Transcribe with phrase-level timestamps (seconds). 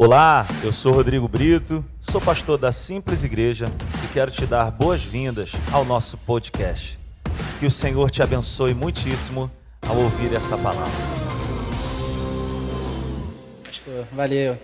[0.00, 3.66] Olá, eu sou Rodrigo Brito, sou pastor da Simples Igreja
[4.04, 6.96] e quero te dar boas-vindas ao nosso podcast.
[7.58, 9.50] Que o Senhor te abençoe muitíssimo
[9.82, 10.92] ao ouvir essa palavra.
[13.64, 14.56] Pastor, valeu.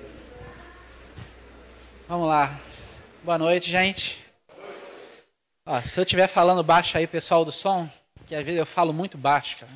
[2.06, 2.56] Vamos lá.
[3.24, 4.24] Boa noite, gente.
[5.66, 7.90] Ó, se eu estiver falando baixo aí, pessoal do som,
[8.28, 9.72] que às vezes eu falo muito baixo, cara.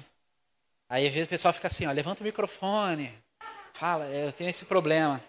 [0.88, 3.12] Aí às vezes o pessoal fica assim, ó, levanta o microfone,
[3.75, 5.21] fala, eu tenho esse problema.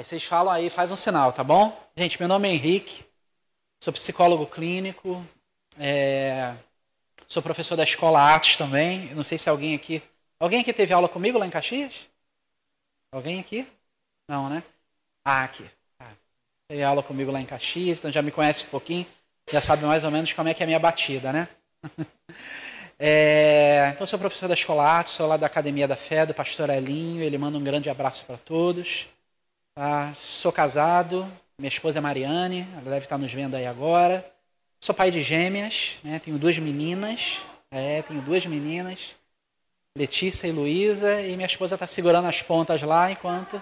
[0.00, 1.78] Aí vocês falam aí, faz um sinal, tá bom?
[1.94, 3.04] Gente, meu nome é Henrique,
[3.78, 5.22] sou psicólogo clínico,
[5.78, 6.54] é,
[7.28, 9.14] sou professor da Escola Atos também.
[9.14, 10.02] não sei se alguém aqui.
[10.38, 12.08] Alguém aqui teve aula comigo lá em Caxias?
[13.12, 13.66] Alguém aqui?
[14.26, 14.62] Não, né?
[15.22, 15.66] Ah, aqui.
[15.98, 16.12] Ah,
[16.66, 19.06] teve aula comigo lá em Caxias, então já me conhece um pouquinho,
[19.52, 21.46] já sabe mais ou menos como é que é a minha batida, né?
[22.98, 26.70] é, então, sou professor da Escola Atos, sou lá da Academia da Fé, do pastor
[26.70, 29.06] Elinho, ele manda um grande abraço para todos.
[29.82, 31.26] Ah, sou casado,
[31.58, 34.30] minha esposa é Mariane, ela deve estar nos vendo aí agora.
[34.78, 36.18] Sou pai de gêmeas, né?
[36.18, 39.16] tenho duas meninas, é, tenho duas meninas,
[39.96, 43.58] Letícia e Luísa, e minha esposa está segurando as pontas lá enquanto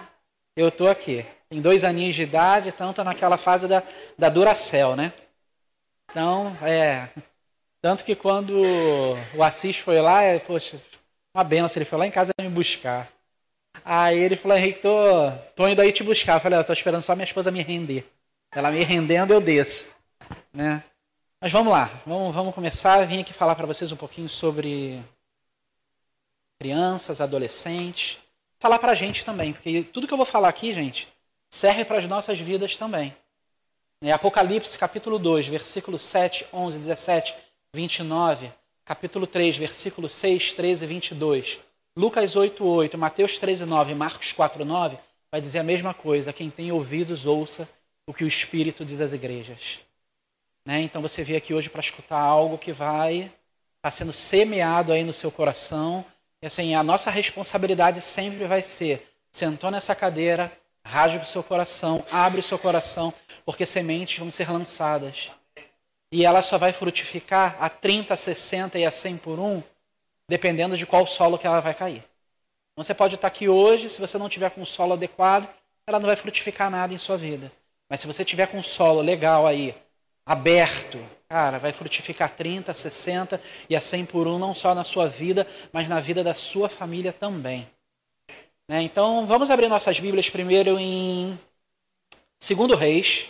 [0.57, 1.25] eu estou aqui.
[1.47, 3.81] Tem dois aninhos de idade, tanto naquela fase da,
[4.17, 5.13] da Duracell, né?
[6.11, 7.07] Então, é.
[7.81, 8.61] Tanto que quando
[9.33, 10.81] o Assis foi lá, é, poxa,
[11.33, 13.09] uma benção, ele foi lá em casa me buscar.
[13.83, 16.35] Aí ele falou, Henrique, tô, tô indo aí te buscar.
[16.35, 18.05] Eu falei, eu tô esperando só minha esposa me render.
[18.51, 19.93] Ela me rendendo, eu desço.
[20.53, 20.83] Né?
[21.39, 23.05] Mas vamos lá, vamos, vamos começar.
[23.05, 25.01] Vim aqui falar para vocês um pouquinho sobre
[26.59, 28.17] crianças, adolescentes.
[28.59, 31.07] Falar para a gente também, porque tudo que eu vou falar aqui, gente,
[31.49, 33.15] serve para as nossas vidas também.
[34.01, 37.35] É Apocalipse, capítulo 2, versículo 7, 11, 17,
[37.73, 38.51] 29.
[38.83, 41.59] Capítulo 3, versículo 6, 13 e 22.
[41.99, 44.97] Lucas 8, 8, Mateus 13, 9 Marcos 4, 9
[45.29, 46.31] vai dizer a mesma coisa.
[46.31, 47.67] Quem tem ouvidos, ouça
[48.07, 49.81] o que o Espírito diz às igrejas.
[50.65, 50.79] Né?
[50.79, 53.33] Então você veio aqui hoje para escutar algo que vai estar
[53.81, 56.05] tá sendo semeado aí no seu coração.
[56.41, 60.49] E assim, a nossa responsabilidade sempre vai ser: sentou nessa cadeira,
[60.85, 63.13] rasga o seu coração, abre o seu coração,
[63.43, 65.31] porque sementes vão ser lançadas.
[66.13, 69.61] E ela só vai frutificar a 30, a 60 e a 100 por um
[70.29, 72.03] dependendo de qual solo que ela vai cair.
[72.71, 75.49] Então, você pode estar aqui hoje, se você não tiver com o solo adequado,
[75.87, 77.51] ela não vai frutificar nada em sua vida.
[77.89, 79.75] Mas se você tiver com um solo legal aí,
[80.23, 85.09] aberto, cara, vai frutificar 30, 60 e a 100 por um, não só na sua
[85.09, 87.67] vida, mas na vida da sua família também.
[88.67, 88.83] Né?
[88.83, 91.37] Então, vamos abrir nossas Bíblias primeiro em
[92.39, 93.27] 2 Reis.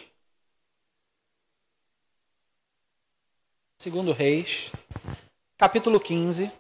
[3.78, 4.70] Segundo Reis,
[5.58, 6.59] capítulo 15.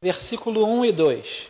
[0.00, 1.46] Versículo 1 e 2.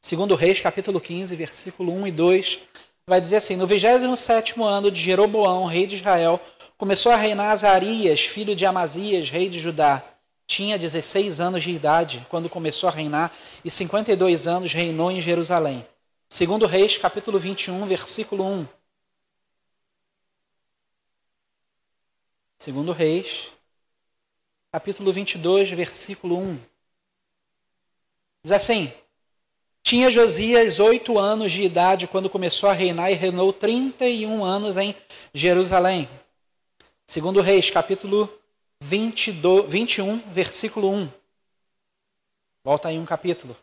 [0.00, 2.58] Segundo Reis, capítulo 15, versículo 1 e 2,
[3.06, 6.40] vai dizer assim: No 27 ano de Jeroboão, rei de Israel,
[6.78, 10.02] começou a reinar Azarias, filho de Amazias, rei de Judá.
[10.46, 13.32] Tinha 16 anos de idade quando começou a reinar
[13.64, 15.86] e 52 anos reinou em Jerusalém.
[16.28, 18.66] Segundo Reis, capítulo 21, versículo 1.
[22.58, 23.48] Segundo Reis,
[24.72, 26.58] capítulo 22, versículo 1.
[28.44, 28.92] Diz assim:
[29.82, 34.94] Tinha Josias oito anos de idade quando começou a reinar e reinou 31 anos em
[35.34, 36.08] Jerusalém.
[37.04, 38.32] Segundo Reis, capítulo
[38.80, 41.12] 22, 21, versículo 1.
[42.62, 43.56] Volta aí um capítulo.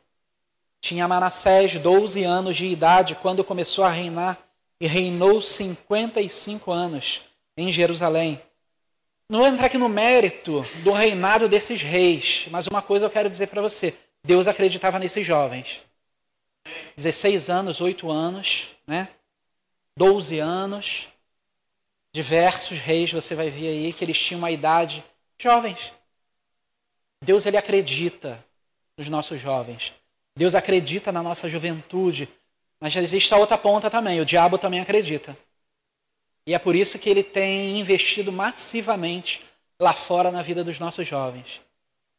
[0.82, 4.38] Tinha Manassés 12 anos de idade quando começou a reinar
[4.80, 7.22] e reinou 55 anos
[7.56, 8.42] em Jerusalém.
[9.30, 13.30] Não vou entrar aqui no mérito do reinado desses reis, mas uma coisa eu quero
[13.30, 13.94] dizer para você:
[14.24, 15.82] Deus acreditava nesses jovens.
[16.96, 19.10] 16 anos, 8 anos, né?
[19.98, 21.10] 12 anos.
[22.14, 25.04] Diversos reis você vai ver aí que eles tinham uma idade
[25.38, 25.92] jovens.
[27.22, 28.44] Deus ele acredita
[28.98, 29.94] nos nossos jovens.
[30.36, 32.30] Deus acredita na nossa juventude.
[32.80, 34.22] Mas existe a outra ponta também.
[34.22, 35.38] O diabo também acredita.
[36.48, 39.44] E é por isso que ele tem investido massivamente
[39.78, 41.60] lá fora na vida dos nossos jovens.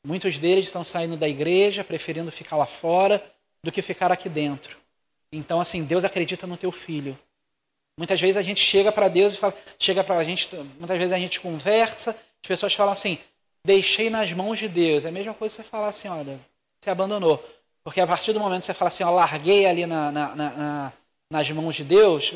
[0.07, 3.25] Muitos deles estão saindo da igreja, preferindo ficar lá fora
[3.65, 4.77] do que ficar aqui dentro.
[5.33, 7.19] Então, assim, Deus acredita no teu filho.
[7.97, 11.13] Muitas vezes a gente chega para Deus e fala, chega para a gente, muitas vezes
[11.13, 13.19] a gente conversa, as pessoas falam assim,
[13.65, 15.07] deixei nas mãos de Deus.
[15.07, 16.39] É a mesma coisa você falar assim, olha,
[16.79, 17.43] você abandonou.
[17.83, 20.93] Porque a partir do momento que você fala assim, ó, larguei ali na, na, na,
[21.31, 22.31] nas mãos de Deus,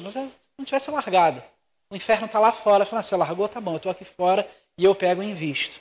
[0.57, 1.52] não tivesse largado.
[1.93, 4.49] O inferno está lá fora, falando, você largou, tá bom, eu estou aqui fora
[4.79, 5.77] e eu pego e invisto.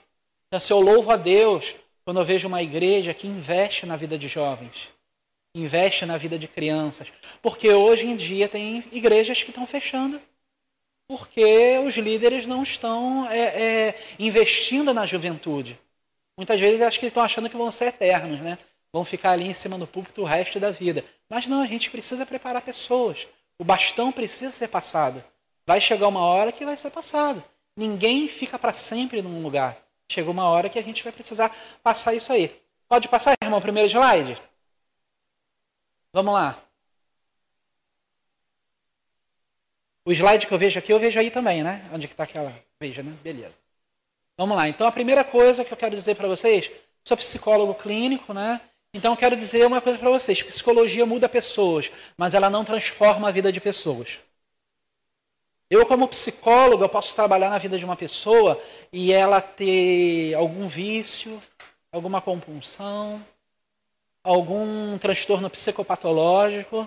[0.47, 1.73] Então, se eu louvo a Deus
[2.03, 4.89] quando eu vejo uma igreja que investe na vida de jovens,
[5.55, 7.07] investe na vida de crianças.
[7.41, 10.19] Porque hoje em dia tem igrejas que estão fechando
[11.07, 15.79] porque os líderes não estão é, é, investindo na juventude.
[16.35, 18.57] Muitas vezes acho que estão achando que vão ser eternos, né?
[18.91, 21.05] Vão ficar ali em cima do púlpito o resto da vida.
[21.29, 23.29] Mas não, a gente precisa preparar pessoas.
[23.57, 25.23] O bastão precisa ser passado.
[25.71, 27.41] Vai chegar uma hora que vai ser passado.
[27.77, 29.77] Ninguém fica para sempre num lugar.
[30.11, 32.61] Chegou uma hora que a gente vai precisar passar isso aí.
[32.89, 34.37] Pode passar, irmão, primeiro slide?
[36.11, 36.61] Vamos lá.
[40.03, 41.89] O slide que eu vejo aqui, eu vejo aí também, né?
[41.93, 42.53] Onde que está aquela?
[42.77, 43.15] Veja, né?
[43.23, 43.57] Beleza.
[44.37, 44.67] Vamos lá.
[44.67, 46.69] Então, a primeira coisa que eu quero dizer para vocês,
[47.01, 48.59] sou psicólogo clínico, né?
[48.93, 50.43] Então, eu quero dizer uma coisa para vocês.
[50.43, 54.19] Psicologia muda pessoas, mas ela não transforma a vida de pessoas.
[55.71, 60.67] Eu, como psicólogo, eu posso trabalhar na vida de uma pessoa e ela ter algum
[60.67, 61.41] vício,
[61.89, 63.25] alguma compulsão,
[64.21, 66.85] algum transtorno psicopatológico,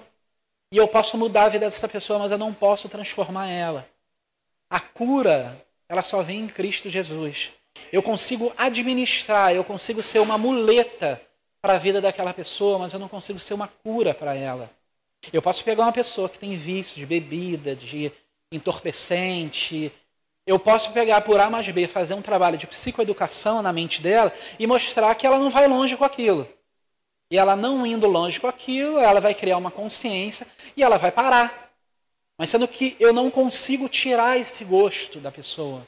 [0.71, 3.89] e eu posso mudar a vida dessa pessoa, mas eu não posso transformar ela.
[4.69, 5.59] A cura,
[5.89, 7.53] ela só vem em Cristo Jesus.
[7.91, 11.23] Eu consigo administrar, eu consigo ser uma muleta
[11.63, 14.71] para a vida daquela pessoa, mas eu não consigo ser uma cura para ela.
[15.33, 18.13] Eu posso pegar uma pessoa que tem vício de bebida, de
[18.55, 19.93] entorpecente.
[20.47, 24.33] Eu posso pegar por A mais B, fazer um trabalho de psicoeducação na mente dela
[24.59, 26.49] e mostrar que ela não vai longe com aquilo.
[27.31, 30.47] E ela não indo longe com aquilo, ela vai criar uma consciência
[30.77, 31.73] e ela vai parar.
[32.39, 35.87] Mas sendo que eu não consigo tirar esse gosto da pessoa.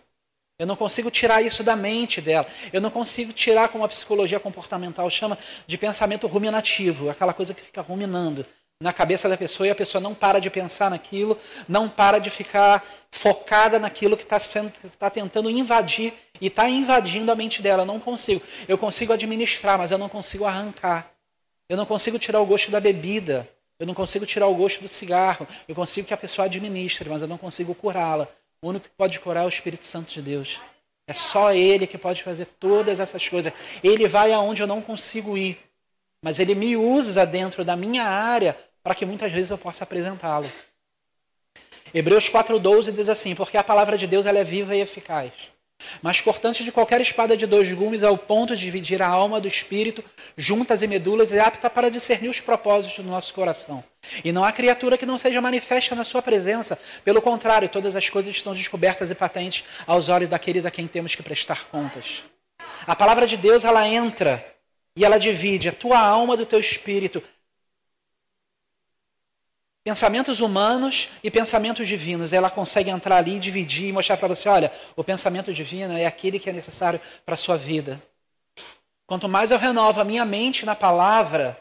[0.59, 2.47] Eu não consigo tirar isso da mente dela.
[2.73, 5.37] Eu não consigo tirar, como a psicologia comportamental chama,
[5.67, 8.47] de pensamento ruminativo, aquela coisa que fica ruminando
[8.81, 12.29] na cabeça da pessoa e a pessoa não para de pensar naquilo, não para de
[12.29, 17.83] ficar focada naquilo que está está tentando invadir e está invadindo a mente dela.
[17.83, 18.43] Eu não consigo.
[18.69, 21.11] Eu consigo administrar, mas eu não consigo arrancar.
[21.69, 23.49] Eu não consigo tirar o gosto da bebida.
[23.79, 25.47] Eu não consigo tirar o gosto do cigarro.
[25.67, 28.29] Eu consigo que a pessoa administre, mas eu não consigo curá-la.
[28.61, 30.61] O único que pode curar é o Espírito Santo de Deus.
[31.07, 33.53] É só Ele que pode fazer todas essas coisas.
[33.83, 35.59] Ele vai aonde eu não consigo ir.
[36.23, 38.57] Mas Ele me usa dentro da minha área
[38.87, 40.49] para que muitas vezes eu possa apresentá-lo.
[41.93, 45.33] Hebreus 4,12 diz assim: Porque a palavra de Deus ela é viva e eficaz
[46.01, 49.47] mas cortante de qualquer espada de dois gumes ao ponto de dividir a alma do
[49.47, 50.03] espírito,
[50.35, 53.85] juntas e medulas, e apta para discernir os propósitos do nosso coração.
[54.25, 58.09] E não há criatura que não seja manifesta na sua presença, pelo contrário, todas as
[58.09, 62.25] coisas estão descobertas e patentes aos olhos daqueles a quem temos que prestar contas.
[62.87, 64.43] A palavra de Deus, ela entra
[64.97, 67.23] e ela divide a tua alma do teu espírito,
[69.87, 72.33] pensamentos humanos e pensamentos divinos.
[72.33, 76.41] Ela consegue entrar ali, dividir e mostrar para você: olha, o pensamento divino é aquele
[76.41, 78.03] que é necessário para a sua vida.
[79.07, 81.57] Quanto mais eu renovo a minha mente na palavra,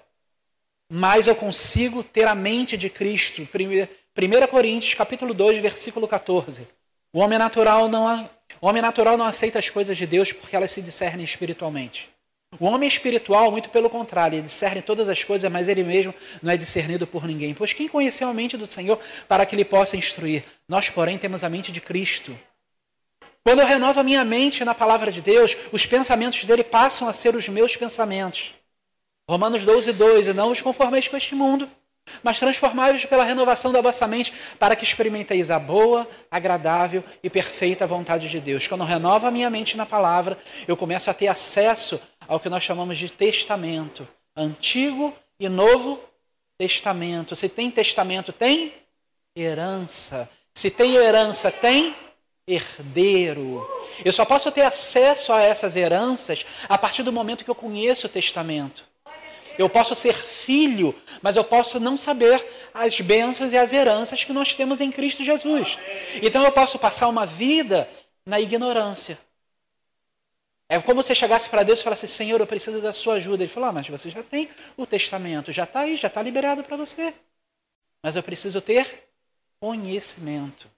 [0.91, 3.43] mais eu consigo ter a mente de Cristo.
[3.43, 6.67] 1 Coríntios, capítulo 2, versículo 14.
[7.13, 8.27] O homem natural não,
[8.59, 12.09] o homem natural não aceita as coisas de Deus porque elas se discernem espiritualmente.
[12.59, 16.51] O homem espiritual, muito pelo contrário, ele discerne todas as coisas, mas ele mesmo não
[16.51, 17.53] é discernido por ninguém.
[17.53, 20.43] Pois quem conheceu a mente do Senhor para que ele possa instruir?
[20.67, 22.37] Nós, porém, temos a mente de Cristo.
[23.43, 27.13] Quando eu renovo a minha mente na palavra de Deus, os pensamentos dele passam a
[27.13, 28.55] ser os meus pensamentos.
[29.29, 30.27] Romanos 12, 2.
[30.27, 31.69] E não os conformeis com este mundo,
[32.23, 37.87] mas transformai-vos pela renovação da vossa mente, para que experimenteis a boa, agradável e perfeita
[37.87, 38.67] vontade de Deus.
[38.67, 40.37] Quando eu renovo a minha mente na palavra,
[40.67, 44.07] eu começo a ter acesso ao que nós chamamos de testamento.
[44.35, 45.99] Antigo e Novo
[46.57, 47.35] Testamento.
[47.35, 48.73] Se tem testamento, tem
[49.35, 50.29] herança.
[50.53, 51.95] Se tem herança, tem
[52.47, 53.67] herdeiro.
[54.03, 58.07] Eu só posso ter acesso a essas heranças a partir do momento que eu conheço
[58.07, 58.83] o testamento.
[59.57, 64.33] Eu posso ser filho, mas eu posso não saber as bênçãos e as heranças que
[64.33, 65.79] nós temos em Cristo Jesus.
[66.21, 67.89] Então eu posso passar uma vida
[68.25, 69.17] na ignorância.
[70.67, 73.43] É como se chegasse para Deus e falasse: Senhor, eu preciso da sua ajuda.
[73.43, 76.63] Ele falou: ah, Mas você já tem o testamento, já está aí, já está liberado
[76.63, 77.13] para você.
[78.01, 79.03] Mas eu preciso ter
[79.59, 80.69] conhecimento.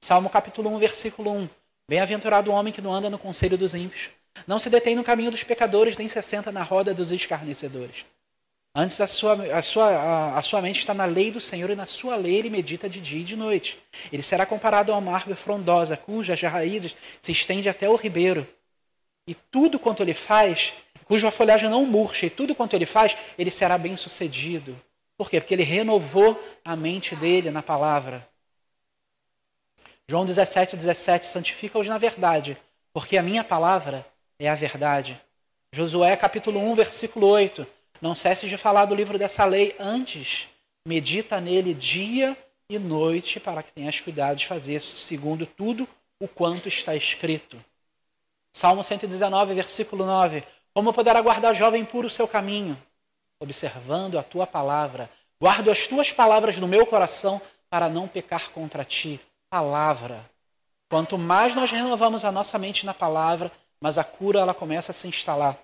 [0.00, 1.48] Salmo capítulo 1, versículo 1.
[1.88, 4.08] Bem-aventurado o homem que não anda no conselho dos ímpios,
[4.46, 8.06] não se detém no caminho dos pecadores, nem se assenta na roda dos escarnecedores.
[8.74, 11.74] Antes, a sua, a, sua, a, a sua mente está na lei do Senhor e
[11.74, 13.78] na sua lei ele medita de dia e de noite.
[14.10, 18.48] Ele será comparado a uma árvore frondosa, cujas raízes se estende até o ribeiro
[19.26, 20.74] e tudo quanto ele faz,
[21.04, 24.80] cuja folhagem não murcha, e tudo quanto ele faz, ele será bem sucedido.
[25.16, 25.40] Por quê?
[25.40, 28.26] Porque ele renovou a mente dele na palavra.
[30.08, 32.56] João 17, 17, santifica-os na verdade,
[32.92, 34.06] porque a minha palavra
[34.38, 35.20] é a verdade.
[35.72, 37.66] Josué capítulo 1, versículo 8.
[38.00, 40.48] Não cesse de falar do livro dessa lei antes.
[40.86, 42.36] Medita nele dia
[42.68, 45.88] e noite para que tenhas cuidado de fazer segundo tudo
[46.18, 47.62] o quanto está escrito.
[48.52, 50.44] Salmo 119, versículo 9.
[50.74, 52.80] Como poderá guardar jovem puro o seu caminho?
[53.40, 55.08] Observando a tua palavra.
[55.40, 57.40] Guardo as tuas palavras no meu coração
[57.70, 59.18] para não pecar contra ti.
[59.48, 60.30] Palavra.
[60.88, 64.94] Quanto mais nós renovamos a nossa mente na palavra, mas a cura ela começa a
[64.94, 65.58] se instalar.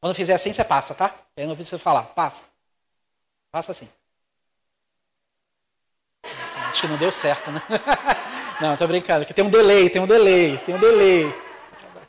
[0.00, 1.14] Quando fizer assim, você passa, tá?
[1.36, 2.44] Eu não precisa falar, passa.
[3.50, 3.88] Passa assim.
[6.68, 7.62] Acho que não deu certo, né?
[8.60, 11.45] Não, tô brincando, que tem um delay, tem um delay, tem um delay.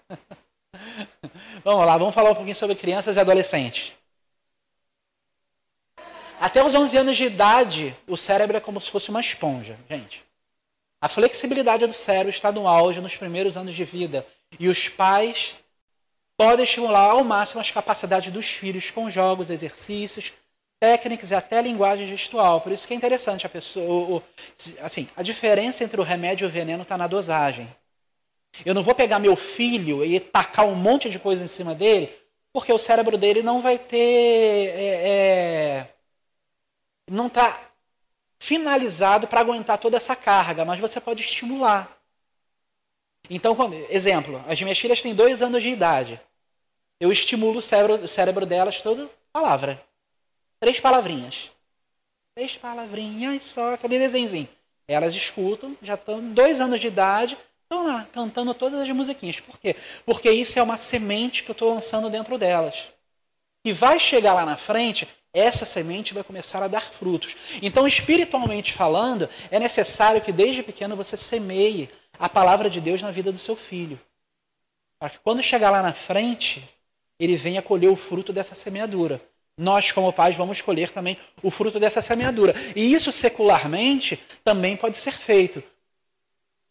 [1.63, 3.93] Vamos lá, vamos falar um pouquinho sobre crianças e adolescentes.
[6.39, 10.23] Até os 11 anos de idade, o cérebro é como se fosse uma esponja, gente.
[11.01, 14.25] A flexibilidade do cérebro está no auge nos primeiros anos de vida.
[14.59, 15.55] E os pais
[16.35, 20.31] podem estimular ao máximo as capacidades dos filhos com jogos, exercícios,
[20.79, 22.61] técnicas e até linguagem gestual.
[22.61, 24.23] Por isso que é interessante a pessoa.
[24.81, 27.67] assim, a diferença entre o remédio e o veneno está na dosagem.
[28.65, 32.13] Eu não vou pegar meu filho e tacar um monte de coisa em cima dele,
[32.51, 33.97] porque o cérebro dele não vai ter.
[33.97, 35.93] É, é,
[37.09, 37.71] não está
[38.39, 41.97] finalizado para aguentar toda essa carga, mas você pode estimular.
[43.29, 46.19] Então, quando, exemplo, as minhas filhas têm dois anos de idade.
[46.99, 49.83] Eu estimulo o cérebro, o cérebro delas toda palavra.
[50.59, 51.51] Três palavrinhas.
[52.33, 54.49] Três palavrinhas só, aquele desenhozinho.
[54.87, 57.37] Elas escutam, já estão dois anos de idade,
[57.67, 59.39] estão lá cantando todas as musiquinhas.
[59.41, 59.75] Por quê?
[60.05, 62.85] Porque isso é uma semente que eu estou lançando dentro delas.
[63.63, 67.35] E vai chegar lá na frente, essa semente vai começar a dar frutos.
[67.61, 73.11] Então, espiritualmente falando, é necessário que desde pequeno você semeie a palavra de Deus na
[73.11, 73.99] vida do seu filho.
[74.97, 76.67] Para que quando chegar lá na frente,
[77.19, 79.21] ele venha colher o fruto dessa semeadura.
[79.57, 82.55] Nós, como pais, vamos colher também o fruto dessa semeadura.
[82.75, 85.61] E isso secularmente também pode ser feito,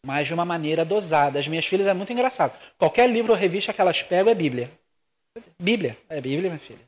[0.05, 1.39] mas de uma maneira dosada.
[1.39, 2.53] As minhas filhas é muito engraçado.
[2.77, 4.71] Qualquer livro ou revista que elas pegam é Bíblia.
[5.59, 6.79] Bíblia, é Bíblia, minha filha.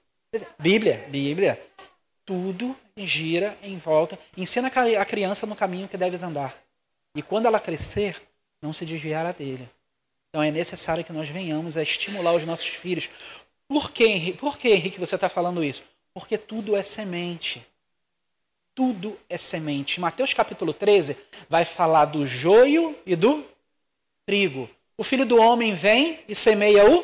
[0.58, 1.62] Bíblia, Bíblia.
[2.25, 4.18] Tudo gira em volta.
[4.38, 6.56] Ensina a criança no caminho que deve andar.
[7.16, 8.22] E quando ela crescer,
[8.62, 9.70] não se desviará dele.
[10.30, 13.10] Então é necessário que nós venhamos a estimular os nossos filhos.
[13.68, 15.84] Por que, Henrique, Por que, Henrique, você está falando isso?
[16.13, 17.66] Porque tudo é semente.
[18.79, 20.00] Tudo é semente.
[20.00, 21.17] Mateus capítulo 13
[21.50, 23.45] vai falar do joio e do
[24.25, 24.69] trigo.
[24.98, 27.03] O filho do homem vem e semeia o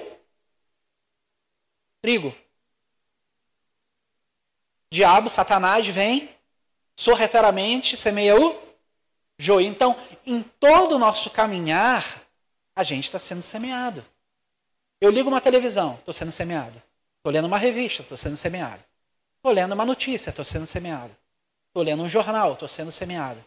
[2.01, 2.33] trigo.
[4.89, 6.29] Diabo, Satanás vem
[6.95, 8.57] sorrateiramente semeia o
[9.37, 9.67] joio.
[9.67, 12.23] Então, em todo o nosso caminhar,
[12.73, 14.01] a gente está sendo semeado.
[15.01, 16.81] Eu ligo uma televisão, estou sendo semeado.
[17.17, 18.81] Estou lendo uma revista, estou sendo semeado.
[19.35, 21.13] Estou lendo uma notícia, estou sendo semeado.
[21.75, 23.43] Estou lendo um jornal, estou sendo semeado.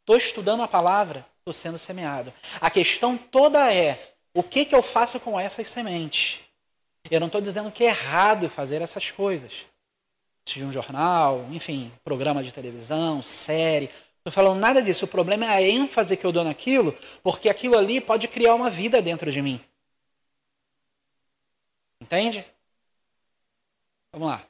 [0.00, 2.32] Estou estudando a palavra, estou sendo semeado.
[2.62, 6.40] A questão toda é: o que, que eu faço com essas sementes?
[7.10, 9.66] Eu não estou dizendo que é errado fazer essas coisas.
[10.48, 15.04] Seja um jornal, enfim, programa de televisão, série, Estou falando nada disso.
[15.04, 18.70] O problema é a ênfase que eu dou naquilo, porque aquilo ali pode criar uma
[18.70, 19.60] vida dentro de mim.
[22.00, 22.46] Entende?
[24.10, 24.42] Vamos lá.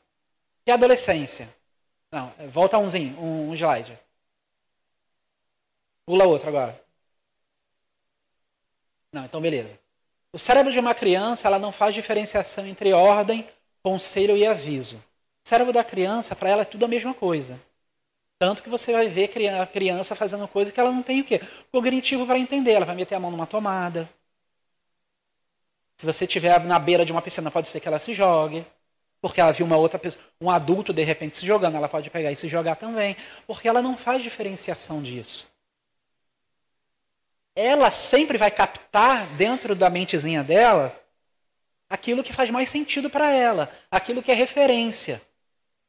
[0.65, 1.58] E a adolescência?
[2.11, 3.99] Não, é, volta umzinho, um, um slide.
[6.07, 6.83] Pula outro agora.
[9.13, 9.79] Não, então beleza.
[10.33, 13.49] O cérebro de uma criança ela não faz diferenciação entre ordem,
[13.83, 14.97] conselho e aviso.
[14.97, 17.61] O cérebro da criança, para ela, é tudo a mesma coisa.
[18.39, 21.41] Tanto que você vai ver a criança fazendo coisa que ela não tem o quê?
[21.73, 22.73] Cognitivo para entender.
[22.73, 24.09] Ela vai meter a mão numa tomada.
[25.97, 28.65] Se você estiver na beira de uma piscina, pode ser que ela se jogue.
[29.21, 32.31] Porque ela viu uma outra pessoa, um adulto de repente se jogando, ela pode pegar
[32.31, 33.17] e se jogar também.
[33.47, 35.47] Porque ela não faz diferenciação disso.
[37.55, 40.97] Ela sempre vai captar dentro da mentezinha dela
[41.91, 45.21] aquilo que faz mais sentido para ela, aquilo que é referência.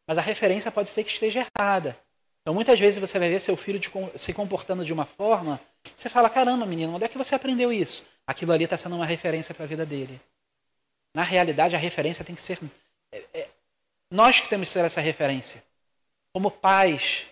[0.08, 1.96] Mas a referência pode ser que esteja errada.
[2.42, 5.60] Então, muitas vezes você vai ver seu filho de, se comportando de uma forma,
[5.96, 8.04] você fala: caramba, menino, onde é que você aprendeu isso?
[8.26, 10.20] Aquilo ali está sendo uma referência para a vida dele.
[11.14, 12.60] Na realidade, a referência tem que ser.
[13.12, 13.50] É, é,
[14.10, 15.64] nós que temos que ser essa referência.
[16.34, 17.28] Como pais,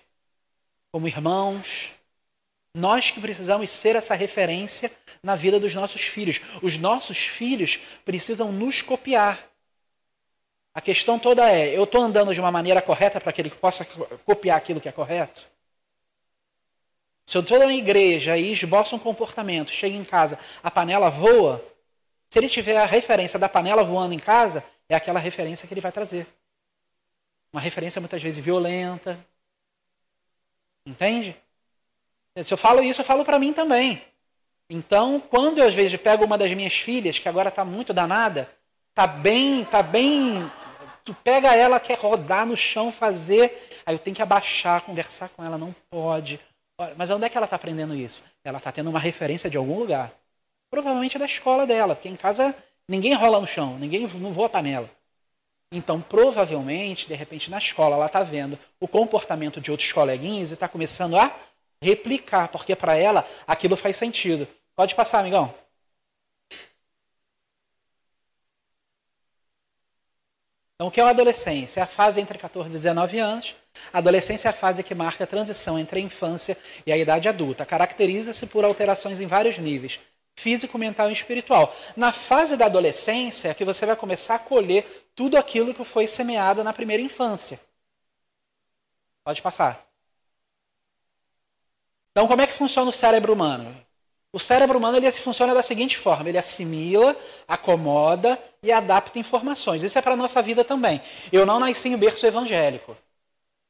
[0.91, 1.93] como irmãos,
[2.73, 4.91] nós que precisamos ser essa referência
[5.21, 6.41] na vida dos nossos filhos.
[6.61, 9.47] Os nossos filhos precisam nos copiar.
[10.73, 13.83] A questão toda é: eu estou andando de uma maneira correta para que ele possa
[14.25, 15.47] copiar aquilo que é correto?
[17.25, 21.63] Se eu estou na igreja e esboço um comportamento, chego em casa, a panela voa,
[22.29, 25.81] Se ele tiver a referência da panela voando em casa, é aquela referência que ele
[25.81, 26.27] vai trazer.
[27.51, 29.19] Uma referência muitas vezes violenta.
[30.85, 31.35] Entende?
[32.43, 34.01] Se eu falo isso, eu falo para mim também.
[34.69, 38.49] Então, quando eu às vezes pego uma das minhas filhas, que agora está muito danada,
[38.93, 40.51] tá bem, tá bem,
[41.05, 45.43] tu pega ela, quer rodar no chão, fazer, aí eu tenho que abaixar, conversar com
[45.43, 46.39] ela, não pode.
[46.95, 48.23] Mas onde é que ela está aprendendo isso?
[48.43, 50.13] Ela está tendo uma referência de algum lugar.
[50.69, 52.55] Provavelmente da escola dela, porque em casa
[52.87, 54.89] ninguém rola no chão, ninguém não voa panela.
[55.71, 60.53] Então, provavelmente, de repente, na escola, ela está vendo o comportamento de outros coleguinhas e
[60.53, 61.35] está começando a
[61.81, 64.47] replicar, porque para ela aquilo faz sentido.
[64.75, 65.53] Pode passar, amigão.
[70.75, 71.79] Então, o que é a adolescência?
[71.79, 73.55] É a fase entre 14 e 19 anos.
[73.91, 77.27] A adolescência é a fase que marca a transição entre a infância e a idade
[77.27, 77.65] adulta.
[77.65, 79.99] Caracteriza-se por alterações em vários níveis,
[80.37, 81.75] físico, mental e espiritual.
[81.95, 86.07] Na fase da adolescência é que você vai começar a colher tudo aquilo que foi
[86.07, 87.59] semeado na primeira infância.
[89.23, 89.85] Pode passar.
[92.11, 93.75] Então, como é que funciona o cérebro humano?
[94.31, 97.15] O cérebro humano ele funciona da seguinte forma: ele assimila,
[97.47, 99.83] acomoda e adapta informações.
[99.83, 101.01] Isso é para a nossa vida também.
[101.31, 102.95] Eu não nasci em berço evangélico.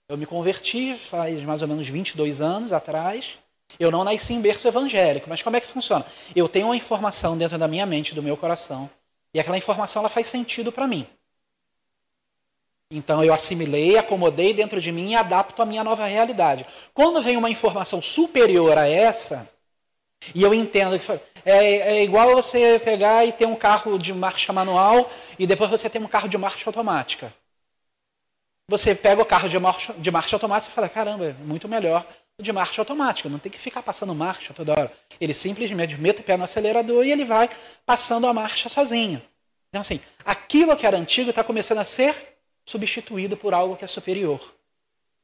[0.09, 3.37] Eu me converti faz mais ou menos 22 anos atrás.
[3.79, 6.05] Eu não nasci em berço evangélico, mas como é que funciona?
[6.35, 8.89] Eu tenho uma informação dentro da minha mente, do meu coração,
[9.33, 11.05] e aquela informação ela faz sentido para mim.
[12.89, 16.65] Então eu assimilei, acomodei dentro de mim e adapto a minha nova realidade.
[16.93, 19.49] Quando vem uma informação superior a essa,
[20.33, 21.11] e eu entendo que
[21.45, 25.89] é, é igual você pegar e ter um carro de marcha manual e depois você
[25.89, 27.33] ter um carro de marcha automática.
[28.69, 32.05] Você pega o carro de marcha, de marcha automática e fala: caramba, é muito melhor
[32.39, 34.91] de marcha automática, não tem que ficar passando marcha toda hora.
[35.19, 37.49] Ele simplesmente mete o pé no acelerador e ele vai
[37.83, 39.19] passando a marcha sozinho.
[39.69, 43.87] Então, assim, aquilo que era antigo está começando a ser substituído por algo que é
[43.87, 44.53] superior.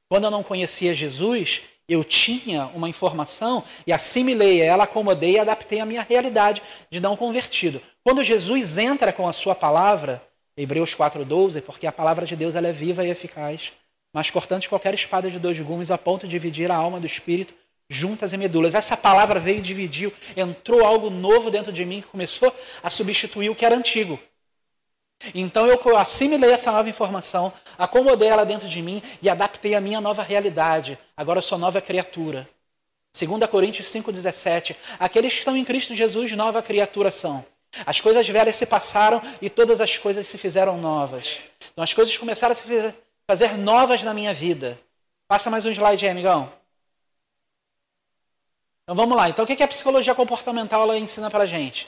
[0.10, 5.80] Quando eu não conhecia Jesus, eu tinha uma informação e assimilei ela, acomodei e adaptei
[5.80, 7.80] à minha realidade de não convertido.
[8.04, 10.20] Quando Jesus entra com a sua palavra,
[10.58, 13.72] Hebreus 4:12, porque a palavra de Deus ela é viva e eficaz,
[14.14, 17.54] mais cortante qualquer espada de dois gumes, a ponto de dividir a alma do espírito,
[17.90, 18.76] juntas e medulas.
[18.76, 23.50] Essa palavra veio e dividiu, entrou algo novo dentro de mim que começou a substituir
[23.50, 24.20] o que era antigo.
[25.34, 30.02] Então eu assimilei essa nova informação, acomodei ela dentro de mim e adaptei a minha
[30.02, 30.98] nova realidade.
[31.16, 32.48] Agora eu sou nova criatura.
[33.18, 34.76] 2 Coríntios 5,17.
[35.00, 37.46] Aqueles que estão em Cristo Jesus, nova criatura são.
[37.86, 41.40] As coisas velhas se passaram e todas as coisas se fizeram novas.
[41.72, 42.64] Então as coisas começaram a se
[43.28, 44.80] fazer novas na minha vida.
[45.28, 46.52] Passa mais um slide aí, amigão.
[48.84, 49.30] Então vamos lá.
[49.30, 51.88] Então o que a psicologia comportamental ela ensina para a gente?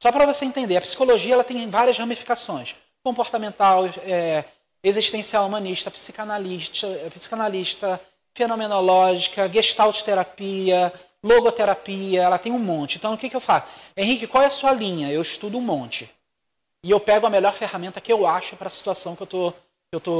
[0.00, 4.44] Só para você entender, a psicologia ela tem várias ramificações: comportamental, é,
[4.82, 8.00] existencial humanista, psicanalista, psicanalista,
[8.34, 12.96] fenomenológica, gestalt terapia, logoterapia, ela tem um monte.
[12.96, 13.66] Então o que, que eu faço?
[13.96, 15.10] Henrique, qual é a sua linha?
[15.10, 16.08] Eu estudo um monte.
[16.84, 19.54] E eu pego a melhor ferramenta que eu acho para a situação que eu estou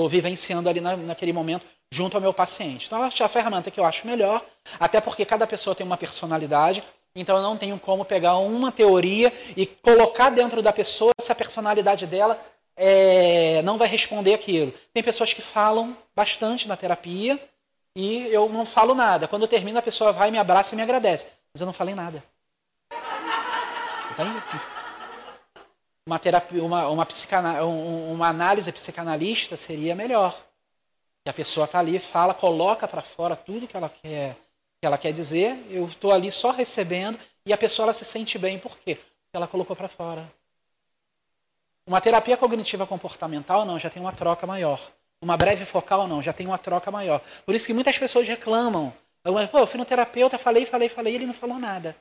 [0.09, 2.87] vivenciando ali na, naquele momento junto ao meu paciente.
[2.87, 4.45] Então, a ferramenta que eu acho melhor,
[4.79, 6.83] até porque cada pessoa tem uma personalidade,
[7.15, 12.07] então eu não tenho como pegar uma teoria e colocar dentro da pessoa essa personalidade
[12.07, 12.39] dela
[12.77, 14.73] é, não vai responder aquilo.
[14.93, 17.41] Tem pessoas que falam bastante na terapia
[17.95, 19.27] e eu não falo nada.
[19.27, 21.27] Quando termina, a pessoa vai, me abraça e me agradece.
[21.55, 22.23] Mas eu não falei nada.
[24.12, 24.76] Entende?
[26.07, 27.07] Uma, terapia, uma, uma,
[27.64, 30.40] uma análise psicanalista seria melhor.
[31.25, 34.37] Que a pessoa está ali, fala, coloca para fora tudo que ela quer
[34.79, 38.38] que ela quer dizer, eu estou ali só recebendo e a pessoa ela se sente
[38.38, 38.59] bem.
[38.59, 38.97] Por quê?
[38.97, 40.31] Porque ela colocou para fora.
[41.87, 44.92] Uma terapia cognitiva comportamental, não, já tem uma troca maior.
[45.21, 47.23] Uma breve focal, não, já tem uma troca maior.
[47.45, 48.92] Por isso que muitas pessoas reclamam.
[49.51, 51.97] Pô, eu fui no terapeuta, falei, falei, falei, ele não falou nada.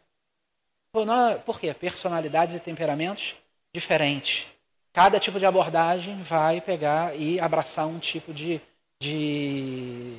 [0.92, 1.74] Pô, não, por quê?
[1.74, 3.36] Personalidades e temperamentos
[3.76, 4.48] diferentes.
[4.92, 8.62] Cada tipo de abordagem vai pegar e abraçar um tipo de,
[9.00, 10.18] de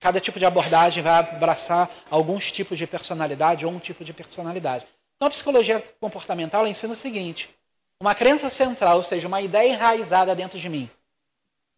[0.00, 4.86] Cada tipo de abordagem vai abraçar alguns tipos de personalidade ou um tipo de personalidade.
[5.14, 7.50] Então, a psicologia comportamental ensina o seguinte:
[8.00, 10.88] uma crença central, ou seja, uma ideia enraizada dentro de mim.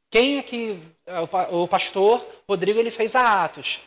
[0.08, 0.78] Quem é que
[1.50, 3.80] o pastor Rodrigo ele fez a Atos?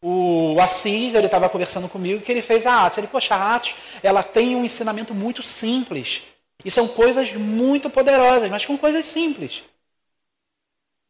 [0.00, 2.98] O Assis ele estava conversando comigo que ele fez a Atos.
[2.98, 6.22] Ele poxa, a Atos ela tem um ensinamento muito simples
[6.64, 9.62] e são coisas muito poderosas, mas com coisas simples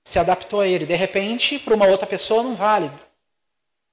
[0.04, 0.86] se adaptou a ele.
[0.86, 2.90] De repente, para uma outra pessoa não vale.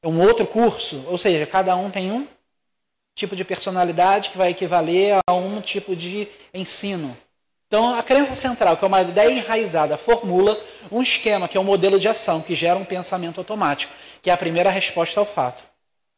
[0.01, 2.27] É um outro curso, ou seja, cada um tem um
[3.13, 7.15] tipo de personalidade que vai equivaler a um tipo de ensino.
[7.67, 10.59] Então, a crença central, que é uma ideia enraizada, formula
[10.91, 13.93] um esquema, que é um modelo de ação, que gera um pensamento automático,
[14.23, 15.63] que é a primeira resposta ao fato.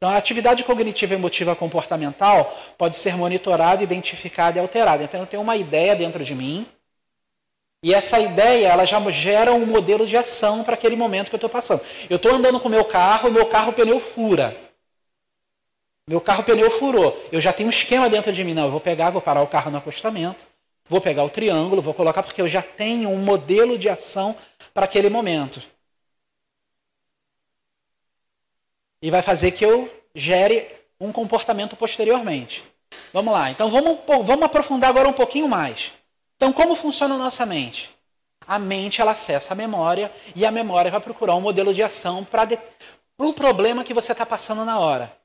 [0.01, 5.03] Então, a atividade cognitiva emotiva comportamental pode ser monitorada, identificada e alterada.
[5.03, 6.65] Então, eu tenho uma ideia dentro de mim,
[7.83, 11.37] e essa ideia ela já gera um modelo de ação para aquele momento que eu
[11.37, 11.83] estou passando.
[12.09, 14.57] Eu estou andando com o meu carro, meu carro pneu fura.
[16.09, 17.15] Meu carro pneu furou.
[17.31, 18.55] Eu já tenho um esquema dentro de mim.
[18.55, 20.47] Não, eu vou pegar, vou parar o carro no acostamento,
[20.89, 24.35] vou pegar o triângulo, vou colocar, porque eu já tenho um modelo de ação
[24.73, 25.61] para aquele momento.
[29.01, 30.67] E vai fazer que eu gere
[30.99, 32.63] um comportamento posteriormente.
[33.13, 33.49] Vamos lá.
[33.49, 35.91] Então vamos, vamos aprofundar agora um pouquinho mais.
[36.35, 37.91] Então, como funciona a nossa mente?
[38.47, 42.23] A mente ela acessa a memória e a memória vai procurar um modelo de ação
[42.23, 42.47] para
[43.17, 45.15] o problema que você está passando na hora.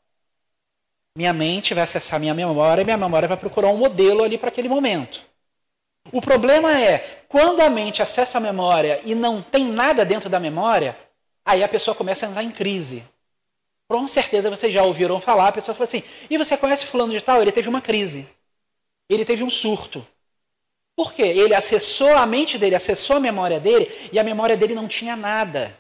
[1.17, 4.49] Minha mente vai acessar minha memória e minha memória vai procurar um modelo ali para
[4.49, 5.23] aquele momento.
[6.13, 10.39] O problema é, quando a mente acessa a memória e não tem nada dentro da
[10.39, 10.97] memória,
[11.45, 13.03] aí a pessoa começa a entrar em crise.
[13.89, 17.21] Com certeza vocês já ouviram falar, a pessoa fala assim, e você conhece fulano de
[17.21, 17.41] tal?
[17.41, 18.29] Ele teve uma crise.
[19.09, 20.07] Ele teve um surto.
[20.97, 21.23] Por quê?
[21.23, 25.15] Ele acessou a mente dele, acessou a memória dele e a memória dele não tinha
[25.15, 25.79] nada.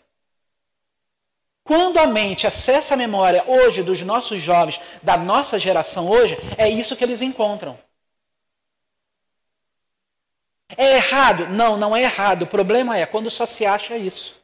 [1.64, 6.68] Quando a mente acessa a memória hoje dos nossos jovens, da nossa geração hoje, é
[6.68, 7.76] isso que eles encontram.
[10.76, 11.48] É errado?
[11.48, 12.42] Não, não é errado.
[12.42, 14.40] O problema é quando só se acha isso.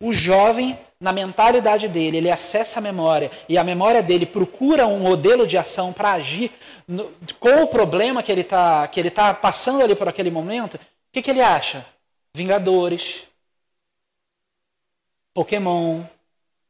[0.00, 4.98] O jovem na mentalidade dele, ele acessa a memória e a memória dele procura um
[4.98, 6.50] modelo de ação para agir
[6.88, 10.74] no, com o problema que ele está que ele tá passando ali por aquele momento,
[10.74, 10.80] o
[11.12, 11.86] que, que ele acha?
[12.34, 13.24] Vingadores,
[15.34, 16.02] Pokémon,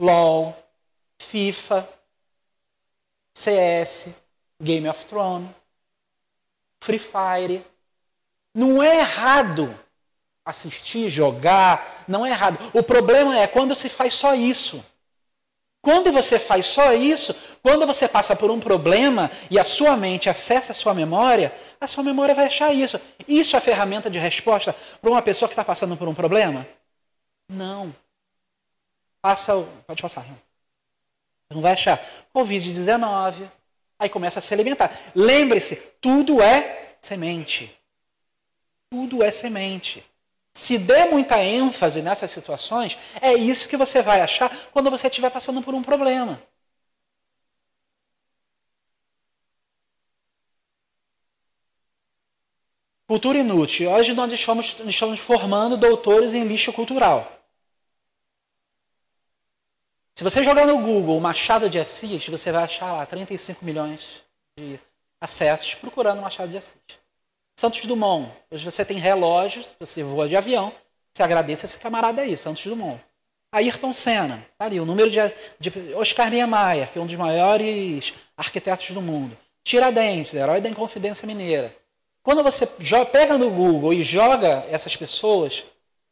[0.01, 0.57] LOL,
[1.19, 1.89] FIFA,
[3.35, 4.09] CS,
[4.61, 5.51] Game of Thrones,
[6.81, 7.65] Free Fire.
[8.55, 9.79] Não é errado
[10.47, 12.59] assistir, jogar, não é errado.
[12.73, 14.83] O problema é quando se faz só isso.
[15.83, 20.29] Quando você faz só isso, quando você passa por um problema e a sua mente
[20.29, 23.01] acessa a sua memória, a sua memória vai achar isso.
[23.27, 26.67] Isso é ferramenta de resposta para uma pessoa que está passando por um problema?
[27.49, 27.95] Não.
[29.21, 29.53] Passa,
[29.87, 30.27] pode passar.
[31.51, 32.05] Não vai achar
[32.35, 33.49] Covid-19,
[33.99, 34.91] aí começa a se alimentar.
[35.15, 37.73] Lembre-se, tudo é semente.
[38.91, 40.05] Tudo é semente.
[40.57, 45.31] Se der muita ênfase nessas situações, é isso que você vai achar quando você estiver
[45.31, 46.43] passando por um problema.
[53.07, 53.91] Cultura inútil.
[53.91, 57.31] Hoje nós estamos, estamos formando doutores em lixo cultural.
[60.15, 64.01] Se você jogar no Google Machado de Assis, você vai achar lá 35 milhões
[64.59, 64.81] de
[65.21, 67.06] acessos procurando Machado de Assis.
[67.59, 68.31] Santos Dumont.
[68.51, 70.71] Hoje você tem relógio, você voa de avião,
[71.13, 73.01] você agradece esse camarada aí, Santos Dumont.
[73.51, 75.19] Ayrton Senna, tá ali, o número de,
[75.59, 79.37] de Oscar Niemeyer, que é um dos maiores arquitetos do mundo.
[79.65, 81.75] Tiradentes, herói da Inconfidência Mineira.
[82.23, 82.67] Quando você
[83.11, 85.65] pega no Google e joga essas pessoas,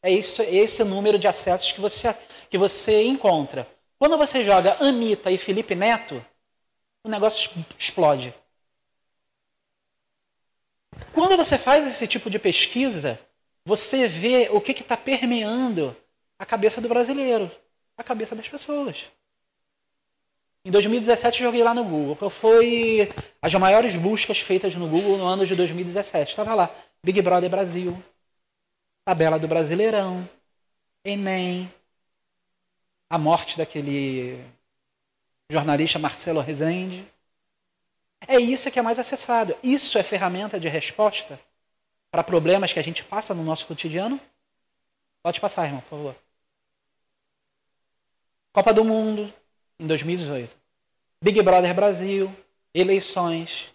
[0.02, 2.16] é isso, é esse número de acessos que você,
[2.48, 3.68] que você encontra.
[3.98, 6.24] Quando você joga Anitta e Felipe Neto,
[7.04, 8.32] o negócio explode.
[11.14, 13.18] Quando você faz esse tipo de pesquisa,
[13.64, 15.96] você vê o que está permeando
[16.36, 17.50] a cabeça do brasileiro,
[17.96, 19.06] a cabeça das pessoas.
[20.64, 25.24] Em 2017 joguei lá no Google, qual foi as maiores buscas feitas no Google no
[25.24, 26.30] ano de 2017.
[26.30, 28.02] Estava lá, Big Brother Brasil,
[29.04, 30.28] tabela do Brasileirão,
[31.04, 31.72] Enem,
[33.08, 34.42] a morte daquele
[35.48, 37.06] jornalista Marcelo Rezende.
[38.26, 39.56] É isso que é mais acessado.
[39.62, 41.38] Isso é ferramenta de resposta
[42.10, 44.20] para problemas que a gente passa no nosso cotidiano?
[45.22, 46.16] Pode passar, irmão, por favor.
[48.52, 49.32] Copa do Mundo,
[49.78, 50.54] em 2018.
[51.20, 52.34] Big Brother Brasil,
[52.72, 53.72] eleições.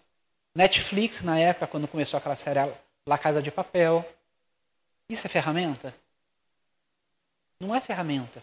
[0.54, 2.60] Netflix, na época, quando começou aquela série
[3.06, 4.04] La Casa de Papel.
[5.08, 5.94] Isso é ferramenta?
[7.58, 8.42] Não é ferramenta.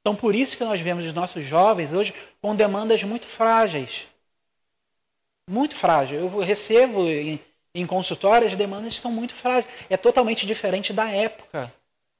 [0.00, 4.06] Então, por isso que nós vemos os nossos jovens hoje com demandas muito frágeis
[5.48, 6.18] muito frágil.
[6.18, 7.40] Eu recebo em,
[7.74, 9.72] em consultório, as demandas são muito frágeis.
[9.88, 11.72] É totalmente diferente da época.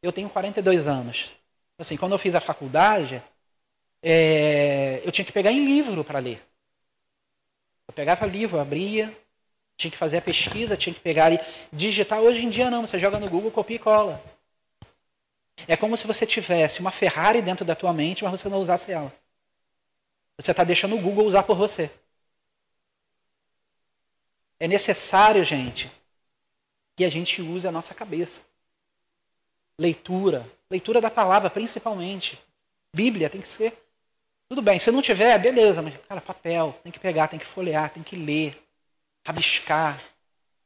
[0.03, 1.31] Eu tenho 42 anos.
[1.79, 3.23] Assim, quando eu fiz a faculdade,
[4.03, 6.41] é, eu tinha que pegar em livro para ler.
[7.89, 9.15] Eu pegava livro, abria,
[9.77, 11.41] tinha que fazer a pesquisa, tinha que pegar e
[11.73, 12.21] digitar.
[12.21, 14.23] Hoje em dia não, você joga no Google, copia e cola.
[15.69, 18.93] É como se você tivesse uma Ferrari dentro da tua mente, mas você não usasse
[18.93, 19.13] ela.
[20.39, 21.91] Você está deixando o Google usar por você.
[24.59, 25.91] É necessário, gente,
[26.97, 28.41] que a gente use a nossa cabeça.
[29.79, 32.39] Leitura, leitura da palavra, principalmente.
[32.95, 33.77] Bíblia tem que ser.
[34.49, 37.91] Tudo bem, se não tiver, beleza, mas, cara, papel, tem que pegar, tem que folhear,
[37.91, 38.63] tem que ler,
[39.27, 40.01] rabiscar.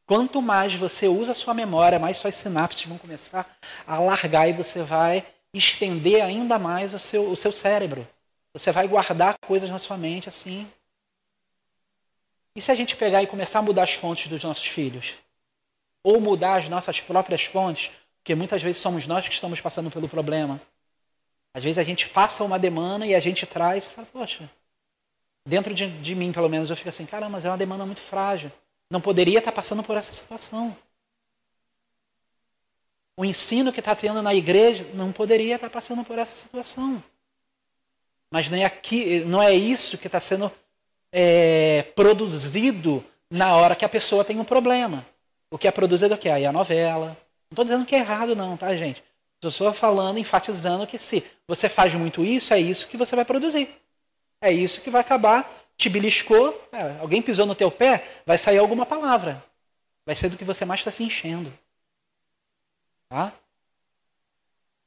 [0.05, 4.53] Quanto mais você usa a sua memória, mais suas sinapses vão começar a alargar e
[4.53, 8.07] você vai estender ainda mais o seu, o seu cérebro.
[8.53, 10.70] Você vai guardar coisas na sua mente assim.
[12.58, 15.14] E se a gente pegar e começar a mudar as fontes dos nossos filhos?
[16.02, 17.92] Ou mudar as nossas próprias fontes?
[18.16, 20.60] Porque muitas vezes somos nós que estamos passando pelo problema.
[21.54, 24.50] Às vezes a gente passa uma demanda e a gente traz e fala, poxa,
[25.46, 28.00] dentro de, de mim pelo menos eu fico assim, caramba, mas é uma demanda muito
[28.00, 28.50] frágil.
[28.90, 30.76] Não poderia estar passando por essa situação.
[33.16, 37.00] O ensino que está tendo na igreja não poderia estar passando por essa situação.
[38.32, 40.50] Mas não é, aqui, não é isso que está sendo
[41.12, 45.06] é, produzido na hora que a pessoa tem um problema.
[45.50, 46.28] O que é produzido aqui?
[46.28, 47.16] Aí a novela.
[47.50, 49.02] Não estou dizendo que é errado, não, tá, gente?
[49.36, 53.24] Estou só falando, enfatizando que se você faz muito isso, é isso que você vai
[53.24, 53.70] produzir.
[54.40, 58.58] É isso que vai acabar, te beliscou, é, alguém pisou no teu pé, vai sair
[58.58, 59.42] alguma palavra.
[60.04, 61.52] Vai ser do que você mais está se enchendo.
[63.08, 63.32] Tá?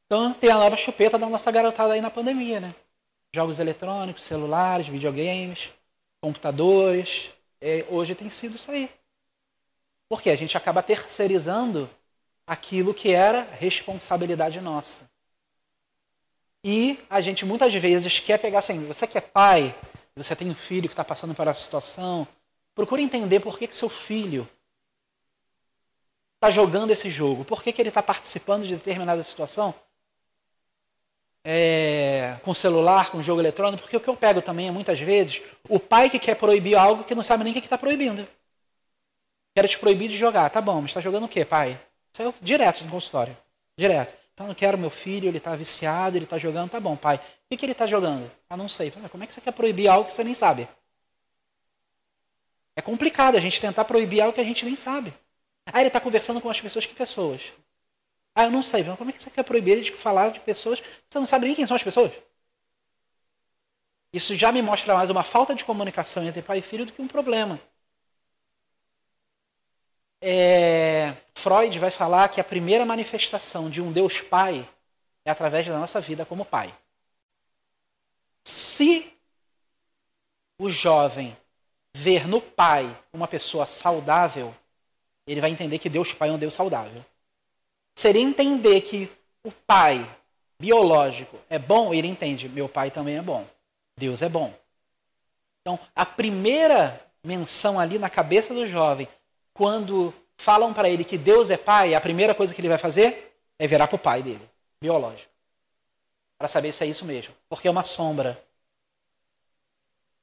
[0.05, 2.75] Então tem a nova chupeta da nossa garotada aí na pandemia, né?
[3.34, 5.71] Jogos eletrônicos, celulares, videogames,
[6.21, 7.31] computadores.
[7.60, 8.89] É, hoje tem sido isso aí.
[10.07, 11.89] Porque a gente acaba terceirizando
[12.45, 15.10] aquilo que era responsabilidade nossa.
[16.63, 19.75] E a gente muitas vezes quer pegar assim, você que é pai,
[20.15, 22.27] você tem um filho que está passando por essa situação,
[22.75, 24.47] procure entender por que, que seu filho
[26.36, 29.73] está jogando esse jogo, por que, que ele está participando de determinada situação,
[31.43, 35.41] é, com celular, com jogo eletrônico, porque o que eu pego também é muitas vezes
[35.67, 38.27] o pai que quer proibir algo que não sabe nem o que está proibindo.
[39.54, 40.49] Quero te proibir de jogar.
[40.49, 41.80] Tá bom, mas está jogando o quê, pai?
[42.13, 43.38] Isso é direto no consultório.
[43.77, 44.13] Direto.
[44.34, 46.69] Então, eu quero meu filho, ele está viciado, ele está jogando.
[46.69, 47.17] Tá bom, pai.
[47.17, 48.32] O que, que ele está jogando?
[48.49, 48.91] Ah, não sei.
[48.91, 50.67] Como é que você quer proibir algo que você nem sabe?
[52.75, 55.13] É complicado a gente tentar proibir algo que a gente nem sabe.
[55.65, 56.86] Ah, ele está conversando com as pessoas.
[56.86, 57.54] Que pessoas?
[58.36, 58.84] Ah, eu não sei.
[58.84, 61.56] Como é que você quer proibir ele de falar de pessoas você não sabe nem
[61.56, 62.12] quem são as pessoas?
[64.13, 67.02] Isso já me mostra mais uma falta de comunicação entre pai e filho do que
[67.02, 67.60] um problema.
[70.24, 74.67] É, Freud vai falar que a primeira manifestação de um Deus Pai
[75.26, 76.74] é através da nossa vida como pai.
[78.46, 78.91] Se
[80.58, 81.36] o jovem
[81.96, 84.56] ver no pai uma pessoa saudável,
[85.28, 87.06] ele vai entender que Deus Pai é um Deus saudável.
[87.95, 89.12] Se ele entender que
[89.43, 90.08] o pai
[90.60, 93.45] biológico é bom, ele entende, meu pai também é bom.
[93.97, 94.54] Deus é bom.
[95.62, 99.08] Então, a primeira menção ali na cabeça do jovem,
[99.54, 103.36] quando falam para ele que Deus é pai, a primeira coisa que ele vai fazer
[103.60, 104.47] é virar para o pai dele,
[104.80, 105.30] biológico.
[106.38, 107.36] Para saber se é isso mesmo.
[107.47, 108.43] Porque é uma sombra.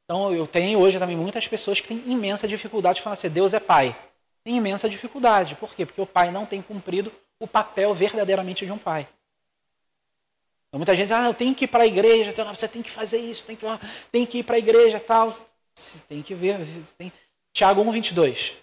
[0.04, 3.54] Então, eu tenho hoje também muitas pessoas que têm imensa dificuldade de falar assim: Deus
[3.54, 3.96] é pai.
[4.42, 5.54] Tem imensa dificuldade.
[5.54, 5.86] Por quê?
[5.86, 9.08] Porque o pai não tem cumprido o papel verdadeiramente de um pai.
[10.68, 12.82] Então, muita gente diz, ah, eu tenho que ir para a igreja, então, você tem
[12.82, 13.64] que fazer isso, tem que,
[14.12, 15.34] tem que ir para a igreja tal.
[15.74, 16.58] Você tem que ver.
[16.98, 17.12] Tem...
[17.52, 18.54] Tiago 1, 22.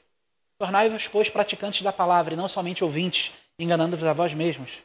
[0.57, 4.79] Tornai-vos, pois, praticantes da palavra e não somente ouvintes, enganando-vos a vós mesmos.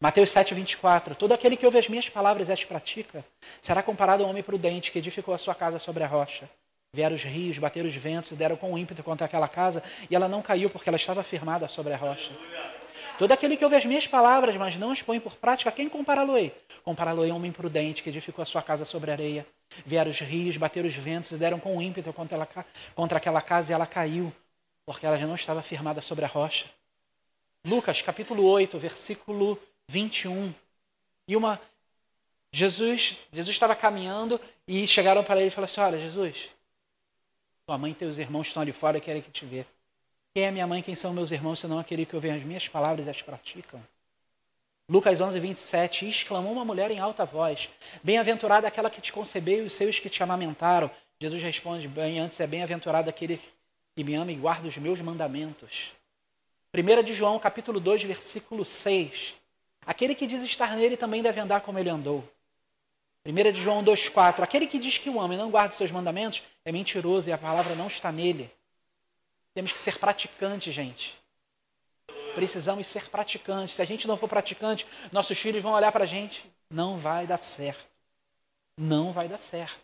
[0.00, 1.14] Mateus 7, 24.
[1.14, 3.24] Todo aquele que ouve as minhas palavras e as pratica
[3.60, 6.48] será comparado a um homem prudente que edificou a sua casa sobre a rocha.
[6.92, 10.28] Vieram os rios, bateram os ventos e deram com ímpeto contra aquela casa e ela
[10.28, 12.32] não caiu porque ela estava firmada sobre a rocha.
[13.18, 16.54] Todo aquele que ouve as minhas palavras, mas não as põe por prática, quem compará-lo-ei?
[16.82, 19.46] Compará-lo-ei a um homem prudente que edificou a sua casa sobre a areia.
[19.84, 22.48] Vieram os rios, bateram os ventos e deram com ímpeto contra, ela,
[22.94, 24.32] contra aquela casa e ela caiu
[24.84, 26.66] porque ela já não estava firmada sobre a rocha.
[27.64, 30.52] Lucas capítulo 8, versículo 21.
[31.28, 31.60] E uma
[32.52, 36.50] Jesus, Jesus estava caminhando e chegaram para ele e falaram assim: "Olha, Jesus,
[37.64, 39.66] tua mãe e teus irmãos estão ali fora e querem que te ver.
[40.34, 43.06] Quem é minha mãe, quem são meus irmãos, senão aquele que ouve as minhas palavras
[43.06, 43.82] e as praticam?"
[44.88, 47.70] Lucas 11, 27, exclamou uma mulher em alta voz:
[48.02, 50.90] Bem-aventurada aquela que te concebeu e os seus que te amamentaram.
[51.20, 53.40] Jesus responde: Bem, antes é bem-aventurado aquele
[53.94, 55.92] que me ama e guarda os meus mandamentos.
[56.74, 59.34] 1 de João, capítulo 2, versículo 6.
[59.86, 62.24] Aquele que diz estar nele também deve andar como ele andou.
[63.24, 64.42] 1 de João 2,4.
[64.42, 67.32] Aquele que diz que o ama e não guarda os seus mandamentos é mentiroso e
[67.32, 68.50] a palavra não está nele.
[69.54, 71.16] Temos que ser praticantes, gente.
[72.34, 73.74] Precisamos ser praticantes.
[73.74, 76.44] Se a gente não for praticante, nossos filhos vão olhar para a gente.
[76.70, 77.86] Não vai dar certo.
[78.76, 79.80] Não vai dar certo.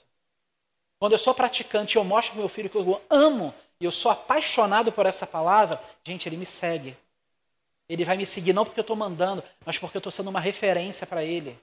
[0.99, 4.11] Quando eu sou praticante eu mostro para meu filho que eu amo e eu sou
[4.11, 6.97] apaixonado por essa palavra, gente, ele me segue.
[7.89, 10.41] Ele vai me seguir não porque eu estou mandando, mas porque eu estou sendo uma
[10.41, 11.59] referência para ele.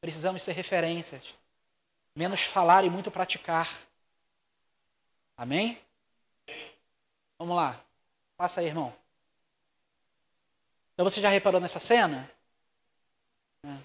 [0.00, 1.22] Precisamos ser referências.
[2.14, 3.68] Menos falar e muito praticar.
[5.36, 5.78] Amém?
[7.38, 7.80] Vamos lá.
[8.36, 8.92] Passa aí, irmão.
[10.92, 12.28] Então você já reparou nessa cena?
[13.64, 13.76] É.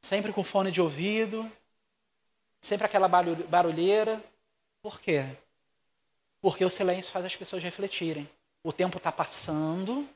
[0.00, 1.50] Sempre com fone de ouvido,
[2.60, 4.22] sempre aquela barulheira.
[4.80, 5.24] Por quê?
[6.40, 8.28] Porque o silêncio faz as pessoas refletirem.
[8.62, 10.08] O tempo está passando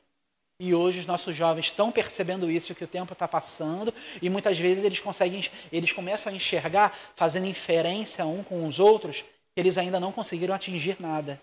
[0.59, 4.59] e hoje os nossos jovens estão percebendo isso, que o tempo está passando, e muitas
[4.59, 9.77] vezes eles conseguem, eles começam a enxergar, fazendo inferência um com os outros, que eles
[9.77, 11.41] ainda não conseguiram atingir nada.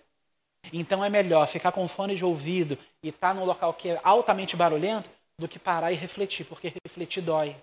[0.73, 4.01] Então é melhor ficar com fone de ouvido e estar tá num local que é
[4.03, 7.55] altamente barulhento do que parar e refletir, porque refletir dói.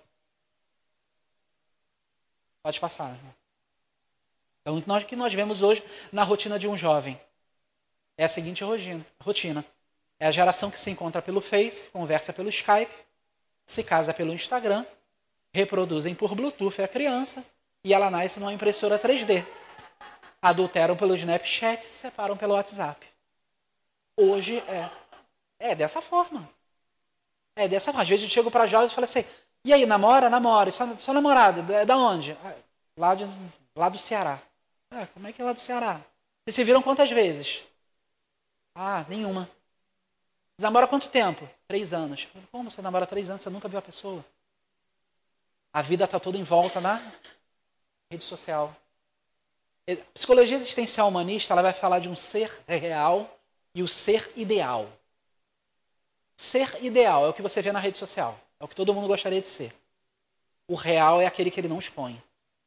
[2.63, 3.17] Pode passar.
[4.61, 7.19] Então, o que nós vemos hoje na rotina de um jovem
[8.17, 8.63] é a seguinte
[9.21, 9.63] rotina.
[10.19, 12.91] É a geração que se encontra pelo Face, conversa pelo Skype,
[13.65, 14.85] se casa pelo Instagram,
[15.53, 17.45] reproduzem por Bluetooth a criança
[17.83, 19.45] e ela nasce numa impressora 3D
[20.49, 23.05] adulteram pelo Snapchat e se separam pelo WhatsApp.
[24.15, 24.89] Hoje é.
[25.57, 26.47] É dessa forma.
[27.55, 28.03] É dessa forma.
[28.03, 29.25] Às vezes eu chego para jovens e falo assim:
[29.63, 30.29] e aí, namora?
[30.29, 30.71] Namora.
[30.71, 32.33] Sua, sua namorada, é da onde?
[32.43, 32.55] Ah,
[32.95, 33.25] lá, de,
[33.75, 34.39] lá do Ceará.
[34.91, 35.99] Ah, como é que é lá do Ceará?
[36.43, 37.63] Vocês se viram quantas vezes?
[38.75, 39.49] Ah, nenhuma.
[40.55, 41.49] Você namora quanto tempo?
[41.67, 42.27] Três anos.
[42.51, 43.41] Como você namora três anos?
[43.41, 44.23] Você nunca viu a pessoa?
[45.73, 47.01] A vida está toda em volta na
[48.11, 48.75] rede social.
[50.13, 53.37] Psicologia existencial humanista ela vai falar de um ser real
[53.73, 54.89] e o ser ideal.
[56.35, 58.39] Ser ideal é o que você vê na rede social.
[58.59, 59.73] É o que todo mundo gostaria de ser.
[60.67, 62.21] O real é aquele que ele não expõe.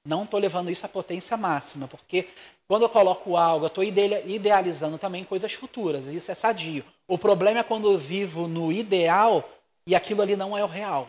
[0.04, 2.28] Não estou levando isso à potência máxima, porque
[2.68, 6.07] quando eu coloco algo, eu estou idealizando também coisas futuras.
[6.07, 6.85] Isso é sadio.
[7.07, 9.48] O problema é quando eu vivo no ideal
[9.87, 11.09] e aquilo ali não é o real.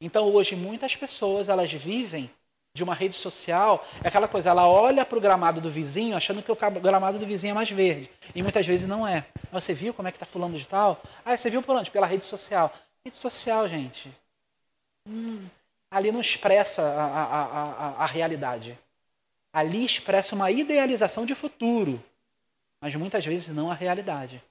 [0.00, 2.30] Então hoje muitas pessoas elas vivem
[2.76, 6.42] de uma rede social é aquela coisa, ela olha para o gramado do vizinho achando
[6.42, 8.10] que o gramado do vizinho é mais verde.
[8.34, 9.24] E muitas vezes não é.
[9.50, 11.02] Você viu como é que está fulano de tal?
[11.24, 11.90] Ah, você viu por onde?
[11.90, 12.72] Pela rede social.
[13.04, 14.12] Rede social, gente.
[15.08, 15.46] Hum,
[15.90, 18.78] ali não expressa a, a, a, a realidade.
[19.52, 22.02] Ali expressa uma idealização de futuro.
[22.80, 24.42] Mas muitas vezes não a realidade.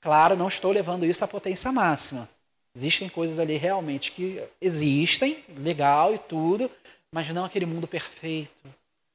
[0.00, 2.28] Claro, não estou levando isso à potência máxima.
[2.76, 6.68] Existem coisas ali realmente que existem, legal e tudo,
[7.14, 8.74] mas não aquele mundo perfeito.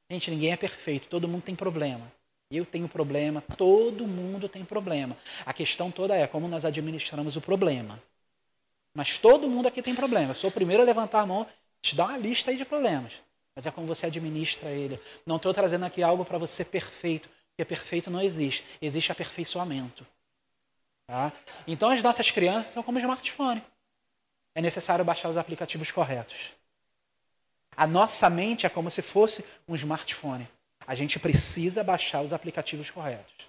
[0.10, 2.10] Gente, ninguém é perfeito, todo mundo tem problema.
[2.50, 5.18] Eu tenho problema, todo mundo tem problema.
[5.46, 8.02] A questão toda é como nós administramos o problema.
[8.94, 10.32] Mas todo mundo aqui tem problema.
[10.32, 11.46] Eu sou o primeiro a levantar a mão,
[11.82, 13.12] te dar uma lista aí de problemas.
[13.54, 14.98] Mas é como você administra ele.
[15.26, 18.64] Não estou trazendo aqui algo para você perfeito, porque perfeito não existe.
[18.82, 20.08] Existe aperfeiçoamento.
[21.06, 21.34] Tá?
[21.68, 23.62] Então as nossas crianças são como smartphone.
[24.56, 26.58] É necessário baixar os aplicativos corretos.
[27.80, 30.46] A nossa mente é como se fosse um smartphone.
[30.86, 33.46] A gente precisa baixar os aplicativos corretos.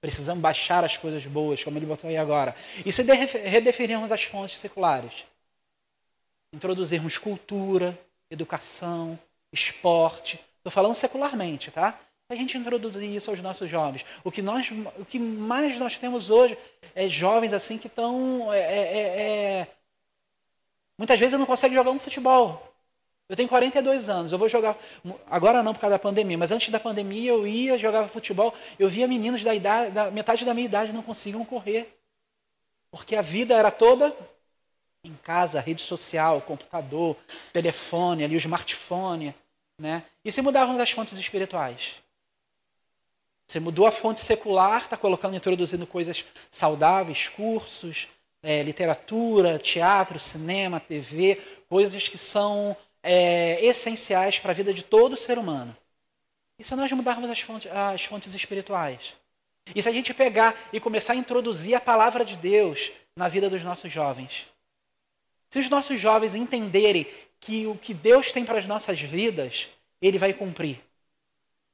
[0.00, 2.54] Precisamos baixar as coisas boas, como ele botou aí agora.
[2.86, 5.26] E se redefinirmos as fontes seculares?
[6.54, 7.98] Introduzirmos cultura,
[8.30, 9.18] educação,
[9.52, 10.40] esporte.
[10.56, 12.00] Estou falando secularmente, tá?
[12.30, 14.06] A gente introduzir isso aos nossos jovens.
[14.24, 16.56] O que, nós, o que mais nós temos hoje
[16.94, 18.50] é jovens assim que estão.
[18.54, 19.20] É, é,
[19.60, 19.68] é,
[20.96, 22.64] muitas vezes não conseguem jogar um futebol.
[23.28, 24.76] Eu tenho 42 anos, eu vou jogar.
[25.30, 28.54] Agora não por causa da pandemia, mas antes da pandemia eu ia, jogar futebol.
[28.78, 31.94] Eu via meninos da idade, da metade da minha idade não conseguiam correr.
[32.90, 34.16] Porque a vida era toda
[35.04, 37.16] em casa, rede social, computador,
[37.52, 39.34] telefone, ali o smartphone.
[39.78, 40.02] Né?
[40.24, 41.96] E se mudarmos as fontes espirituais?
[43.46, 48.08] Você mudou a fonte secular, está colocando, introduzindo coisas saudáveis, cursos,
[48.42, 55.16] é, literatura, teatro, cinema, TV, coisas que são é, essenciais para a vida de todo
[55.16, 55.76] ser humano.
[56.58, 59.14] E se nós mudarmos as fontes, as fontes espirituais?
[59.74, 63.48] E se a gente pegar e começar a introduzir a palavra de Deus na vida
[63.48, 64.46] dos nossos jovens?
[65.50, 67.06] Se os nossos jovens entenderem
[67.40, 69.68] que o que Deus tem para as nossas vidas,
[70.00, 70.80] Ele vai cumprir.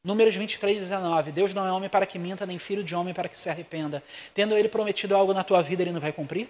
[0.02, 1.32] Números 23, 19.
[1.32, 4.02] Deus não é homem para que minta, nem filho de homem para que se arrependa.
[4.34, 6.48] Tendo Ele prometido algo na tua vida, Ele não vai cumprir?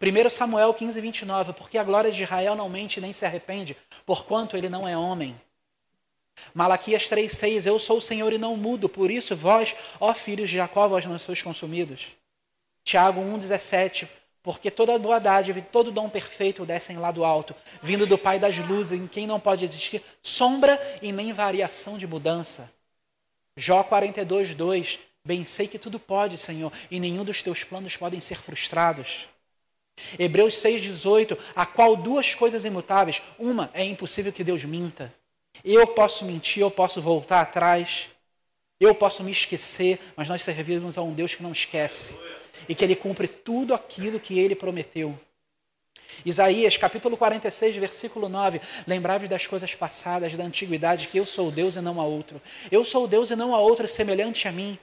[0.00, 3.76] 1 Samuel 15, 29, porque a glória de Israel não mente nem se arrepende,
[4.06, 5.38] porquanto ele não é homem.
[6.52, 10.56] Malaquias 3,6, eu sou o Senhor e não mudo, por isso vós, ó filhos de
[10.56, 12.08] Jacó, vós não sois consumidos.
[12.82, 14.08] Tiago 1,17,
[14.42, 18.38] Porque toda boa dádiva e todo dom perfeito descem lá do alto, vindo do Pai
[18.38, 22.70] das luzes, em quem não pode existir sombra e nem variação de mudança.
[23.56, 25.00] Jó 42, 2.
[25.26, 29.28] Bem sei que tudo pode, Senhor, e nenhum dos teus planos podem ser frustrados.
[30.18, 33.22] Hebreus 6,18, a qual duas coisas imutáveis.
[33.38, 35.12] Uma, é impossível que Deus minta.
[35.64, 38.08] Eu posso mentir, eu posso voltar atrás,
[38.80, 42.18] eu posso me esquecer, mas nós servimos a um Deus que não esquece
[42.68, 45.18] e que ele cumpre tudo aquilo que ele prometeu.
[46.24, 48.60] Isaías capítulo 46, versículo 9.
[48.86, 52.40] Lembrai-vos das coisas passadas, da antiguidade, que eu sou Deus e não há outro.
[52.70, 54.78] Eu sou Deus e não há outro semelhante a mim.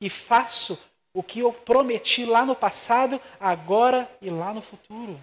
[0.00, 0.78] E faço
[1.12, 5.18] o que eu prometi lá no passado, agora e lá no futuro.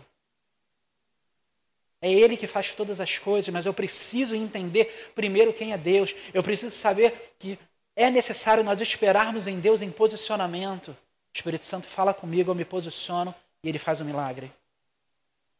[2.01, 6.13] É Ele que faz todas as coisas, mas eu preciso entender primeiro quem é Deus.
[6.33, 7.57] Eu preciso saber que
[7.95, 10.89] é necessário nós esperarmos em Deus em posicionamento.
[10.89, 10.97] O
[11.33, 13.33] Espírito Santo fala comigo, eu me posiciono
[13.63, 14.51] e Ele faz o um milagre.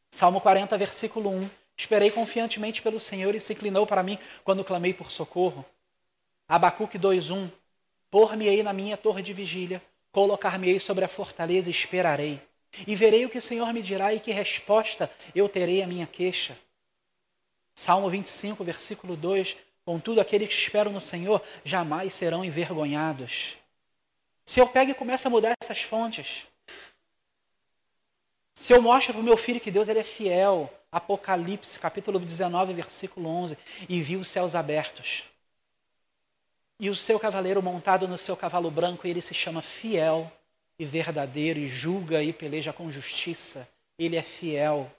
[0.10, 1.50] Salmo 40, versículo 1.
[1.76, 5.66] Esperei confiantemente pelo Senhor e se inclinou para mim quando clamei por socorro.
[6.48, 7.50] Abacuque 2:1.
[8.10, 9.82] Pôr-me-ei na minha torre de vigília,
[10.18, 12.42] colocar-me-ei sobre a fortaleza e esperarei.
[12.88, 16.08] E verei o que o Senhor me dirá e que resposta eu terei à minha
[16.08, 16.58] queixa.
[17.76, 19.56] Salmo 25, versículo 2.
[19.86, 23.58] Contudo, aqueles que esperam no Senhor jamais serão envergonhados.
[24.44, 26.48] Se eu pego e começo a mudar essas fontes,
[28.56, 32.74] se eu mostro para o meu filho que Deus ele é fiel, Apocalipse, capítulo 19,
[32.74, 33.56] versículo 11,
[33.88, 35.26] e viu os céus abertos.
[36.80, 40.32] E o seu cavaleiro montado no seu cavalo branco, ele se chama fiel
[40.78, 43.68] e verdadeiro, e julga e peleja com justiça.
[43.98, 44.92] Ele é fiel.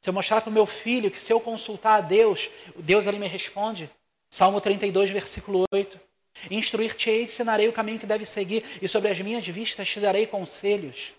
[0.00, 3.18] Se eu mostrar para o meu filho que se eu consultar a Deus, Deus ele
[3.18, 3.90] me responde.
[4.30, 5.98] Salmo 32, versículo 8.
[6.48, 11.12] Instruir-te-ei, ensinarei o caminho que deve seguir, e sobre as minhas vistas te darei conselhos.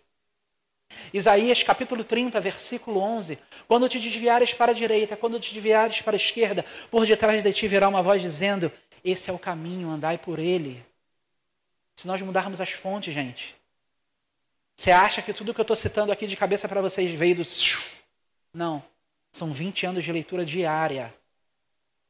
[1.14, 3.40] Isaías capítulo 30, versículo 11.
[3.68, 7.54] Quando te desviares para a direita, quando te desviares para a esquerda, por detrás de
[7.54, 8.72] ti virá uma voz dizendo:
[9.04, 10.84] Esse é o caminho, andai por ele.
[11.96, 13.56] Se nós mudarmos as fontes, gente.
[14.76, 17.44] Você acha que tudo que eu estou citando aqui de cabeça para vocês veio do.
[18.54, 18.84] Não.
[19.32, 21.14] São 20 anos de leitura diária.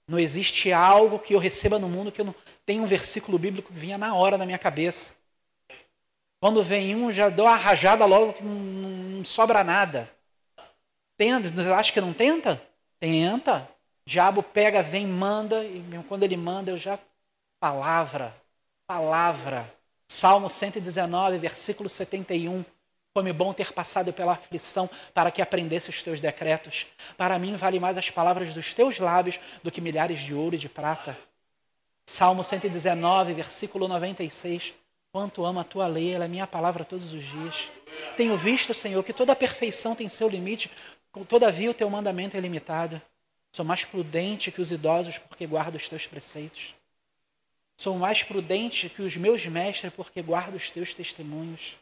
[0.07, 3.73] Não existe algo que eu receba no mundo que eu não tenha um versículo bíblico
[3.73, 5.16] que vinha na hora na minha cabeça.
[6.39, 10.09] Quando vem um, já dou a rajada logo que não, não sobra nada.
[11.17, 12.61] Tenta, acha que não tenta?
[12.99, 13.67] Tenta.
[14.05, 16.97] Diabo pega, vem, manda, e quando ele manda, eu já.
[17.59, 18.35] Palavra,
[18.85, 19.73] palavra.
[20.07, 22.63] Salmo 119, versículo 71.
[23.13, 26.85] Foi-me bom ter passado pela aflição para que aprendesse os teus decretos.
[27.17, 30.59] Para mim vale mais as palavras dos teus lábios do que milhares de ouro e
[30.59, 31.17] de prata.
[32.05, 34.73] Salmo 119, versículo 96.
[35.11, 37.69] Quanto amo a tua lei, ela é minha palavra todos os dias.
[38.15, 40.69] Tenho visto, Senhor, que toda perfeição tem seu limite,
[41.27, 43.01] todavia o teu mandamento é limitado.
[43.51, 46.75] Sou mais prudente que os idosos porque guardo os teus preceitos.
[47.75, 51.77] Sou mais prudente que os meus mestres porque guardo os teus testemunhos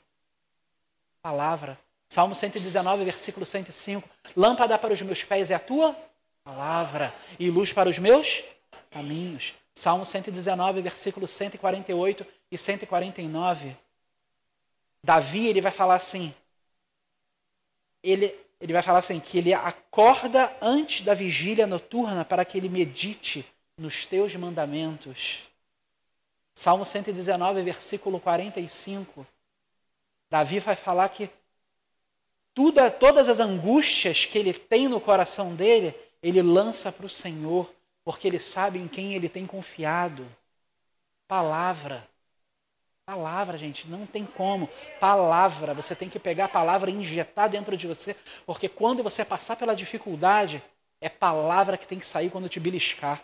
[1.26, 1.80] palavra.
[2.07, 4.07] Salmo 119, versículo 105.
[4.38, 5.97] Lâmpada para os meus pés é a tua
[6.43, 8.43] palavra e luz para os meus
[8.91, 9.55] caminhos.
[9.78, 13.76] Salmo 119, versículo 148 e 149.
[15.03, 16.34] Davi, ele vai falar assim,
[18.01, 22.69] ele, ele vai falar assim, que ele acorda antes da vigília noturna para que ele
[22.69, 23.45] medite
[23.78, 25.43] nos teus mandamentos.
[26.53, 29.28] Salmo 119, versículo 45.
[30.30, 31.30] Davi vai falar que
[32.53, 37.69] tudo, todas as angústias que ele tem no coração dele, ele lança para o Senhor,
[38.05, 40.25] porque ele sabe em quem ele tem confiado.
[41.27, 42.07] Palavra.
[43.05, 44.69] Palavra, gente, não tem como.
[44.99, 49.25] Palavra, você tem que pegar a palavra e injetar dentro de você, porque quando você
[49.25, 50.63] passar pela dificuldade,
[51.01, 53.21] é palavra que tem que sair quando te beliscar.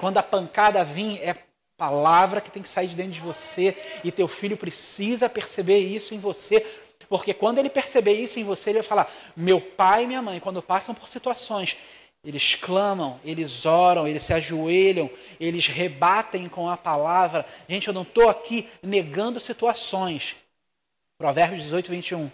[0.00, 1.36] Quando a pancada vir, é
[1.76, 6.14] palavra que tem que sair de dentro de você e teu filho precisa perceber isso
[6.14, 6.60] em você,
[7.08, 10.40] porque quando ele perceber isso em você, ele vai falar: meu pai e minha mãe,
[10.40, 11.76] quando passam por situações,
[12.24, 17.44] eles clamam, eles oram, eles se ajoelham, eles rebatem com a palavra.
[17.68, 20.36] Gente, eu não estou aqui negando situações.
[21.18, 22.30] Provérbios 18, 21.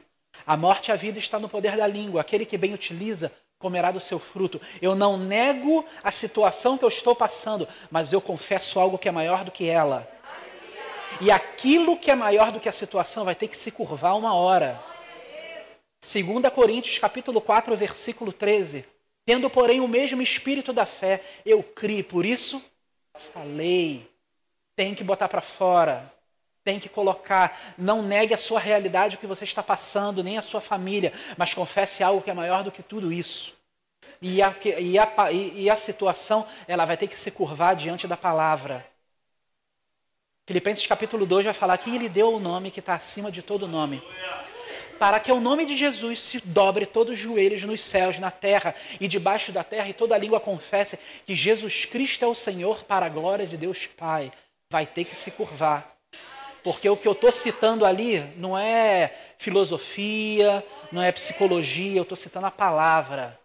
[0.46, 2.20] A morte e a vida está no poder da língua.
[2.20, 4.60] Aquele que bem utiliza comerá do seu fruto.
[4.80, 9.12] Eu não nego a situação que eu estou passando, mas eu confesso algo que é
[9.12, 10.08] maior do que ela.
[11.20, 14.34] E aquilo que é maior do que a situação vai ter que se curvar uma
[14.34, 14.80] hora.
[16.00, 18.86] 2 Coríntios capítulo 4, versículo 13.
[19.30, 22.60] Tendo, porém, o mesmo espírito da fé, eu criei, por isso
[23.32, 24.10] falei.
[24.74, 26.12] Tem que botar para fora.
[26.64, 27.56] tem que colocar.
[27.78, 31.54] Não negue a sua realidade, o que você está passando, nem a sua família, mas
[31.54, 33.54] confesse algo que é maior do que tudo isso.
[34.20, 38.16] E a, e a, e a situação, ela vai ter que se curvar diante da
[38.16, 38.84] palavra.
[40.44, 43.68] Filipenses capítulo 2 vai falar que ele deu o nome que está acima de todo
[43.68, 44.02] nome.
[45.00, 48.74] Para que o nome de Jesus se dobre todos os joelhos nos céus, na terra
[49.00, 53.06] e debaixo da terra, e toda língua confesse que Jesus Cristo é o Senhor para
[53.06, 54.30] a glória de Deus Pai.
[54.68, 55.96] Vai ter que se curvar.
[56.62, 62.14] Porque o que eu estou citando ali não é filosofia, não é psicologia, eu estou
[62.14, 63.40] citando a palavra.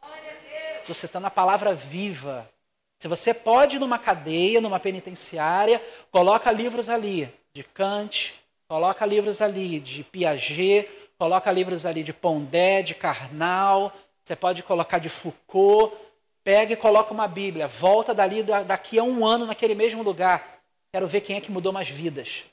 [0.82, 2.52] Estou citando a palavra viva.
[3.00, 5.82] Se você pode ir numa cadeia, numa penitenciária,
[6.12, 8.34] coloca livros ali de Kant,
[8.68, 13.94] coloca livros ali de Piaget, coloca livros ali de Pondé, de Karnal,
[14.24, 15.96] você pode colocar de Foucault,
[16.44, 20.62] pega e coloca uma Bíblia, volta dali daqui a um ano naquele mesmo lugar.
[20.92, 22.46] Quero ver quem é que mudou mais vidas.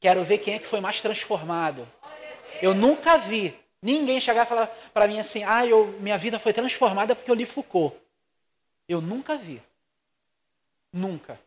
[0.00, 1.86] Quero ver quem é que foi mais transformado.
[2.62, 6.52] Eu nunca vi ninguém chegar e falar para mim assim: ah, eu, minha vida foi
[6.52, 7.96] transformada porque eu li Foucault.
[8.88, 9.62] Eu nunca vi.
[10.92, 11.38] Nunca.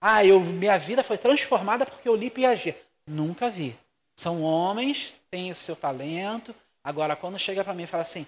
[0.00, 2.76] Ah, eu, minha vida foi transformada porque eu li Piaget.
[3.06, 3.78] Nunca vi.
[4.16, 6.54] São homens, têm o seu talento.
[6.84, 8.26] Agora, quando chega para mim e fala assim,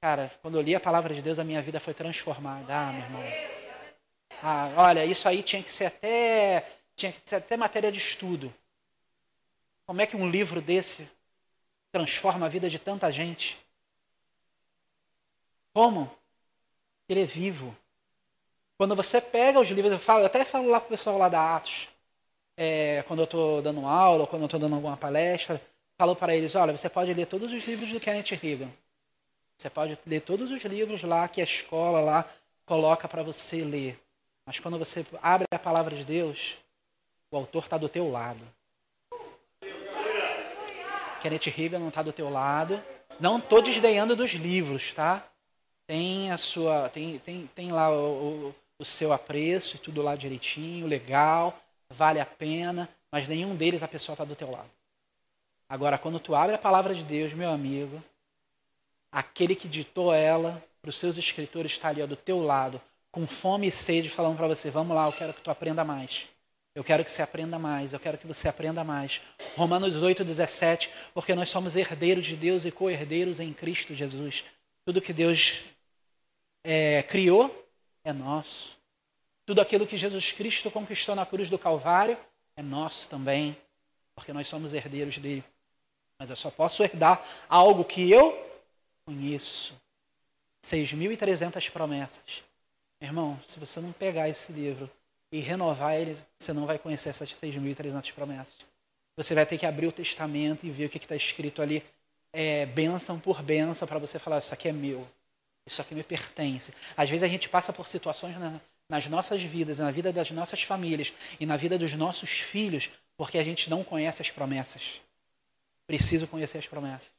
[0.00, 2.72] cara, quando eu li a palavra de Deus, a minha vida foi transformada.
[2.72, 3.22] Ah, meu irmão.
[4.40, 8.54] Ah, olha, isso aí tinha que ser até, tinha que ser até matéria de estudo.
[9.84, 11.10] Como é que um livro desse
[11.90, 13.58] transforma a vida de tanta gente?
[15.72, 16.08] Como?
[17.08, 17.76] Ele é vivo.
[18.78, 21.28] Quando você pega os livros, eu falo, eu até falo lá com o pessoal lá
[21.28, 21.88] da Atos,
[22.56, 25.60] é, quando eu estou dando aula, quando eu estou dando alguma palestra,
[25.96, 28.70] falo para eles, olha, você pode ler todos os livros do Kenneth Reagan.
[29.56, 32.28] Você pode ler todos os livros lá que a escola lá
[32.66, 33.98] coloca para você ler.
[34.44, 36.56] Mas quando você abre a palavra de Deus,
[37.30, 38.40] o autor está do teu lado.
[41.22, 42.82] Kenneth Reagan não está do teu lado.
[43.18, 45.26] Não estou desdenhando dos livros, tá?
[45.86, 50.86] Tem a sua, tem, tem, tem lá o, o, o seu apreço, tudo lá direitinho,
[50.86, 54.70] legal, vale a pena, mas nenhum deles a pessoa está do teu lado.
[55.68, 58.02] Agora, quando tu abre a palavra de Deus, meu amigo,
[59.10, 63.26] aquele que ditou ela para os seus escritores está ali ó, do teu lado, com
[63.26, 66.28] fome e sede, falando para você: vamos lá, eu quero que tu aprenda mais.
[66.74, 69.22] Eu quero que você aprenda mais, eu quero que você aprenda mais.
[69.56, 74.44] Romanos 8, 17, porque nós somos herdeiros de Deus e co-herdeiros em Cristo Jesus.
[74.84, 75.62] Tudo que Deus
[76.64, 77.68] é, criou
[78.02, 78.76] é nosso.
[79.46, 82.18] Tudo aquilo que Jesus Cristo conquistou na cruz do Calvário
[82.56, 83.56] é nosso também,
[84.14, 85.44] porque nós somos herdeiros dele.
[86.18, 88.38] Mas eu só posso herdar algo que eu
[89.04, 89.74] conheço.
[90.62, 92.42] 6.300 promessas.
[93.00, 94.90] Irmão, se você não pegar esse livro
[95.30, 98.54] e renovar ele, você não vai conhecer essas 6.300 promessas.
[99.16, 101.84] Você vai ter que abrir o testamento e ver o que está escrito ali,
[102.32, 105.06] é, bênção por bênção, para você falar: Isso aqui é meu,
[105.66, 106.72] isso aqui me pertence.
[106.96, 110.62] Às vezes a gente passa por situações na, nas nossas vidas, na vida das nossas
[110.62, 115.00] famílias e na vida dos nossos filhos, porque a gente não conhece as promessas.
[115.86, 117.10] Preciso conhecer as promessas.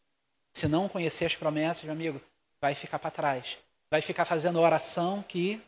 [0.53, 2.21] Se não conhecer as promessas, meu amigo,
[2.61, 3.57] vai ficar para trás.
[3.91, 5.61] Vai ficar fazendo oração que.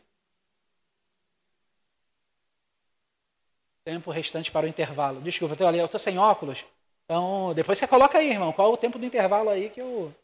[3.84, 5.20] Tempo restante para o intervalo.
[5.20, 6.64] Desculpa, eu estou sem óculos.
[7.04, 10.14] Então, depois você coloca aí, irmão, qual é o tempo do intervalo aí que eu.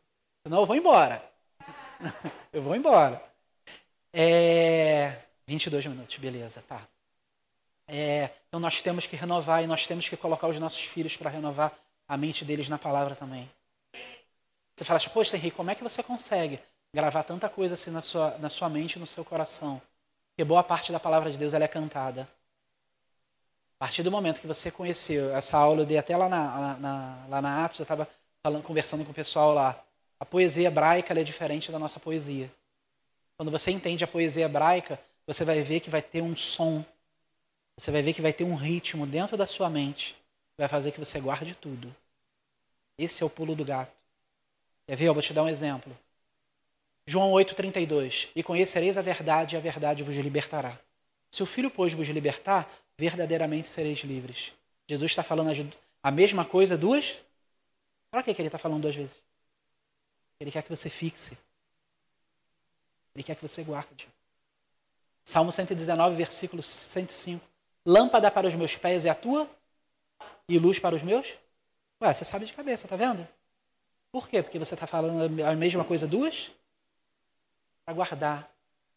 [0.43, 1.25] Senão eu vou embora.
[2.53, 3.23] eu vou embora.
[4.13, 5.17] É...
[5.47, 6.87] 22 minutos, beleza, tá.
[7.87, 11.31] É, então nós temos que renovar e nós temos que colocar os nossos filhos para
[11.31, 11.73] renovar
[12.09, 13.51] a mente deles na palavra também.
[14.77, 16.61] Você fala assim, poxa, Henrique, como é que você consegue
[16.95, 19.81] gravar tanta coisa assim na sua, na sua mente e no seu coração?
[20.31, 22.29] Porque boa parte da palavra de Deus ela é cantada.
[23.79, 27.27] A partir do momento que você conheceu essa aula, eu dei até lá na, na
[27.29, 28.09] lá na Atos, eu estava
[28.63, 29.85] conversando com o pessoal lá.
[30.19, 32.51] A poesia hebraica é diferente da nossa poesia.
[33.37, 36.85] Quando você entende a poesia hebraica, você vai ver que vai ter um som,
[37.77, 40.17] você vai ver que vai ter um ritmo dentro da sua mente,
[40.57, 41.95] vai fazer que você guarde tudo.
[42.97, 43.93] Esse é o pulo do gato.
[44.87, 45.07] Quer ver?
[45.07, 45.97] Eu vou te dar um exemplo.
[47.07, 48.29] João 8,32.
[48.35, 50.79] E conhecereis a verdade, e a verdade vos libertará.
[51.31, 54.53] Se o Filho, pois, vos libertar, verdadeiramente sereis livres.
[54.87, 57.19] Jesus está falando a mesma coisa duas?
[58.11, 59.21] Para que ele está falando duas vezes?
[60.39, 61.37] Ele quer que você fixe.
[63.15, 64.09] Ele quer que você guarde.
[65.25, 67.45] Salmo 119, versículo 105.
[67.87, 69.49] Lâmpada para os meus pés é a tua
[70.49, 71.35] e luz para os meus?
[72.01, 73.27] Ué, você sabe de cabeça, tá vendo?
[74.13, 74.43] Por quê?
[74.43, 76.51] Porque você está falando a mesma coisa duas?
[77.85, 78.51] Para guardar.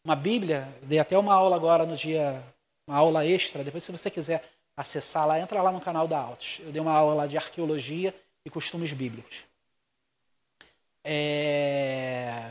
[0.04, 2.42] Uma Bíblia, dei até uma aula agora no dia,
[2.86, 4.44] uma aula extra, depois se você quiser
[4.76, 6.60] acessar lá, entra lá no canal da Altos.
[6.60, 9.44] Eu dei uma aula lá de arqueologia e costumes bíblicos.
[11.02, 12.50] É...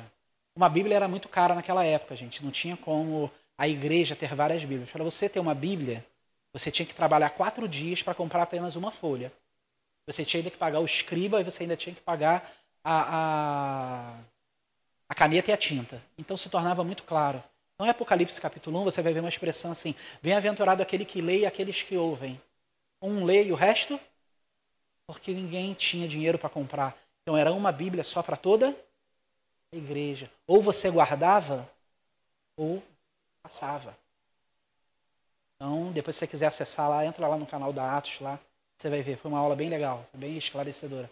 [0.56, 2.44] Uma Bíblia era muito cara naquela época, gente.
[2.44, 4.90] Não tinha como a igreja ter várias Bíblias.
[4.90, 6.06] Para você ter uma Bíblia,
[6.58, 9.32] você tinha que trabalhar quatro dias para comprar apenas uma folha.
[10.06, 12.52] Você tinha ainda que pagar o escriba e você ainda tinha que pagar
[12.84, 14.20] a, a,
[15.10, 16.02] a caneta e a tinta.
[16.18, 17.44] Então se tornava muito claro.
[17.76, 21.40] Então, em Apocalipse capítulo 1, você vai ver uma expressão assim: Bem-aventurado aquele que lê
[21.42, 22.42] e aqueles que ouvem.
[23.02, 24.00] Um lê e o resto?
[25.06, 26.98] Porque ninguém tinha dinheiro para comprar.
[27.22, 28.76] Então, era uma Bíblia só para toda
[29.72, 30.32] a igreja.
[30.48, 31.70] Ou você guardava,
[32.56, 32.82] ou
[33.44, 33.96] passava.
[35.58, 38.40] Então, depois se você quiser acessar lá, entra lá no canal da Atos lá,
[38.78, 39.18] você vai ver.
[39.18, 41.10] Foi uma aula bem legal, bem esclarecedora.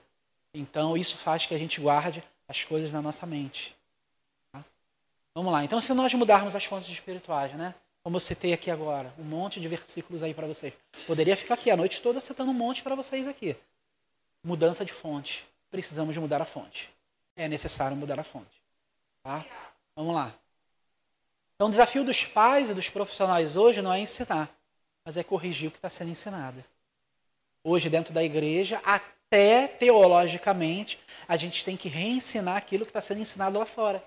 [0.54, 3.76] Então, isso faz que a gente guarde as coisas na nossa mente.
[5.34, 5.66] Vamos lá.
[5.66, 7.76] Então, se nós mudarmos as fontes espirituais, né?
[8.02, 10.74] Como eu citei aqui agora, um monte de versículos aí para vocês.
[11.08, 13.58] Poderia ficar aqui a noite toda citando um monte para vocês aqui.
[14.44, 15.46] Mudança de fonte.
[15.72, 16.90] Precisamos mudar a fonte.
[17.36, 18.62] É necessário mudar a fonte.
[19.24, 19.44] Tá?
[19.96, 20.32] Vamos lá.
[21.56, 24.50] Então, o desafio dos pais e dos profissionais hoje não é ensinar,
[25.04, 26.64] mas é corrigir o que está sendo ensinado.
[27.64, 33.22] Hoje, dentro da igreja, até teologicamente, a gente tem que reensinar aquilo que está sendo
[33.22, 34.04] ensinado lá fora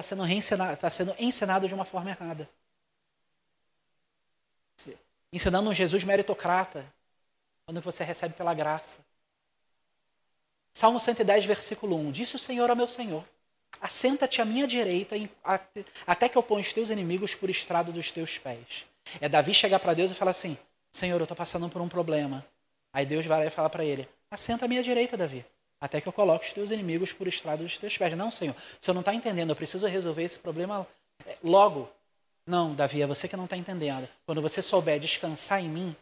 [0.00, 2.48] está sendo, está sendo ensinado de uma forma errada.
[5.32, 6.86] Ensinando um Jesus meritocrata,
[7.66, 8.96] quando você recebe pela graça.
[10.72, 12.12] Salmo 110, versículo 1.
[12.12, 13.24] Disse o Senhor ao meu Senhor:
[13.80, 15.14] Assenta-te à minha direita,
[16.06, 18.86] até que eu ponha os teus inimigos por estrado dos teus pés.
[19.20, 20.58] É Davi chegar para Deus e falar assim:
[20.92, 22.44] Senhor, eu estou passando por um problema.
[22.92, 25.44] Aí Deus vai lá e fala para ele: Assenta à minha direita, Davi
[25.80, 28.16] até que eu coloque os teus inimigos por estrado dos teus pés.
[28.16, 30.86] Não, Senhor, você não está entendendo, eu preciso resolver esse problema
[31.26, 31.88] é, logo.
[32.46, 34.08] Não, Davi, é você que não está entendendo.
[34.26, 35.96] Quando você souber descansar em mim,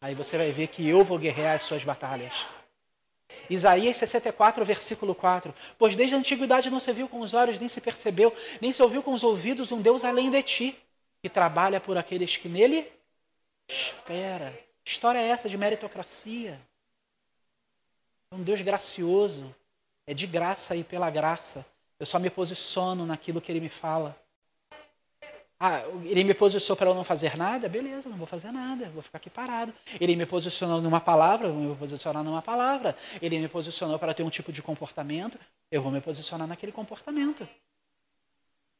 [0.00, 2.46] aí você vai ver que eu vou guerrear as suas batalhas.
[3.48, 5.54] Isaías 64, versículo 4.
[5.78, 8.82] Pois desde a antiguidade não se viu com os olhos, nem se percebeu, nem se
[8.82, 10.78] ouviu com os ouvidos um Deus além de ti,
[11.22, 12.90] que trabalha por aqueles que nele
[13.68, 14.58] espera.
[14.84, 16.60] História é essa de meritocracia?
[18.30, 19.54] É um Deus gracioso.
[20.06, 21.64] É de graça e pela graça.
[21.98, 24.14] Eu só me posiciono naquilo que Ele me fala.
[25.58, 27.68] Ah, ele me posicionou para eu não fazer nada?
[27.68, 29.72] Beleza, não vou fazer nada, vou ficar aqui parado.
[30.00, 32.96] Ele me posicionou numa palavra, eu vou posicionar numa palavra.
[33.22, 35.38] Ele me posicionou para ter um tipo de comportamento,
[35.70, 37.48] eu vou me posicionar naquele comportamento.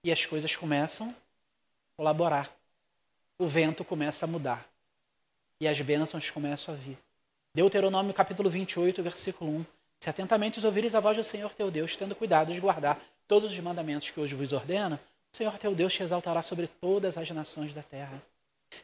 [0.02, 1.14] E as coisas começam a
[1.96, 2.54] colaborar.
[3.38, 4.66] O vento começa a mudar.
[5.60, 6.98] E as bênçãos começam a vir.
[7.54, 9.66] Deuteronômio capítulo 28, versículo 1.
[10.00, 13.58] Se atentamente ouvires a voz do Senhor teu Deus, tendo cuidado de guardar todos os
[13.60, 14.98] mandamentos que hoje vos ordeno,
[15.34, 18.22] o Senhor teu Deus te exaltará sobre todas as nações da terra.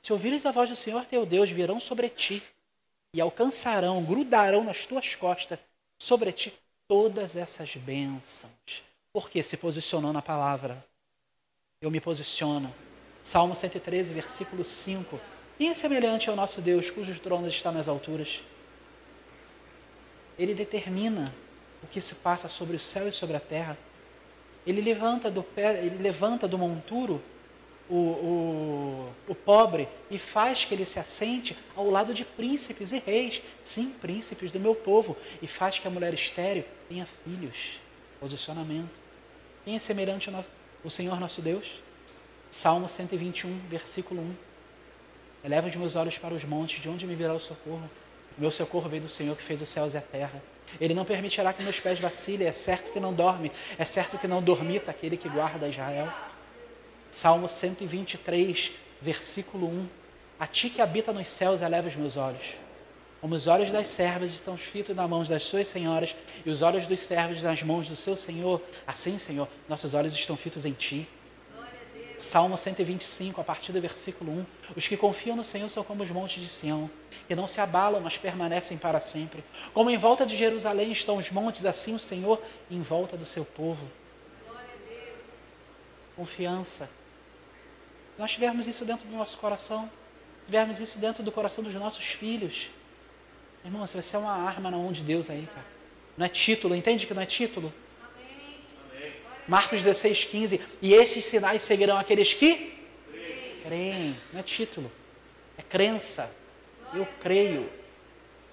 [0.03, 2.43] Se ouvires a voz do Senhor teu Deus, virão sobre ti
[3.15, 5.61] e alcançarão, grudarão nas tuas costas
[5.97, 6.53] sobre ti
[6.89, 8.83] todas essas bênçãos.
[9.13, 10.85] Porque se posicionou na palavra.
[11.81, 12.75] Eu me posiciono.
[13.23, 15.21] Salmo 113, versículo 5.
[15.57, 18.43] Quem é semelhante ao nosso Deus, cujos tronos estão nas alturas?
[20.37, 21.33] Ele determina
[21.81, 23.79] o que se passa sobre o céu e sobre a terra.
[24.71, 27.21] Ele levanta do, pé, ele levanta do monturo
[27.89, 33.01] o, o, o pobre e faz que ele se assente ao lado de príncipes e
[33.01, 37.81] reis, sim, príncipes do meu povo, e faz que a mulher estéreo tenha filhos.
[38.21, 39.01] Posicionamento.
[39.65, 41.83] Quem é semelhante ao Senhor nosso Deus?
[42.49, 44.35] Salmo 121, versículo 1.
[45.43, 47.91] Eleva os meus olhos para os montes, de onde me virá o socorro?
[48.41, 50.43] Meu socorro veio do Senhor que fez os céus e a terra.
[50.81, 52.49] Ele não permitirá que meus pés vacilem.
[52.49, 53.53] É certo que não dorme.
[53.79, 56.11] É certo que não dormita aquele que guarda Israel.
[57.11, 59.87] Salmo 123, versículo 1.
[60.39, 62.55] A ti que habita nos céus, eleva os meus olhos.
[63.21, 66.87] Como os olhos das servas estão fitos nas mãos das suas senhoras e os olhos
[66.87, 71.07] dos servos nas mãos do seu Senhor, assim, Senhor, nossos olhos estão fitos em ti.
[72.21, 74.47] Salmo 125, a partir do versículo 1.
[74.77, 76.91] Os que confiam no Senhor são como os montes de Sião,
[77.27, 79.43] que não se abalam, mas permanecem para sempre.
[79.73, 82.41] Como em volta de Jerusalém estão os montes, assim o Senhor
[82.71, 83.89] em volta do seu povo.
[86.15, 86.87] Confiança.
[88.15, 89.91] Se nós tivermos isso dentro do nosso coração,
[90.45, 92.69] tivermos isso dentro do coração dos nossos filhos,
[93.65, 95.67] irmão, você vai ser uma arma na mão de Deus aí, cara.
[96.19, 97.73] Não é título, entende que não é título?
[99.51, 100.61] Marcos 16, 15.
[100.81, 102.73] E esses sinais seguirão aqueles que
[103.65, 104.17] creem.
[104.33, 104.91] Não é título,
[105.59, 106.33] é crença.
[106.95, 107.69] Eu creio.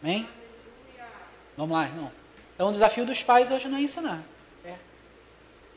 [0.01, 0.27] Amém?
[1.55, 2.11] Vamos lá, irmão.
[2.55, 4.23] Então o desafio dos pais hoje não é ensinar.
[4.65, 4.73] É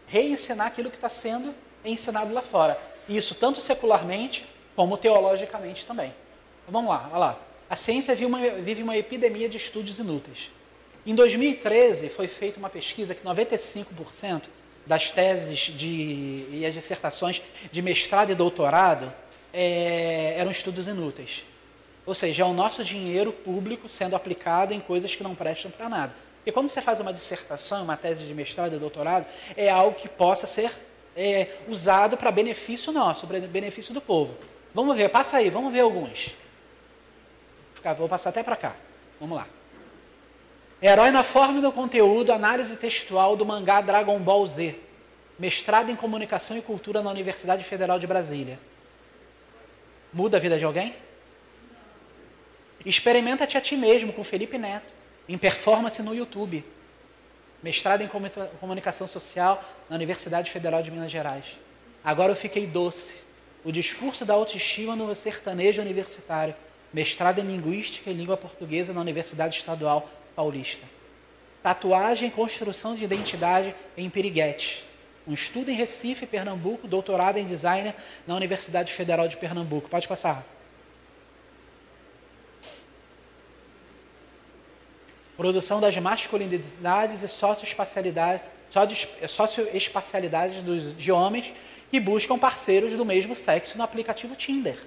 [0.07, 1.55] reensinar aquilo que está sendo
[1.85, 2.81] ensinado lá fora.
[3.07, 6.15] Isso tanto secularmente como teologicamente também.
[6.63, 7.39] Então, vamos lá, olha lá.
[7.69, 10.51] a ciência vive uma, vive uma epidemia de estudos inúteis.
[11.05, 14.45] Em 2013, foi feita uma pesquisa que 95%
[14.91, 19.13] das teses de, e as dissertações de mestrado e doutorado
[19.53, 21.45] é, eram estudos inúteis.
[22.05, 25.89] Ou seja, é o nosso dinheiro público sendo aplicado em coisas que não prestam para
[25.89, 26.13] nada.
[26.45, 29.27] E quando você faz uma dissertação, uma tese de mestrado e doutorado,
[29.57, 30.73] é algo que possa ser
[31.17, 34.37] é, usado para benefício nosso, para benefício do povo.
[34.75, 36.35] Vamos ver, passa aí, vamos ver alguns.
[37.97, 38.75] Vou passar até para cá.
[39.21, 39.47] Vamos lá.
[40.83, 44.77] Herói na forma do conteúdo, análise textual do mangá Dragon Ball Z.
[45.39, 48.59] Mestrado em Comunicação e Cultura na Universidade Federal de Brasília.
[50.11, 50.95] Muda a vida de alguém?
[52.85, 54.91] Experimenta-te a ti mesmo com Felipe Neto,
[55.29, 56.65] em performance no YouTube.
[57.63, 58.09] Mestrado em
[58.59, 61.45] Comunicação Social na Universidade Federal de Minas Gerais.
[62.03, 63.23] Agora eu fiquei doce.
[63.63, 66.55] O discurso da autoestima no sertanejo universitário.
[66.91, 70.09] Mestrado em Linguística e Língua Portuguesa na Universidade Estadual
[70.41, 70.87] Paulista.
[71.63, 74.83] Tatuagem e construção de identidade em Piriguete.
[75.29, 77.95] Um estudo em Recife, Pernambuco, doutorado em design
[78.27, 79.91] na Universidade Federal de Pernambuco.
[79.91, 80.47] Pode passar.
[85.37, 88.41] Produção das masculinidades e socioespacialidades,
[89.29, 91.53] socioespacialidades dos, de homens
[91.91, 94.79] que buscam parceiros do mesmo sexo no aplicativo Tinder.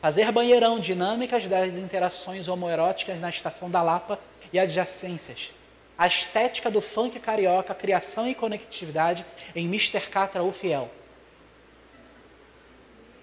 [0.00, 4.18] Fazer banheirão, dinâmicas das interações homoeróticas na estação da Lapa
[4.52, 5.52] e adjacências.
[5.98, 9.24] A estética do funk carioca, criação e conectividade
[9.54, 10.00] em Mr.
[10.00, 10.90] Catra o Fiel.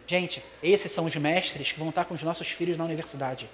[0.07, 3.49] Gente, esses são os mestres que vão estar com os nossos filhos na universidade.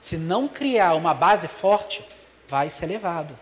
[0.00, 2.04] Se não criar uma base forte,
[2.46, 3.38] vai ser levado.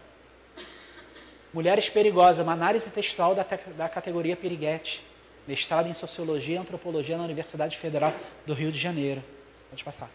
[1.53, 5.03] Mulheres Perigosas, uma análise textual da, da categoria Piriguete.
[5.47, 8.13] Mestrado em Sociologia e Antropologia na Universidade Federal
[8.45, 9.23] do Rio de Janeiro.
[9.71, 10.11] Pode passar.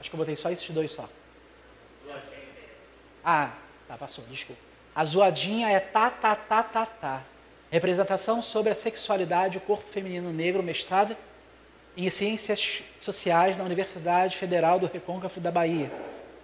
[0.00, 1.08] Acho que eu botei só esses dois só.
[3.24, 3.52] Ah,
[3.86, 4.60] tá, passou, desculpa.
[4.94, 7.22] A zoadinha é tá, tá, tá, tá, tá.
[7.70, 11.16] Representação sobre a sexualidade o corpo feminino negro, mestrado
[11.96, 15.90] em Ciências Sociais na Universidade Federal do Recôncavo da Bahia.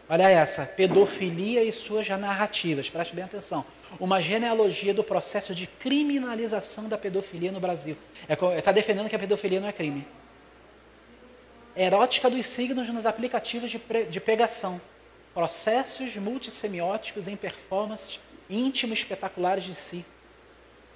[0.09, 3.65] Olha essa, pedofilia e suas narrativas, preste bem atenção.
[3.99, 7.97] Uma genealogia do processo de criminalização da pedofilia no Brasil.
[8.29, 10.07] Está é, tá defendendo que a pedofilia não é crime.
[11.77, 14.81] Erótica dos signos nos aplicativos de, de pegação.
[15.33, 20.05] Processos multissemióticos em performances íntimas espetaculares de si.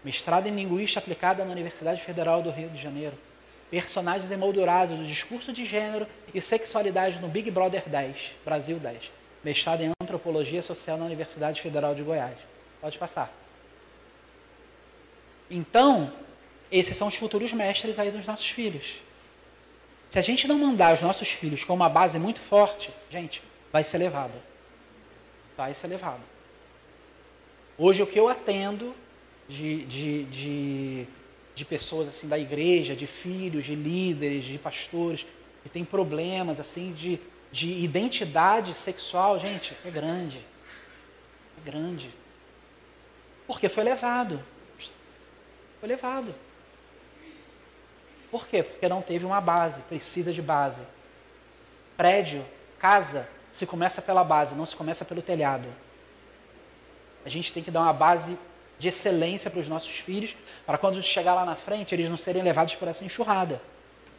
[0.04, 3.18] Mestrado em Linguística Aplicada na Universidade Federal do Rio de Janeiro
[3.70, 9.10] personagens emoldurados do discurso de gênero e sexualidade no Big Brother 10, Brasil 10,
[9.44, 12.36] mestrado em Antropologia Social na Universidade Federal de Goiás.
[12.80, 13.32] Pode passar.
[15.50, 16.12] Então,
[16.70, 18.96] esses são os futuros mestres aí dos nossos filhos.
[20.08, 23.42] Se a gente não mandar os nossos filhos com uma base muito forte, gente,
[23.72, 24.34] vai ser levado.
[25.56, 26.22] Vai ser levado.
[27.76, 28.94] Hoje, o que eu atendo
[29.48, 31.08] de, de, de
[31.58, 35.26] de pessoas assim da igreja, de filhos, de líderes, de pastores
[35.62, 37.18] que têm problemas assim de,
[37.50, 40.38] de identidade sexual, gente, é grande.
[41.58, 42.14] É grande.
[43.44, 44.40] Porque foi levado.
[45.80, 46.32] Foi levado.
[48.30, 48.62] Por quê?
[48.62, 50.82] Porque não teve uma base, precisa de base.
[51.96, 52.44] Prédio,
[52.78, 55.68] casa, se começa pela base, não se começa pelo telhado.
[57.24, 58.38] A gente tem que dar uma base
[58.78, 62.42] de excelência para os nossos filhos, para quando chegar lá na frente eles não serem
[62.42, 63.60] levados por essa enxurrada.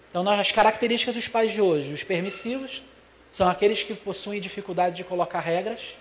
[0.09, 2.83] Então, nós, as características dos pais de hoje, os permissivos
[3.31, 5.95] são aqueles que possuem dificuldade de colocar regras,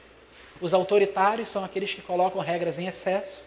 [0.60, 3.44] os autoritários são aqueles que colocam regras em excesso,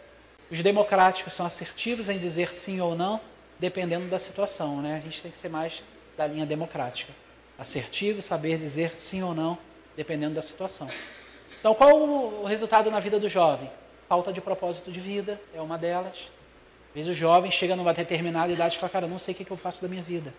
[0.49, 3.19] os democráticos são assertivos em dizer sim ou não,
[3.61, 4.81] dependendo da situação.
[4.81, 4.97] Né?
[4.97, 5.81] A gente tem que ser mais
[6.17, 7.13] da linha democrática.
[7.57, 9.57] Assertivo, saber dizer sim ou não,
[9.95, 10.89] dependendo da situação.
[11.59, 13.69] Então, qual o resultado na vida do jovem?
[14.11, 16.29] falta de propósito de vida é uma delas.
[16.89, 19.49] Às vezes o jovem chega numa determinada idade e fala, cara, não sei o que
[19.49, 20.33] eu faço da minha vida.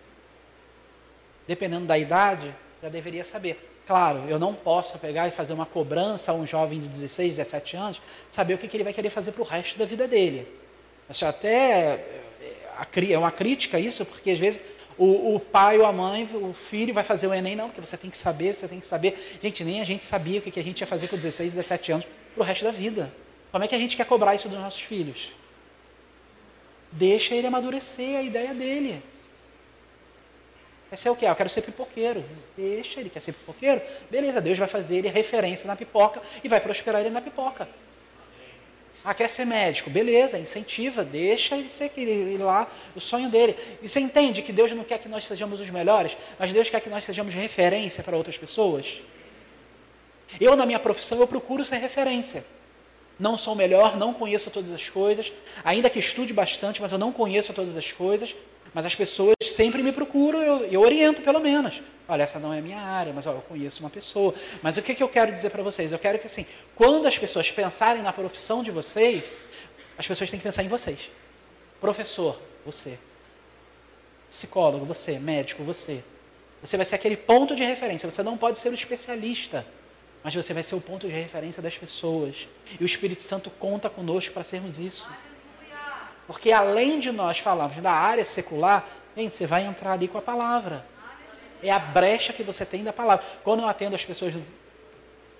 [1.47, 2.53] Dependendo da idade,
[2.83, 3.81] já deveria saber.
[3.87, 7.75] Claro, eu não posso pegar e fazer uma cobrança a um jovem de 16, 17
[7.75, 10.47] anos, saber o que ele vai querer fazer para o resto da vida dele.
[11.09, 12.22] Acho até
[12.79, 14.59] é, é uma crítica isso, porque às vezes
[14.97, 17.97] o, o, pai ou a mãe, o filho vai fazer o Enem, não, porque você
[17.97, 19.39] tem que saber, você tem que saber.
[19.41, 22.05] Gente, nem a gente sabia o que a gente ia fazer com 16, 17 anos
[22.33, 23.11] para o resto da vida.
[23.51, 25.31] Como é que a gente quer cobrar isso dos nossos filhos?
[26.91, 29.01] Deixa ele amadurecer a ideia dele.
[30.89, 31.25] Quer ser o quê?
[31.25, 32.23] Ah, eu quero ser pipoqueiro.
[32.55, 33.81] Deixa ele, quer ser pipoqueiro?
[34.11, 37.67] Beleza, Deus vai fazer ele referência na pipoca e vai prosperar ele na pipoca.
[39.05, 39.89] Ah, quer ser médico?
[39.89, 43.57] Beleza, incentiva, deixa ele ser ir lá, o sonho dele.
[43.81, 46.79] E você entende que Deus não quer que nós sejamos os melhores, mas Deus quer
[46.79, 49.01] que nós sejamos referência para outras pessoas?
[50.39, 52.45] Eu, na minha profissão, eu procuro ser referência.
[53.19, 55.31] Não sou o melhor, não conheço todas as coisas,
[55.63, 58.33] ainda que estude bastante, mas eu não conheço todas as coisas.
[58.73, 61.81] Mas as pessoas sempre me procuram, eu, eu oriento pelo menos.
[62.07, 64.33] Olha, essa não é a minha área, mas ó, eu conheço uma pessoa.
[64.61, 65.91] Mas o que, que eu quero dizer para vocês?
[65.91, 66.45] Eu quero que, assim,
[66.75, 69.23] quando as pessoas pensarem na profissão de vocês,
[69.97, 71.09] as pessoas têm que pensar em vocês.
[71.79, 72.97] Professor, você.
[74.29, 75.17] Psicólogo, você.
[75.17, 76.03] Médico, você.
[76.61, 78.09] Você vai ser aquele ponto de referência.
[78.09, 79.65] Você não pode ser um especialista,
[80.23, 82.47] mas você vai ser o ponto de referência das pessoas.
[82.79, 85.07] E o Espírito Santo conta conosco para sermos isso.
[86.27, 90.21] Porque além de nós falarmos da área secular, gente, você vai entrar ali com a
[90.21, 90.85] palavra.
[91.61, 93.25] É a brecha que você tem da palavra.
[93.43, 94.33] Quando eu atendo as pessoas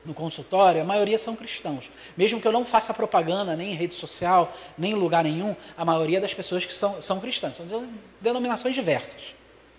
[0.05, 1.89] no consultório, a maioria são cristãos.
[2.17, 5.86] Mesmo que eu não faça propaganda nem em rede social, nem em lugar nenhum, a
[5.86, 7.55] maioria das pessoas que são, são cristãs.
[7.55, 9.34] São de denominações diversas.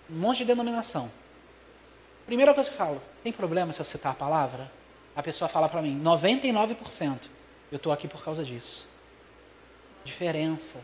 [0.09, 1.11] Um monte de denominação.
[2.25, 4.71] Primeira coisa que eu falo, tem problema se eu citar a palavra?
[5.15, 7.19] A pessoa fala para mim, 99%.
[7.71, 8.87] Eu estou aqui por causa disso.
[10.03, 10.79] Diferença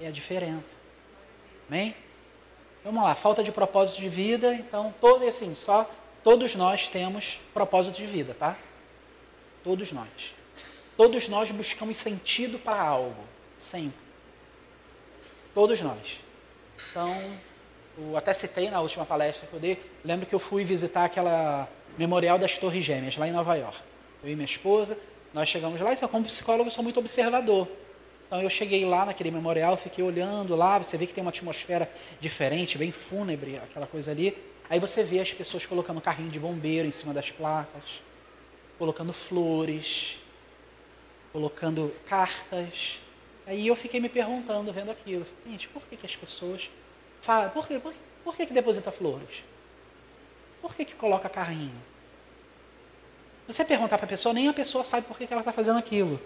[0.00, 0.76] é a diferença.
[1.68, 1.94] Amém?
[2.84, 5.88] Vamos lá, falta de propósito de vida, então todo assim, só
[6.22, 8.56] todos nós temos propósito de vida, tá?
[9.62, 10.34] Todos nós.
[10.96, 13.22] Todos nós buscamos sentido para algo,
[13.56, 13.98] sempre.
[15.54, 16.20] Todos nós.
[16.90, 17.14] Então,
[17.98, 21.68] eu até citei na última palestra que eu dei, lembro que eu fui visitar aquela
[21.96, 23.78] memorial das Torres Gêmeas lá em Nova York.
[24.22, 24.96] Eu e minha esposa,
[25.34, 27.68] nós chegamos lá e como psicólogo sou muito observador.
[28.28, 31.90] Então eu cheguei lá naquele memorial, fiquei olhando lá, você vê que tem uma atmosfera
[32.20, 34.36] diferente, bem fúnebre, aquela coisa ali.
[34.68, 38.02] Aí você vê as pessoas colocando carrinho de bombeiro em cima das placas,
[38.78, 40.18] colocando flores,
[41.32, 43.00] colocando cartas.
[43.46, 46.68] Aí eu fiquei me perguntando, vendo aquilo, gente, por que, que as pessoas
[47.22, 49.42] falam, por que, por, por que, que deposita flores?
[50.60, 51.80] Por que, que coloca carrinho?
[53.46, 55.52] Se você perguntar para a pessoa, nem a pessoa sabe por que, que ela está
[55.52, 56.20] fazendo aquilo.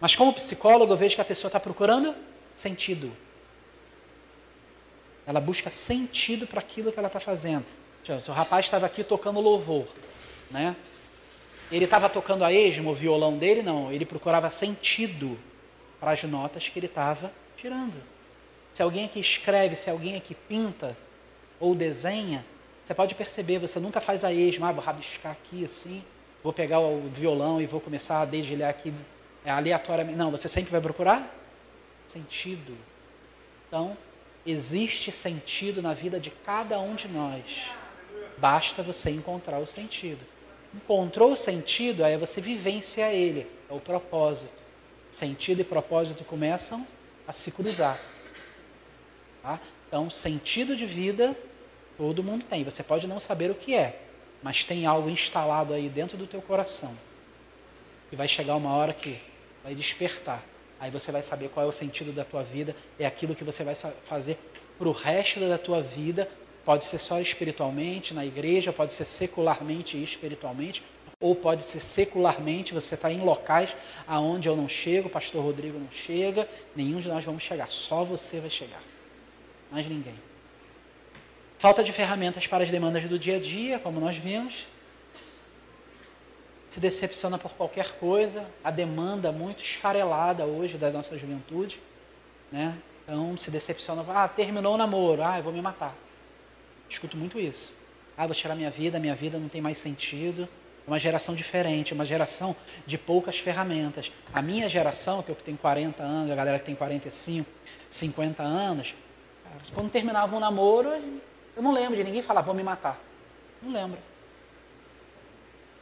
[0.00, 2.14] Mas como psicólogo, eu vejo que a pessoa está procurando
[2.56, 3.12] sentido.
[5.26, 7.66] Ela busca sentido para aquilo que ela está fazendo.
[8.26, 9.86] O rapaz estava aqui tocando louvor,
[10.50, 10.74] né?
[11.70, 13.92] Ele estava tocando a esmo, o violão dele, não.
[13.92, 15.38] Ele procurava sentido
[16.00, 18.02] para as notas que ele estava tirando.
[18.72, 20.96] Se alguém aqui escreve, se alguém aqui pinta
[21.60, 22.44] ou desenha,
[22.84, 26.02] você pode perceber, você nunca faz a esmo, ah, vou rabiscar aqui assim,
[26.42, 28.92] vou pegar o violão e vou começar a dedilhar aqui
[29.44, 30.18] é aleatoriamente.
[30.18, 31.36] Não, você sempre vai procurar
[32.06, 32.76] sentido.
[33.68, 33.96] Então,
[34.44, 37.70] existe sentido na vida de cada um de nós.
[38.36, 40.24] Basta você encontrar o sentido.
[40.74, 44.60] Encontrou o sentido, aí você vivencia ele, é o propósito.
[45.10, 46.86] Sentido e propósito começam
[47.26, 48.00] a se cruzar.
[49.42, 49.60] Tá?
[49.88, 51.36] Então, sentido de vida,
[51.96, 52.64] todo mundo tem.
[52.64, 54.00] Você pode não saber o que é,
[54.42, 56.96] mas tem algo instalado aí dentro do teu coração.
[58.12, 59.20] E vai chegar uma hora que
[59.62, 60.44] vai despertar.
[60.78, 63.62] Aí você vai saber qual é o sentido da tua vida, é aquilo que você
[63.62, 64.38] vai fazer
[64.78, 66.28] para o resto da tua vida.
[66.64, 70.82] Pode ser só espiritualmente, na igreja, pode ser secularmente e espiritualmente,
[71.18, 75.78] ou pode ser secularmente, você está em locais aonde eu não chego, o pastor Rodrigo
[75.78, 78.82] não chega, nenhum de nós vamos chegar, só você vai chegar,
[79.70, 80.14] mais ninguém.
[81.58, 84.66] Falta de ferramentas para as demandas do dia a dia, como nós vimos,
[86.70, 91.80] se decepciona por qualquer coisa, a demanda muito esfarelada hoje da nossa juventude,
[92.50, 92.78] né?
[93.02, 95.92] Então se decepciona, ah, terminou o namoro, ah, eu vou me matar.
[96.88, 97.74] Escuto muito isso.
[98.16, 100.48] Ah, vou tirar minha vida, minha vida não tem mais sentido.
[100.86, 102.54] É uma geração diferente, uma geração
[102.86, 104.12] de poucas ferramentas.
[104.32, 107.50] A minha geração, que eu tenho 40 anos, a galera que tem 45,
[107.88, 108.94] 50 anos,
[109.74, 110.88] quando terminava um namoro,
[111.56, 113.00] eu não lembro de ninguém falar, vou me matar.
[113.60, 113.98] Não lembro.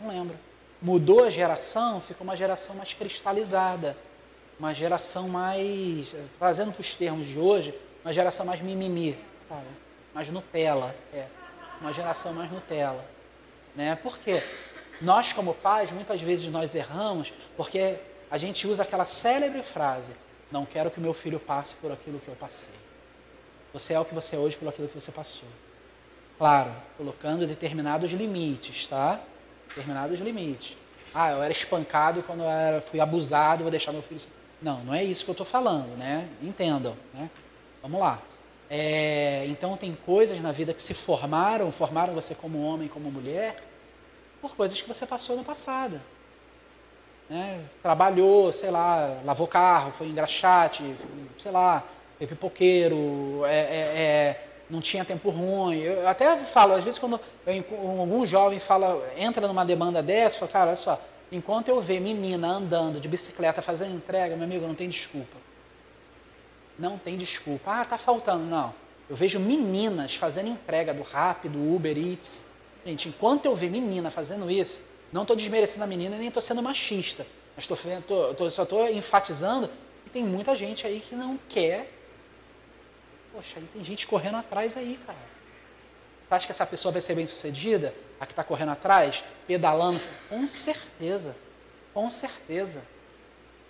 [0.01, 0.48] Não lembro
[0.81, 3.97] mudou a geração, ficou uma geração mais cristalizada,
[4.59, 7.75] uma geração mais, trazendo para os termos de hoje,
[8.05, 9.19] uma geração mais mimimi,
[9.49, 9.67] sabe?
[10.15, 11.27] mais Nutella, é,
[11.81, 13.05] uma geração mais Nutella.
[13.75, 13.97] Né?
[13.97, 14.43] Por quê?
[15.01, 17.97] Nós, como pais, muitas vezes nós erramos porque
[18.31, 20.13] a gente usa aquela célebre frase:
[20.51, 22.75] Não quero que meu filho passe por aquilo que eu passei.
[23.73, 25.49] Você é o que você é hoje por aquilo que você passou.
[26.37, 29.21] Claro, colocando determinados limites, tá?
[29.79, 30.77] Determinados limites.
[31.15, 34.21] Ah, eu era espancado quando eu era, fui abusado, vou deixar meu filho.
[34.61, 36.29] Não, não é isso que eu estou falando, né?
[36.43, 37.31] Entendam, né?
[37.81, 38.21] Vamos lá.
[38.69, 43.63] É, então tem coisas na vida que se formaram, formaram você como homem, como mulher,
[44.43, 46.01] por coisas que você passou no passado.
[47.31, 47.65] né?
[47.83, 50.83] trabalhou, sei lá, lavou carro, foi engraxate,
[51.39, 51.83] sei lá,
[52.19, 55.79] foi pipoqueiro, é, é, é, não tinha tempo ruim.
[55.79, 57.65] Eu até falo, às vezes quando eu,
[58.01, 61.01] algum jovem fala, entra numa demanda dessa, eu falo, cara, olha só,
[61.31, 65.37] enquanto eu ver menina andando de bicicleta fazendo entrega, meu amigo, não tem desculpa.
[66.79, 67.73] Não tem desculpa.
[67.73, 68.45] Ah, tá faltando.
[68.45, 68.73] Não.
[69.11, 72.45] Eu vejo meninas fazendo entrega do Rappi, do Uber Eats.
[72.85, 74.81] Gente, enquanto eu ver menina fazendo isso,
[75.13, 77.27] não estou desmerecendo a menina nem estou sendo machista.
[77.57, 77.75] Mas tô,
[78.07, 79.69] tô, tô, só estou enfatizando
[80.05, 81.98] que tem muita gente aí que não quer.
[83.39, 85.17] Poxa, aí tem gente correndo atrás aí, cara.
[86.27, 87.95] Você acha que essa pessoa vai ser bem sucedida?
[88.19, 90.01] A que está correndo atrás, pedalando?
[90.29, 91.37] Com certeza.
[91.95, 92.83] Com certeza.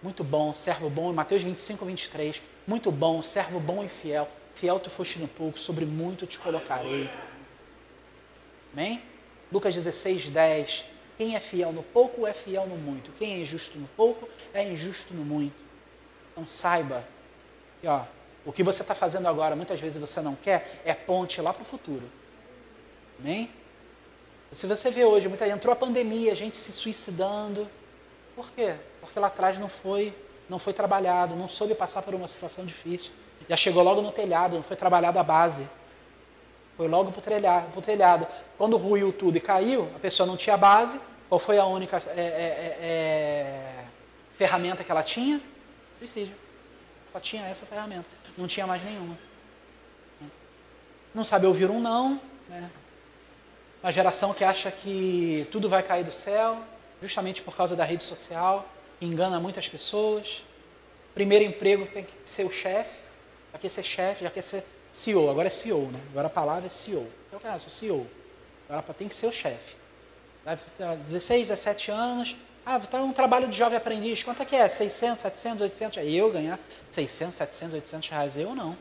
[0.03, 1.13] Muito bom, servo bom.
[1.13, 2.41] Mateus 25, 23.
[2.67, 4.27] Muito bom, servo bom e fiel.
[4.55, 7.11] Fiel tu foste no pouco, sobre muito te colocarei.
[8.73, 9.03] Amém?
[9.53, 10.85] Lucas 16, 10.
[11.19, 13.13] Quem é fiel no pouco é fiel no muito.
[13.19, 15.63] Quem é injusto no pouco é injusto no muito.
[16.33, 17.07] Então saiba
[17.83, 18.07] que ó,
[18.49, 21.61] o que você está fazendo agora, muitas vezes você não quer, é ponte lá para
[21.61, 22.09] o futuro.
[23.21, 23.51] Amém?
[24.51, 27.69] Se você vê hoje, muita, entrou a pandemia, gente se suicidando.
[28.35, 28.77] Por quê?
[29.03, 30.17] Porque lá atrás não foi,
[30.49, 33.13] não foi trabalhado, não soube passar por uma situação difícil.
[33.47, 35.69] Já chegou logo no telhado, não foi trabalhado a base.
[36.75, 37.21] Foi logo para
[37.77, 38.27] o telhado.
[38.57, 40.99] Quando ruiu tudo e caiu, a pessoa não tinha base.
[41.29, 43.85] Qual foi a única é, é, é, é,
[44.39, 45.39] ferramenta que ela tinha?
[45.99, 46.48] Suicídio.
[47.13, 48.07] Só tinha essa ferramenta.
[48.37, 49.19] Não tinha mais nenhuma.
[51.15, 52.21] Não sabe ouvir um não.
[52.49, 52.71] Né?
[53.83, 56.63] Uma geração que acha que tudo vai cair do céu,
[57.01, 58.69] justamente por causa da rede social,
[59.01, 60.43] engana muitas pessoas.
[61.15, 63.09] Primeiro emprego tem que ser o chefe
[63.53, 66.01] já quer ser chefe, já quer ser CEO, agora é CEO, né?
[66.11, 67.11] Agora a palavra é CEO.
[67.33, 68.07] É o caso, CEO.
[68.69, 69.77] Agora tem que ser o chefe.
[71.07, 72.37] 16, 17 anos,
[72.75, 74.69] ah, tá um trabalho de jovem aprendiz, quanto é que é?
[74.69, 75.99] 600, 700, 800?
[75.99, 76.59] Aí eu ganhar
[76.91, 78.77] 600, 700, 800 reais, eu não.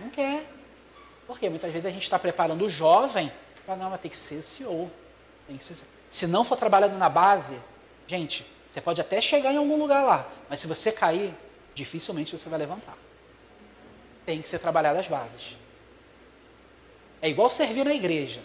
[0.00, 0.44] Não quer.
[1.26, 3.32] Porque muitas vezes a gente está preparando o jovem
[3.66, 4.90] para, não, mas tem que ser CEO.
[5.46, 7.58] Tem que ser, se não for trabalhando na base,
[8.06, 11.34] gente, você pode até chegar em algum lugar lá, mas se você cair,
[11.74, 12.96] dificilmente você vai levantar
[14.28, 15.56] tem que ser trabalhada as bases.
[17.22, 18.42] É igual servir na igreja.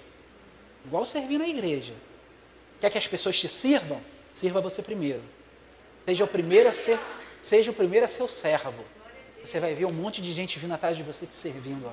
[0.86, 1.94] Igual servir na igreja.
[2.80, 4.00] Quer que as pessoas te sirvam?
[4.34, 5.22] Sirva você primeiro.
[6.06, 7.00] Seja o primeiro a ser,
[7.42, 8.84] seja o primeiro a ser o servo.
[9.44, 11.92] Você vai ver um monte de gente vindo atrás de você te servindo.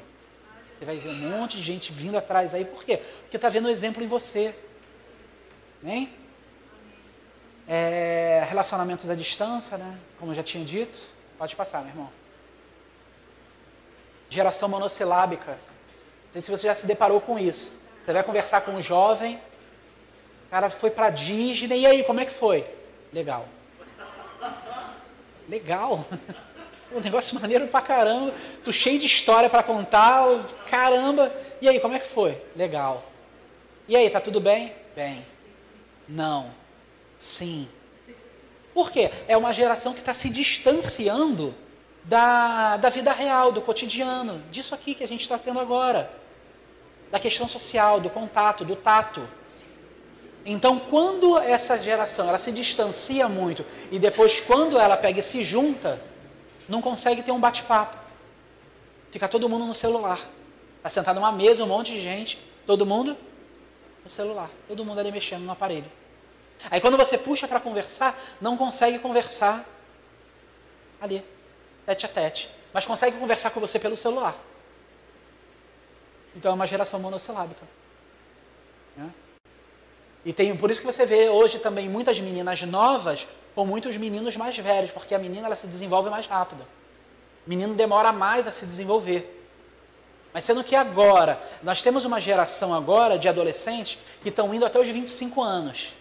[0.79, 2.65] Você vai ver um monte de gente vindo atrás aí.
[2.65, 2.97] Por quê?
[3.23, 4.55] Porque está vendo o exemplo em você.
[5.83, 6.13] Amém?
[7.69, 9.99] É, relacionamentos à distância, né?
[10.19, 11.07] Como eu já tinha dito.
[11.37, 12.11] Pode passar, meu irmão.
[14.29, 15.53] Geração monossilábica.
[15.53, 17.79] Não sei se você já se deparou com isso.
[18.05, 19.41] Você vai conversar com um jovem,
[20.51, 22.67] cara foi para Disney, e aí, como é que foi?
[23.13, 23.49] Legal.
[25.49, 26.05] Legal.
[26.93, 28.35] Um negócio maneiro pra caramba.
[28.65, 30.25] Tu cheio de história para contar.
[30.69, 31.33] Caramba.
[31.61, 32.43] E aí, como é que foi?
[32.57, 33.09] Legal.
[33.87, 34.75] E aí, tá tudo bem?
[34.97, 35.25] Bem.
[36.09, 36.51] Não.
[37.17, 37.69] Sim.
[38.75, 39.11] Por quê?
[39.29, 41.55] É uma geração que está se distanciando
[42.03, 46.11] da, da vida real, do cotidiano, disso aqui que a gente está tendo agora,
[47.11, 49.29] da questão social, do contato, do tato.
[50.53, 55.45] Então, quando essa geração ela se distancia muito e depois quando ela pega e se
[55.45, 56.03] junta,
[56.69, 57.97] não consegue ter um bate-papo.
[59.13, 60.19] Fica todo mundo no celular.
[60.79, 62.37] Está sentado numa mesa, um monte de gente,
[62.67, 63.17] todo mundo
[64.03, 65.91] no celular, todo mundo ali mexendo no aparelho.
[66.69, 69.65] Aí quando você puxa para conversar, não consegue conversar
[71.01, 71.25] ali
[71.87, 74.37] tete a tete, mas consegue conversar com você pelo celular.
[76.35, 77.65] Então é uma geração monossilábica.
[80.25, 84.37] E tem, por isso que você vê hoje também muitas meninas novas com muitos meninos
[84.37, 86.63] mais velhos, porque a menina ela se desenvolve mais rápido.
[87.47, 89.37] O menino demora mais a se desenvolver.
[90.33, 94.79] Mas sendo que agora, nós temos uma geração agora de adolescentes que estão indo até
[94.79, 95.93] os 25 anos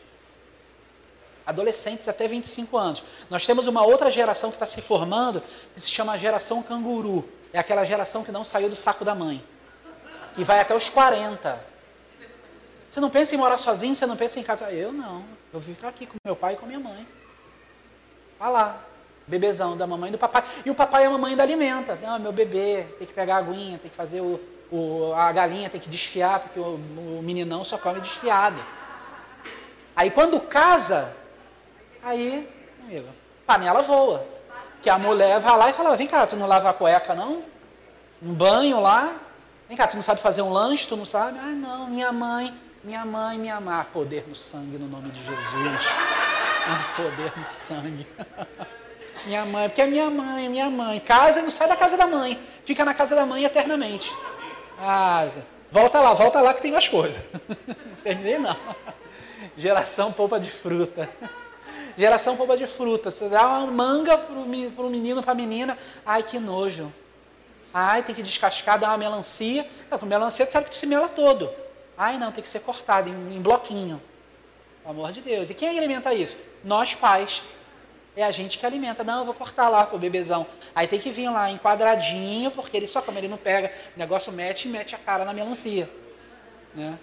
[1.50, 3.04] adolescentes até 25 anos.
[3.30, 5.42] Nós temos uma outra geração que está se formando,
[5.74, 7.28] que se chama geração canguru.
[7.52, 9.44] É aquela geração que não saiu do saco da mãe.
[10.36, 11.60] Que vai até os 40.
[12.90, 14.72] Você não pensa em morar sozinho, você não pensa em casa.
[14.72, 15.24] Eu não.
[15.54, 17.08] Eu vou ficar aqui com meu pai e com minha mãe.
[18.40, 18.82] Olha lá,
[19.28, 20.44] bebezão da mamãe e do papai.
[20.66, 21.98] E o papai e a mamãe ainda alimenta.
[22.02, 24.40] Não, meu bebê, tem que pegar a aguinha, tem que fazer o,
[24.72, 28.60] o a galinha, tem que desfiar, porque o, o meninão só come desfiado.
[29.96, 31.14] Aí quando casa,
[32.04, 32.48] Aí,
[32.84, 33.08] amigo,
[33.46, 34.26] panela voa.
[34.82, 37.44] Que a mulher vai lá e fala, vem cá, tu não lava a cueca, não?
[38.22, 39.14] Um banho lá?
[39.68, 41.38] Vem cá, tu não sabe fazer um lanche, tu não sabe?
[41.38, 42.54] Ah, não, minha mãe,
[42.84, 43.76] minha mãe, minha mãe.
[43.80, 45.88] Ah, poder no sangue no nome de Jesus.
[46.68, 48.08] Ah, poder no sangue.
[49.26, 51.00] minha mãe, porque é minha mãe, é minha mãe.
[51.00, 52.40] Casa não sai da casa da mãe.
[52.66, 54.12] Fica na casa da mãe eternamente.
[54.80, 55.28] Ah,
[55.72, 57.22] volta lá, volta lá que tem mais coisa.
[57.48, 58.56] Não terminei não.
[59.58, 61.10] Geração polpa de fruta.
[61.98, 63.12] Geração polpa de fruta.
[63.12, 65.78] Você dá uma manga para o menino, para a menina.
[66.06, 66.92] Ai, que nojo.
[67.74, 69.68] Ai, tem que descascar, dar uma melancia.
[69.92, 71.52] Não, com melancia tu sabe que tu se mela todo.
[72.00, 74.02] Ai, não, tem que ser cortado em, em bloquinho.
[74.82, 75.50] Pelo amor de Deus.
[75.50, 76.38] E quem alimenta isso?
[76.64, 77.44] Nós pais.
[78.16, 79.04] É a gente que alimenta.
[79.04, 80.48] Não, eu vou cortar lá pro bebezão.
[80.74, 84.00] Aí tem que vir lá em quadradinho, porque ele só como ele não pega, o
[84.00, 85.90] negócio mete e mete a cara na melancia.
[86.74, 86.98] Né?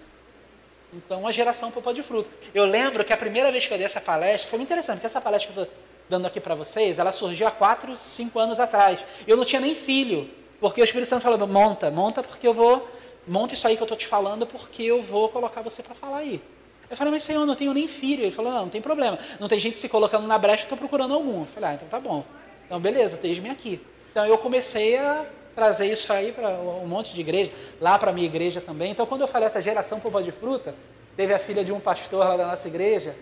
[0.95, 2.31] Então, a geração polpa de fruta.
[2.55, 5.07] Eu lembro que a primeira vez que eu dei essa palestra, foi muito interessante, porque
[5.09, 5.79] essa palestra que eu estou
[6.09, 8.99] dando aqui para vocês, ela surgiu há 4, 5 anos atrás.
[9.27, 12.89] Eu não tinha nem filho, porque o Espírito Santo falou, monta, monta porque eu vou,
[13.27, 16.19] monta isso aí que eu estou te falando, porque eu vou colocar você para falar
[16.19, 16.43] aí.
[16.89, 18.23] Eu falei, mas Senhor, eu não tenho nem filho.
[18.23, 19.19] Ele falou, não, não tem problema.
[19.41, 21.41] Não tem gente se colocando na brecha, estou procurando algum.
[21.41, 22.25] Eu falei, ah, então tá bom.
[22.65, 23.81] Então, beleza, esteja-me aqui.
[24.11, 27.51] Então, eu comecei a trazer isso aí para um monte de igreja,
[27.81, 28.93] lá para a minha igreja também.
[28.93, 30.75] Então, quando eu falei essa geração polpa de fruta,
[31.17, 33.17] teve a filha de um pastor lá da nossa igreja,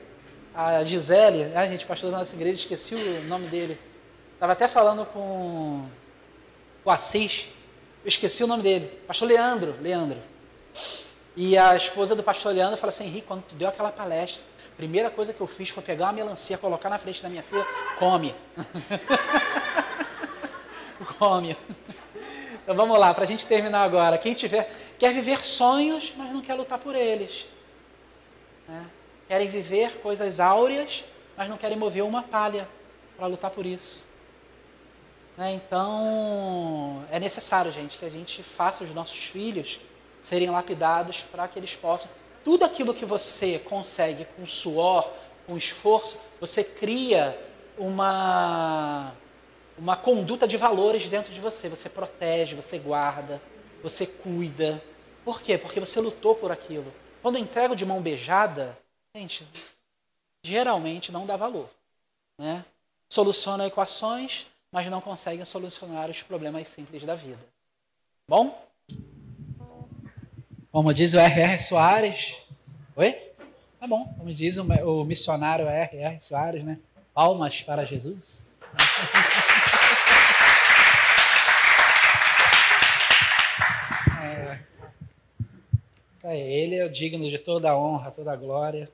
[0.55, 3.79] a Gisele, ah, gente, pastor da nossa igreja, esqueci o nome dele.
[4.35, 5.85] Estava até falando com
[6.85, 7.47] o Assis,
[8.05, 10.19] eu esqueci o nome dele, pastor Leandro, Leandro.
[11.35, 14.77] E a esposa do pastor Leandro falou assim, Henrique, quando tu deu aquela palestra, a
[14.77, 17.67] primeira coisa que eu fiz foi pegar uma melancia, colocar na frente da minha filha,
[17.99, 18.35] come.
[21.19, 21.57] come.
[22.63, 24.19] Então vamos lá, para a gente terminar agora.
[24.19, 27.47] Quem tiver, quer viver sonhos, mas não quer lutar por eles.
[28.69, 28.85] Né?
[29.27, 31.05] Querem viver coisas áureas,
[31.39, 32.69] mas não querem mover uma palha
[33.17, 34.05] para lutar por isso.
[35.37, 35.55] Né?
[35.55, 39.81] Então, é necessário, gente, que a gente faça os nossos filhos
[40.23, 42.09] serem lapidados para que eles possam.
[42.43, 45.11] Tudo aquilo que você consegue com suor,
[45.47, 47.39] com esforço, você cria
[47.77, 49.13] uma
[49.77, 51.69] uma conduta de valores dentro de você.
[51.69, 53.41] Você protege, você guarda,
[53.83, 54.83] você cuida.
[55.25, 55.59] Por quê?
[55.59, 56.93] Porque você lutou por aquilo.
[57.23, 58.79] Quando eu entrego de mão beijada,
[59.15, 59.47] gente,
[60.43, 61.69] geralmente não dá valor.
[62.39, 62.65] Né?
[63.09, 67.39] Soluciona equações, mas não consegue solucionar os problemas simples da vida.
[68.27, 68.61] Bom?
[70.73, 71.63] Como diz o R.R.
[71.63, 72.35] Soares.
[72.97, 73.13] Oi?
[73.79, 74.13] Tá bom.
[74.19, 76.19] Como diz o, missionário R.R.
[76.19, 76.81] Soares, né?
[77.15, 78.53] Palmas para Jesus.
[86.25, 88.91] É, ele é digno de toda a honra, toda a glória.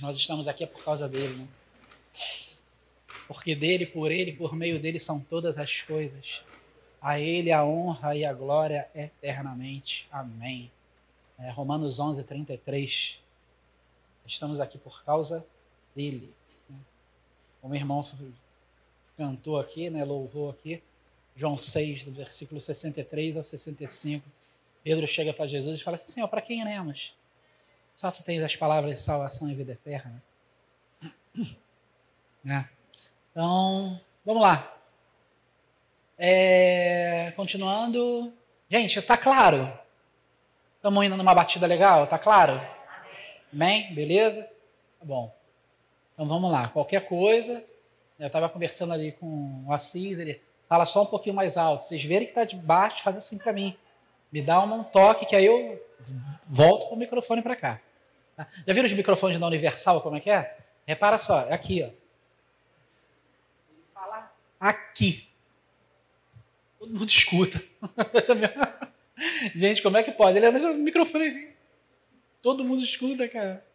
[0.00, 1.48] Nós estamos aqui é por causa dele, né?
[3.32, 6.44] Porque dele, por ele, por meio dele são todas as coisas.
[7.00, 10.06] A ele a honra e a glória eternamente.
[10.12, 10.70] Amém.
[11.38, 13.18] É, Romanos 11, 33.
[14.26, 15.46] Estamos aqui por causa
[15.96, 16.32] dele.
[16.68, 16.76] Né?
[17.62, 18.04] O meu irmão
[19.16, 20.82] cantou aqui, né, louvou aqui,
[21.34, 24.28] João 6, do versículo 63 ao 65
[24.82, 27.14] Pedro chega para Jesus e fala assim: Senhor, para quem iremos?
[27.94, 30.22] Só tu tens as palavras de salvação e vida eterna.
[32.44, 32.68] Né?
[33.32, 34.76] Então, vamos lá.
[36.18, 38.30] É, continuando.
[38.68, 39.72] Gente, tá claro?
[40.76, 42.06] Estamos indo numa batida legal?
[42.06, 42.60] Tá claro?
[43.50, 43.94] Amém?
[43.94, 44.42] Beleza?
[44.98, 45.34] Tá bom.
[46.12, 46.68] Então vamos lá.
[46.68, 47.64] Qualquer coisa.
[48.18, 51.84] Eu estava conversando ali com o Assis, ele fala só um pouquinho mais alto.
[51.84, 53.74] Vocês verem que está de baixo, faz assim para mim.
[54.30, 55.82] Me dá um toque que aí eu
[56.46, 57.80] volto com o microfone para cá.
[58.36, 58.46] Tá?
[58.66, 60.56] Já viram os microfones da Universal, como é que é?
[60.86, 62.01] Repara só, é aqui, ó.
[64.62, 65.26] Aqui.
[66.78, 67.60] Todo mundo escuta.
[69.56, 70.38] Gente, como é que pode?
[70.38, 71.48] Ele anda com o microfone assim.
[72.40, 73.66] Todo mundo escuta, cara.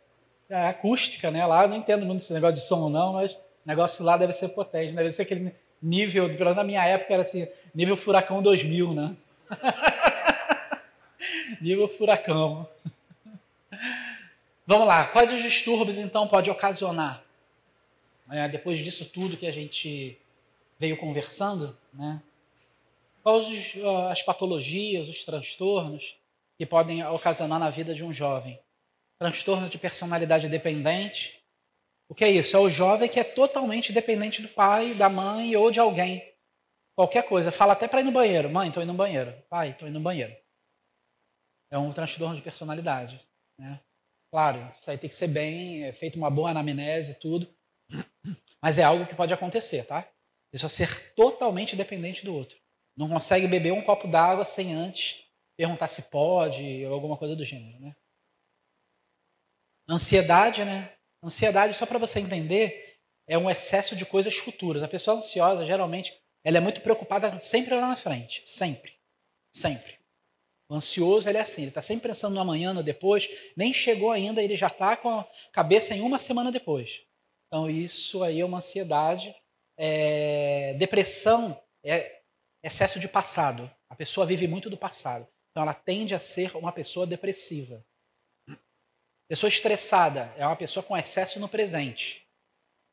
[0.49, 1.45] É acústica, né?
[1.45, 4.31] Lá eu não entendo muito esse negócio de som, não, mas o negócio lá deve
[4.31, 4.93] ser potente.
[4.93, 5.53] Deve ser aquele
[5.83, 7.45] nível, pelo menos na minha época era assim,
[7.75, 9.13] nível Furacão 2000, né?
[11.59, 12.69] Nível furacão.
[14.65, 17.23] Vamos lá, quais os distúrbios então pode ocasionar?
[18.29, 20.17] É, depois disso tudo que a gente
[20.77, 22.21] veio conversando, né?
[23.23, 23.75] Quais
[24.09, 26.17] as patologias, os transtornos
[26.57, 28.59] que podem ocasionar na vida de um jovem?
[29.19, 31.43] Transtorno de personalidade dependente.
[32.07, 32.55] O que é isso?
[32.55, 36.33] É o jovem que é totalmente dependente do pai, da mãe ou de alguém.
[36.95, 37.51] Qualquer coisa.
[37.51, 38.49] Fala até para ir no banheiro.
[38.49, 39.33] Mãe, estou indo no banheiro.
[39.49, 40.35] Pai, estou indo no banheiro
[41.69, 43.19] é um transtorno de personalidade.
[43.59, 43.79] Né?
[44.31, 47.47] Claro, isso aí tem que ser bem, é feito uma boa anamnese e tudo,
[48.61, 50.07] mas é algo que pode acontecer, tá?
[50.51, 52.57] Pessoa ser totalmente dependente do outro.
[52.95, 55.23] Não consegue beber um copo d'água sem antes
[55.57, 57.95] perguntar se pode ou alguma coisa do gênero, né?
[59.89, 60.93] Ansiedade, né?
[61.23, 64.83] Ansiedade, só para você entender, é um excesso de coisas futuras.
[64.83, 66.13] A pessoa ansiosa, geralmente,
[66.43, 68.41] ela é muito preocupada sempre lá na frente.
[68.45, 68.93] Sempre.
[69.51, 69.97] Sempre.
[70.69, 74.11] O ansioso, ele é assim, ele está sempre pensando no amanhã, no depois, nem chegou
[74.11, 77.01] ainda, ele já está com a cabeça em uma semana depois.
[77.47, 79.33] Então, isso aí é uma ansiedade.
[79.77, 80.73] É...
[80.73, 82.21] Depressão é
[82.63, 83.69] excesso de passado.
[83.89, 85.27] A pessoa vive muito do passado.
[85.51, 87.85] Então, ela tende a ser uma pessoa depressiva.
[89.27, 92.25] Pessoa estressada é uma pessoa com excesso no presente.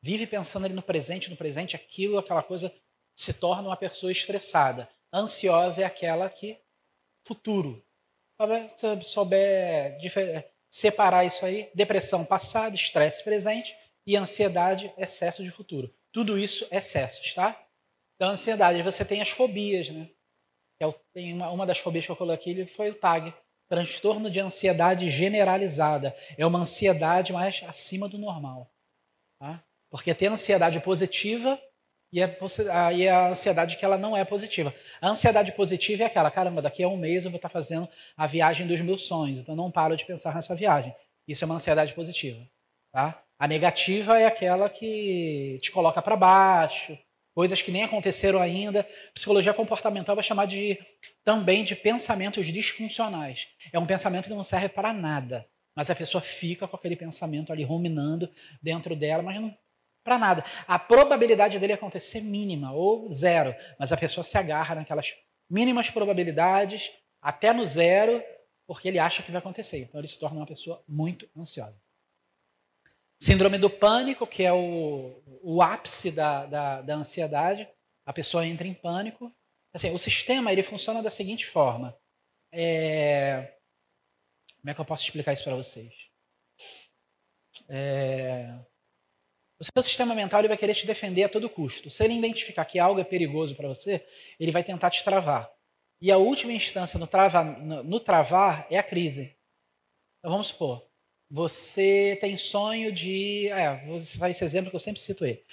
[0.03, 2.73] Vive pensando ali no presente, no presente, aquilo, aquela coisa
[3.15, 4.89] se torna uma pessoa estressada.
[5.13, 6.59] Ansiosa é aquela que
[7.25, 7.83] futuro.
[8.75, 9.97] Se eu souber
[10.69, 13.75] separar isso aí, depressão passado, estresse presente
[14.05, 15.95] e ansiedade, excesso de futuro.
[16.15, 17.61] Tudo isso é excessos, tá?
[18.15, 20.09] Então, ansiedade, você tem as fobias, né?
[20.79, 23.33] É tem uma, uma das fobias que eu coloquei foi o TAG,
[23.67, 26.15] transtorno de ansiedade generalizada.
[26.37, 28.71] É uma ansiedade mais acima do normal.
[29.41, 29.61] Tá?
[29.89, 31.61] Porque tem ansiedade positiva
[32.13, 34.73] e a, e a ansiedade que ela não é positiva.
[35.01, 38.25] A ansiedade positiva é aquela, caramba, daqui a um mês eu vou estar fazendo a
[38.25, 40.95] viagem dos meus sonhos, então não paro de pensar nessa viagem.
[41.27, 42.49] Isso é uma ansiedade positiva.
[42.93, 43.21] Tá?
[43.37, 46.97] A negativa é aquela que te coloca para baixo,
[47.33, 48.87] coisas que nem aconteceram ainda.
[49.13, 50.79] Psicologia comportamental vai chamar de
[51.23, 53.47] também de pensamentos disfuncionais.
[53.73, 55.45] É um pensamento que não serve para nada,
[55.75, 58.31] mas a pessoa fica com aquele pensamento ali ruminando
[58.61, 59.55] dentro dela, mas não
[60.01, 60.45] para nada.
[60.67, 65.13] A probabilidade dele acontecer é mínima ou zero, mas a pessoa se agarra naquelas
[65.49, 66.91] mínimas probabilidades
[67.21, 68.23] até no zero,
[68.67, 69.79] porque ele acha que vai acontecer.
[69.79, 71.84] Então ele se torna uma pessoa muito ansiosa.
[73.21, 77.67] Síndrome do pânico, que é o, o ápice da, da, da ansiedade.
[78.05, 79.33] A pessoa entra em pânico.
[79.73, 81.97] Assim, o sistema ele funciona da seguinte forma.
[82.51, 83.55] É...
[84.59, 85.93] Como é que eu posso explicar isso para vocês?
[87.69, 88.57] É...
[89.59, 91.89] O seu sistema mental ele vai querer te defender a todo custo.
[91.89, 94.05] Se ele identificar que algo é perigoso para você,
[94.39, 95.49] ele vai tentar te travar.
[96.01, 99.37] E a última instância no, trava, no, no travar é a crise.
[100.19, 100.85] Então vamos supor,
[101.35, 103.49] você tem sonho de.
[103.49, 105.43] É, vou citar esse exemplo que eu sempre cito ele.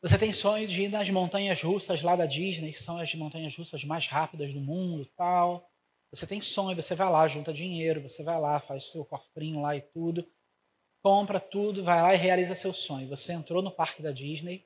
[0.00, 3.56] Você tem sonho de ir nas montanhas russas lá da Disney, que são as montanhas
[3.56, 5.68] russas mais rápidas do mundo tal.
[6.12, 9.74] Você tem sonho, você vai lá, junta dinheiro, você vai lá, faz seu cofrinho lá
[9.74, 10.24] e tudo,
[11.02, 13.08] compra tudo, vai lá e realiza seu sonho.
[13.08, 14.64] Você entrou no parque da Disney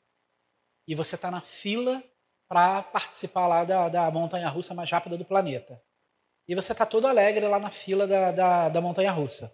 [0.86, 2.04] e você está na fila
[2.46, 5.82] para participar lá da, da montanha russa mais rápida do planeta.
[6.46, 9.50] E você está todo alegre lá na fila da, da, da montanha russa.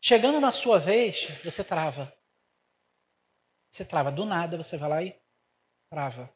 [0.00, 2.12] Chegando na sua vez, você trava.
[3.72, 4.12] Você trava.
[4.12, 5.20] Do nada, você vai lá e
[5.90, 6.32] trava.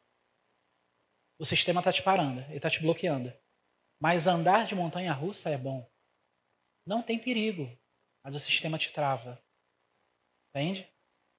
[1.38, 3.32] O sistema está te parando, ele está te bloqueando.
[4.00, 5.88] Mas andar de montanha russa é bom.
[6.86, 7.70] Não tem perigo,
[8.24, 9.42] mas o sistema te trava.
[10.50, 10.92] Entende?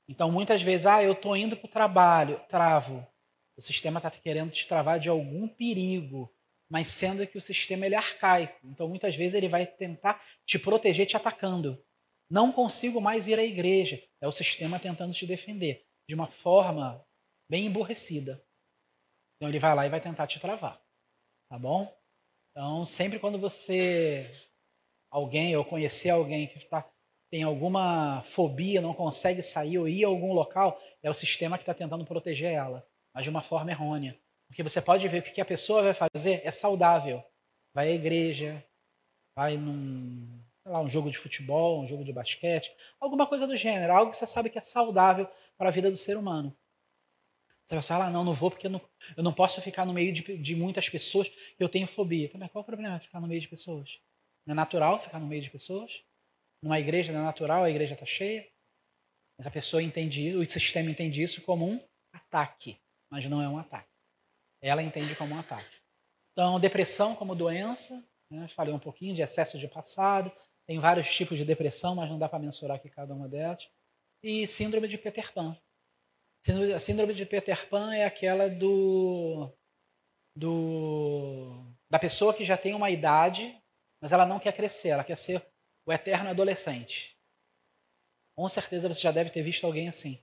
[0.07, 3.05] Então, muitas vezes, ah, eu estou indo para o trabalho, travo.
[3.55, 6.33] O sistema está querendo te travar de algum perigo,
[6.69, 8.65] mas sendo que o sistema ele é arcaico.
[8.67, 11.83] Então, muitas vezes, ele vai tentar te proteger te atacando.
[12.29, 14.01] Não consigo mais ir à igreja.
[14.21, 17.05] É o sistema tentando te defender de uma forma
[17.49, 18.43] bem emburrecida.
[19.35, 20.81] Então ele vai lá e vai tentar te travar.
[21.49, 21.95] Tá bom?
[22.51, 24.31] Então, sempre quando você
[25.11, 26.87] alguém ou conhecer alguém que tá,
[27.29, 31.63] tem alguma fobia, não consegue sair ou ir a algum local, é o sistema que
[31.63, 34.19] está tentando proteger ela, mas de uma forma errônea.
[34.47, 37.23] Porque você pode ver que o que a pessoa vai fazer é saudável.
[37.73, 38.63] Vai à igreja,
[39.35, 43.93] vai num, lá, um jogo de futebol, um jogo de basquete, alguma coisa do gênero,
[43.93, 45.27] algo que você sabe que é saudável
[45.57, 46.55] para a vida do ser humano.
[47.65, 48.81] Você vai falar, ah, não, não vou porque eu não,
[49.15, 52.29] eu não posso ficar no meio de, de muitas pessoas eu tenho fobia.
[52.33, 53.99] Mas qual o problema ficar no meio de pessoas?
[54.45, 56.03] Não é natural ficar no meio de pessoas?
[56.61, 58.45] Numa igreja não é natural, a igreja está cheia.
[59.37, 61.79] Mas a pessoa entende, o sistema entende isso como um
[62.11, 62.79] ataque,
[63.09, 63.89] mas não é um ataque.
[64.61, 65.77] Ela entende como um ataque.
[66.33, 68.47] Então, depressão como doença, né?
[68.49, 70.31] falei um pouquinho de excesso de passado,
[70.67, 73.67] tem vários tipos de depressão, mas não dá para mensurar aqui cada uma delas.
[74.21, 75.57] E síndrome de Peter Pan.
[76.75, 79.51] A síndrome de Peter Pan é aquela do,
[80.35, 83.61] do da pessoa que já tem uma idade,
[84.01, 85.45] mas ela não quer crescer, ela quer ser
[85.85, 87.17] o eterno adolescente.
[88.35, 90.21] Com certeza você já deve ter visto alguém assim.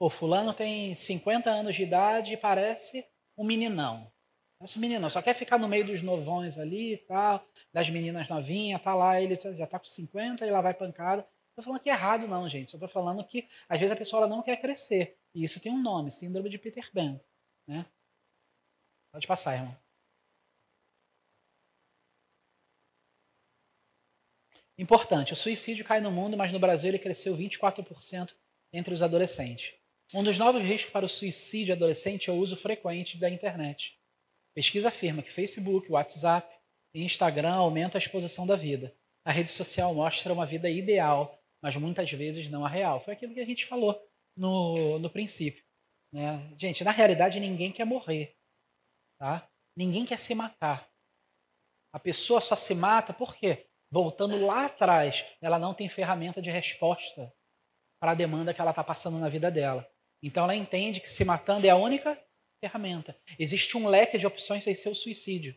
[0.00, 4.12] O fulano tem 50 anos de idade e parece um meninão.
[4.60, 8.82] Esse menino só quer ficar no meio dos novões ali e tal, das meninas novinhas,
[8.82, 11.22] tá lá, ele já tá com 50 e lá vai pancada.
[11.22, 12.72] Não tô falando que é errado, não, gente.
[12.72, 15.16] Só tô falando que às vezes a pessoa não quer crescer.
[15.34, 17.20] E isso tem um nome, síndrome de Peter Pan.
[17.66, 17.86] Né?
[19.12, 19.76] Pode passar, irmão.
[24.76, 28.36] Importante, o suicídio cai no mundo, mas no Brasil ele cresceu 24%
[28.72, 29.74] entre os adolescentes.
[30.14, 33.97] Um dos novos riscos para o suicídio adolescente é o uso frequente da internet.
[34.58, 36.52] Pesquisa afirma que Facebook, WhatsApp
[36.92, 38.92] e Instagram aumentam a exposição da vida.
[39.24, 42.98] A rede social mostra uma vida ideal, mas muitas vezes não a real.
[43.04, 43.96] Foi aquilo que a gente falou
[44.36, 45.62] no, no princípio.
[46.12, 46.52] Né?
[46.58, 48.36] Gente, na realidade ninguém quer morrer.
[49.16, 49.48] Tá?
[49.76, 50.90] Ninguém quer se matar.
[51.92, 53.68] A pessoa só se mata por quê?
[53.88, 57.32] Voltando lá atrás, ela não tem ferramenta de resposta
[58.02, 59.88] para a demanda que ela está passando na vida dela.
[60.20, 62.20] Então ela entende que se matando é a única
[62.60, 63.16] ferramenta.
[63.38, 65.56] Existe um leque de opções sem ser o suicídio.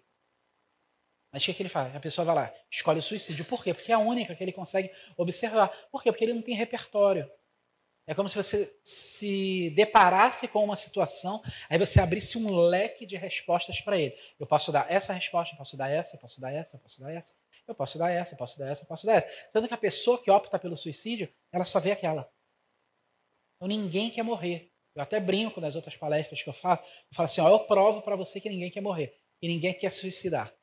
[1.31, 1.95] Mas o que, que ele faz?
[1.95, 3.45] A pessoa vai lá, escolhe o suicídio.
[3.45, 3.73] Por quê?
[3.73, 5.69] Porque é a única que ele consegue observar.
[5.89, 6.11] Por quê?
[6.11, 7.29] Porque ele não tem repertório.
[8.07, 13.15] É como se você se deparasse com uma situação, aí você abrisse um leque de
[13.15, 14.17] respostas para ele.
[14.39, 16.99] Eu posso dar essa resposta, eu posso dar essa, eu posso dar essa, eu posso
[16.99, 17.35] dar essa,
[17.67, 19.49] eu posso dar essa, eu posso dar essa, eu posso dar essa.
[19.51, 22.29] Sendo que a pessoa que opta pelo suicídio, ela só vê aquela.
[23.55, 24.70] Então ninguém quer morrer.
[24.95, 26.83] Eu até brinco nas outras palestras que eu faço.
[26.83, 29.15] Eu falo assim: ó, eu provo para você que ninguém quer morrer.
[29.41, 30.53] E ninguém quer suicidar.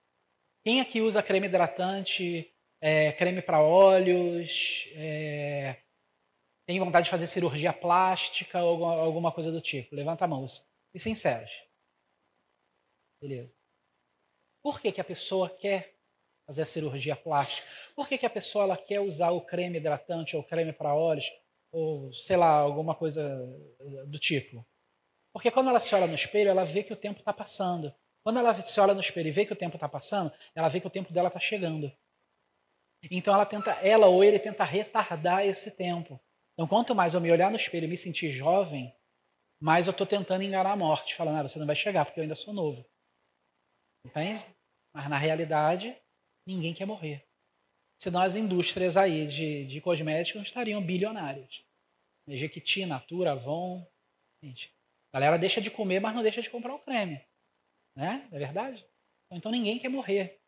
[0.64, 5.82] Quem aqui usa creme hidratante, é, creme para olhos, é,
[6.66, 9.94] tem vontade de fazer cirurgia plástica ou alguma coisa do tipo?
[9.94, 10.46] Levanta a mão.
[10.92, 11.50] E sinceros.
[13.20, 13.56] Beleza.
[14.62, 15.96] Por que, que a pessoa quer
[16.46, 17.66] fazer a cirurgia plástica?
[17.96, 21.32] Por que, que a pessoa ela quer usar o creme hidratante ou creme para olhos?
[21.70, 23.22] Ou, sei lá, alguma coisa
[24.06, 24.66] do tipo?
[25.32, 27.94] Porque quando ela se olha no espelho, ela vê que o tempo está passando.
[28.24, 30.80] Quando ela se olha no espelho e vê que o tempo está passando, ela vê
[30.80, 31.92] que o tempo dela está chegando.
[33.10, 36.20] Então ela tenta, ela ou ele tenta retardar esse tempo.
[36.54, 38.92] Então, quanto mais eu me olhar no espelho e me sentir jovem,
[39.60, 42.22] mais eu estou tentando enganar a morte, falando, ah, você não vai chegar porque eu
[42.22, 42.84] ainda sou novo.
[44.04, 44.44] Entende?
[44.92, 45.96] Mas na realidade,
[46.44, 47.27] ninguém quer morrer.
[48.00, 51.62] Senão as indústrias aí de, de cosméticos estariam bilionárias.
[52.28, 53.84] Jequiti, Natura, Avon.
[54.42, 54.72] Gente,
[55.12, 57.20] a galera deixa de comer, mas não deixa de comprar o creme.
[57.96, 58.28] Né?
[58.30, 58.86] É verdade?
[59.32, 60.38] Então ninguém quer morrer.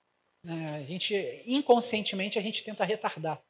[0.44, 0.76] Né?
[0.76, 1.14] A gente,
[1.46, 3.42] inconscientemente, a gente tenta retardar.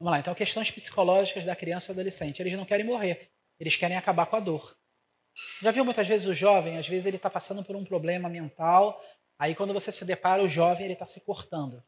[0.00, 2.40] Vamos lá, então questões psicológicas da criança e do adolescente.
[2.40, 3.30] Eles não querem morrer,
[3.60, 4.76] eles querem acabar com a dor.
[5.60, 9.00] Já viu muitas vezes o jovem, às vezes ele está passando por um problema mental,
[9.38, 11.82] aí quando você se depara, o jovem ele está se cortando.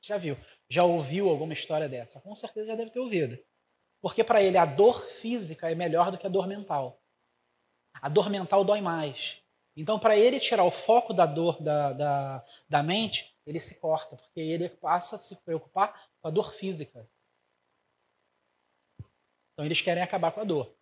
[0.00, 0.36] Já viu?
[0.68, 2.20] Já ouviu alguma história dessa?
[2.20, 3.38] Com certeza já deve ter ouvido.
[4.00, 7.00] Porque para ele a dor física é melhor do que a dor mental.
[8.00, 9.42] A dor mental dói mais.
[9.76, 14.16] Então, para ele tirar o foco da dor da, da, da mente, ele se corta,
[14.16, 17.08] porque ele passa a se preocupar com a dor física.
[19.52, 20.74] Então eles querem acabar com a dor.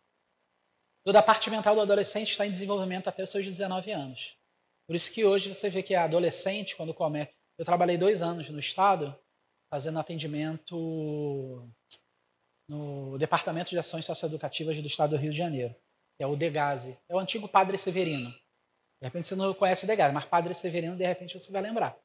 [1.04, 4.36] Toda a parte mental do adolescente está em desenvolvimento até os seus 19 anos.
[4.86, 7.28] Por isso que hoje você vê que a adolescente, quando come.
[7.56, 9.16] Eu trabalhei dois anos no Estado,
[9.70, 11.68] fazendo atendimento
[12.68, 15.74] no Departamento de Ações Socioeducativas do Estado do Rio de Janeiro,
[16.16, 16.98] que é o DEGASE.
[17.08, 18.30] É o antigo Padre Severino.
[18.30, 21.96] De repente você não conhece o DEGASE, mas Padre Severino, de repente você vai lembrar.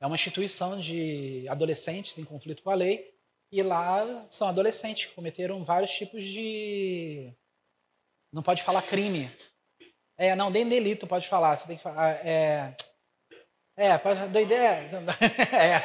[0.00, 3.12] É uma instituição de adolescentes em conflito com a lei
[3.50, 7.32] e lá são adolescentes que cometeram vários tipos de.
[8.32, 9.30] Não pode falar crime.
[10.16, 11.56] É, não, nem delito pode falar.
[11.56, 12.24] Você tem que falar.
[12.26, 12.76] É,
[13.78, 14.88] é pode, doideira.
[15.54, 15.80] É.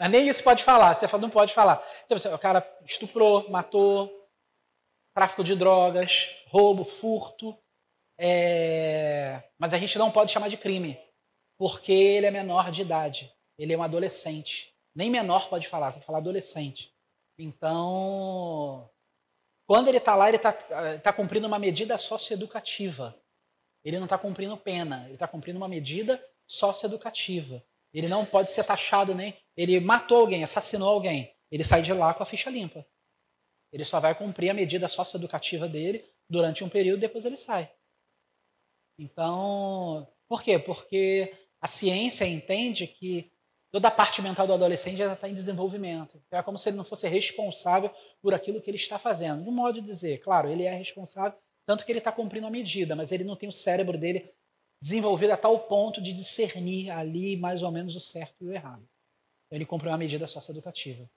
[0.00, 0.94] Mas nem isso pode falar.
[0.94, 1.76] Você não pode falar.
[2.08, 4.10] Tipo, o cara estuprou, matou,
[5.14, 7.56] tráfico de drogas, roubo, furto.
[8.18, 9.42] É...
[9.58, 10.98] Mas a gente não pode chamar de crime
[11.56, 13.32] porque ele é menor de idade.
[13.56, 14.74] Ele é um adolescente.
[14.94, 16.92] Nem menor pode falar, tem que falar adolescente.
[17.38, 18.90] Então,
[19.66, 20.52] quando ele está lá, ele está
[20.98, 23.14] tá cumprindo uma medida socioeducativa.
[23.84, 27.62] Ele não está cumprindo pena, ele está cumprindo uma medida socioeducativa.
[27.92, 29.36] Ele não pode ser taxado nem.
[29.56, 31.34] Ele matou alguém, assassinou alguém.
[31.50, 32.86] Ele sai de lá com a ficha limpa.
[33.72, 37.70] Ele só vai cumprir a medida socioeducativa dele durante um período, depois ele sai.
[38.98, 40.58] Então, por quê?
[40.58, 43.30] Porque a ciência entende que
[43.70, 46.22] toda a parte mental do adolescente já está em desenvolvimento.
[46.30, 47.90] É como se ele não fosse responsável
[48.22, 49.44] por aquilo que ele está fazendo.
[49.44, 52.96] No modo de dizer, claro, ele é responsável, tanto que ele está cumprindo a medida,
[52.96, 54.32] mas ele não tem o cérebro dele
[54.80, 58.86] desenvolvido a tal ponto de discernir ali mais ou menos o certo e o errado.
[59.50, 61.08] Ele cumpriu uma medida socioeducativa.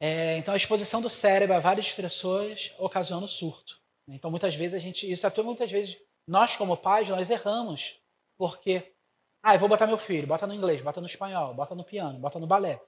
[0.00, 3.80] É, então, a exposição do cérebro a vários estressores ocasiona o surto.
[4.08, 5.98] Então, muitas vezes a gente, isso até muitas vezes
[6.28, 7.98] nós como pais nós erramos
[8.38, 8.94] porque,
[9.42, 12.18] ah, eu vou botar meu filho, bota no inglês, bota no espanhol, bota no piano,
[12.18, 12.80] bota no balé.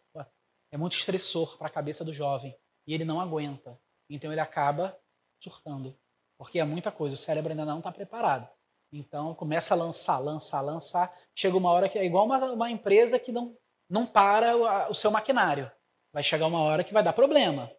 [0.71, 2.55] É muito estressor para a cabeça do jovem
[2.87, 3.81] e ele não aguenta.
[4.11, 4.99] Então ele acaba
[5.43, 5.99] surtando,
[6.39, 8.49] porque é muita coisa, o cérebro ainda não está preparado.
[8.93, 11.13] Então começa a lançar, lançar, lançar.
[11.35, 13.57] Chega uma hora que é igual uma, uma empresa que não,
[13.89, 15.71] não para o, o seu maquinário.
[16.13, 17.71] Vai chegar uma hora que vai dar problema.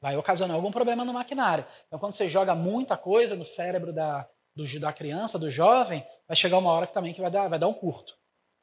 [0.00, 1.66] Vai ocasionar algum problema no maquinário.
[1.86, 6.36] Então, quando você joga muita coisa no cérebro da, do, da criança, do jovem, vai
[6.36, 8.16] chegar uma hora que também que vai dar, vai dar um curto.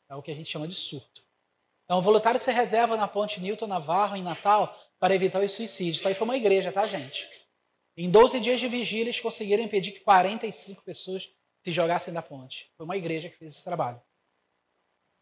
[0.10, 1.24] É o que a gente chama de surto.
[1.84, 5.98] Então, o voluntário se reserva na ponte Newton Navarro, em Natal, para evitar o suicídio.
[5.98, 7.30] Isso aí foi uma igreja, tá, gente?
[7.98, 11.30] Em 12 dias de vigília, eles conseguiram impedir que 45 pessoas
[11.66, 12.72] se jogassem da ponte.
[12.78, 14.00] Foi uma igreja que fez esse trabalho.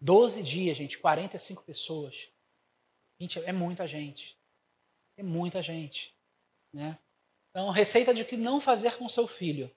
[0.02, 2.30] 12 dias, gente, 45 pessoas.
[3.18, 4.38] Gente, é muita gente.
[5.18, 6.14] É muita gente.
[6.74, 7.00] Né?
[7.50, 9.74] Então, receita de que não fazer com seu filho.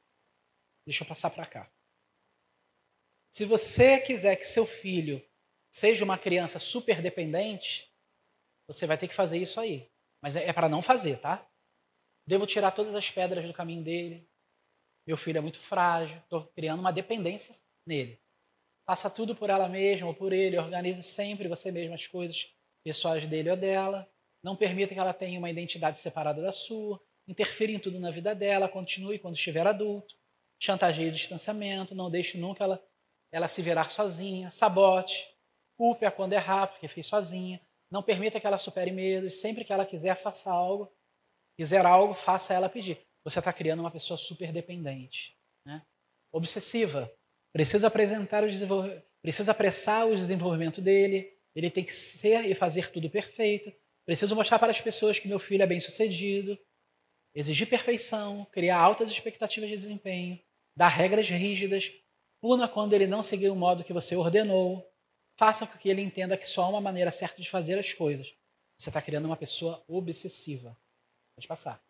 [0.85, 1.71] Deixa eu passar para cá.
[3.31, 5.25] Se você quiser que seu filho
[5.73, 7.89] seja uma criança super dependente,
[8.67, 9.89] você vai ter que fazer isso aí.
[10.21, 11.49] Mas é, é para não fazer, tá?
[12.27, 14.29] Devo tirar todas as pedras do caminho dele.
[15.07, 17.55] Meu filho é muito frágil, estou criando uma dependência
[17.87, 18.21] nele.
[18.85, 22.53] Faça tudo por ela mesma ou por ele, organize sempre você mesma as coisas
[22.85, 24.09] pessoais dele ou dela.
[24.43, 27.01] Não permita que ela tenha uma identidade separada da sua.
[27.27, 30.17] Interfira em tudo na vida dela, continue quando estiver adulto.
[30.59, 32.85] Chantageie o distanciamento, não deixe nunca ela,
[33.33, 34.51] ela se virar sozinha.
[34.51, 35.29] Sabote,
[35.77, 37.61] culpe-a quando errar, porque fez sozinha.
[37.91, 39.37] Não permita que ela supere medos.
[39.41, 40.93] Sempre que ela quiser, faça algo.
[41.57, 43.05] Quiser algo, faça ela pedir.
[43.27, 45.37] Você está criando uma pessoa super dependente.
[45.67, 45.83] Né?
[46.33, 47.13] Obsessiva.
[47.53, 48.47] Precisa apresentar o
[49.21, 51.37] precisa apressar o desenvolvimento dele.
[51.53, 53.73] Ele tem que ser e fazer tudo perfeito.
[54.05, 56.57] Preciso mostrar para as pessoas que meu filho é bem sucedido.
[57.35, 60.41] Exigir perfeição, criar altas expectativas de desempenho,
[60.77, 61.93] dar regras rígidas,
[62.41, 64.89] puna quando ele não seguir o modo que você ordenou,
[65.37, 68.33] faça com que ele entenda que só há uma maneira certa de fazer as coisas.
[68.79, 70.79] Você está criando uma pessoa obsessiva.
[71.35, 71.86] Pode passar.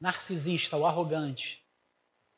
[0.00, 1.64] Narcisista ou arrogante.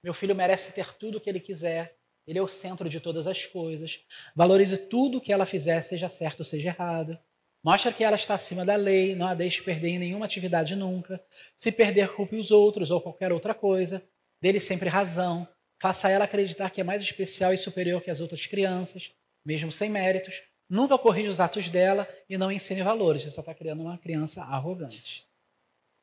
[0.02, 1.96] Meu filho merece ter tudo o que ele quiser.
[2.26, 4.00] Ele é o centro de todas as coisas.
[4.36, 7.18] Valorize tudo o que ela fizer, seja certo ou seja errado.
[7.64, 11.22] Mostra que ela está acima da lei, não a deixe perder em nenhuma atividade nunca.
[11.56, 14.02] Se perder, culpe os outros ou qualquer outra coisa.
[14.40, 15.48] Dê-lhe sempre razão.
[15.80, 19.12] Faça ela acreditar que é mais especial e superior que as outras crianças,
[19.44, 20.42] mesmo sem méritos.
[20.68, 23.22] Nunca corrija os atos dela e não ensine valores.
[23.22, 25.26] Você está criando uma criança arrogante.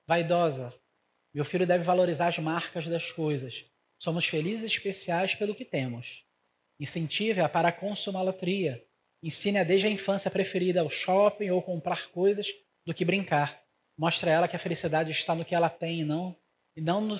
[0.07, 0.73] Vaidosa.
[1.35, 3.65] Meu filho deve valorizar as marcas das coisas.
[4.01, 6.25] Somos felizes especiais pelo que temos.
[6.79, 8.87] Incentive-a para a consumalatria.
[9.21, 12.47] Ensine-a desde a infância preferida ao shopping ou comprar coisas
[12.85, 13.61] do que brincar.
[13.97, 16.37] Mostre a ela que a felicidade está no que ela tem e não,
[16.73, 17.17] e não no,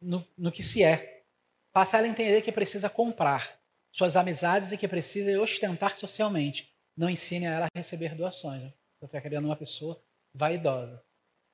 [0.00, 1.24] no, no que se é.
[1.70, 3.60] Faça ela entender que precisa comprar
[3.92, 6.74] suas amizades e que precisa ostentar socialmente.
[6.96, 8.62] Não ensine a ela a receber doações.
[8.62, 10.02] Você está criando uma pessoa
[10.34, 11.04] vaidosa.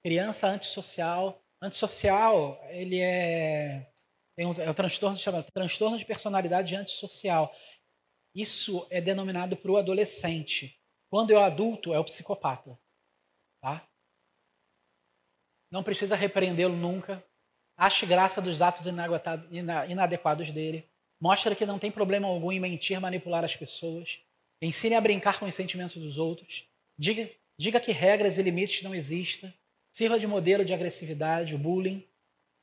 [0.04, 1.43] Criança antissocial.
[1.64, 3.90] Antissocial, ele é,
[4.36, 7.50] tem um, é o transtorno chamado transtorno de personalidade antissocial.
[8.34, 10.78] Isso é denominado para o adolescente.
[11.10, 12.78] Quando é o adulto, é o psicopata.
[13.62, 13.88] Tá?
[15.72, 17.24] Não precisa repreendê-lo nunca.
[17.78, 18.84] Ache graça dos atos
[19.88, 20.86] inadequados dele.
[21.18, 24.20] Mostre que não tem problema algum em mentir, manipular as pessoas.
[24.60, 26.68] Ensine a brincar com os sentimentos dos outros.
[26.98, 29.54] Diga, diga que regras e limites não existem.
[29.94, 32.04] Sirva de modelo de agressividade, o bullying.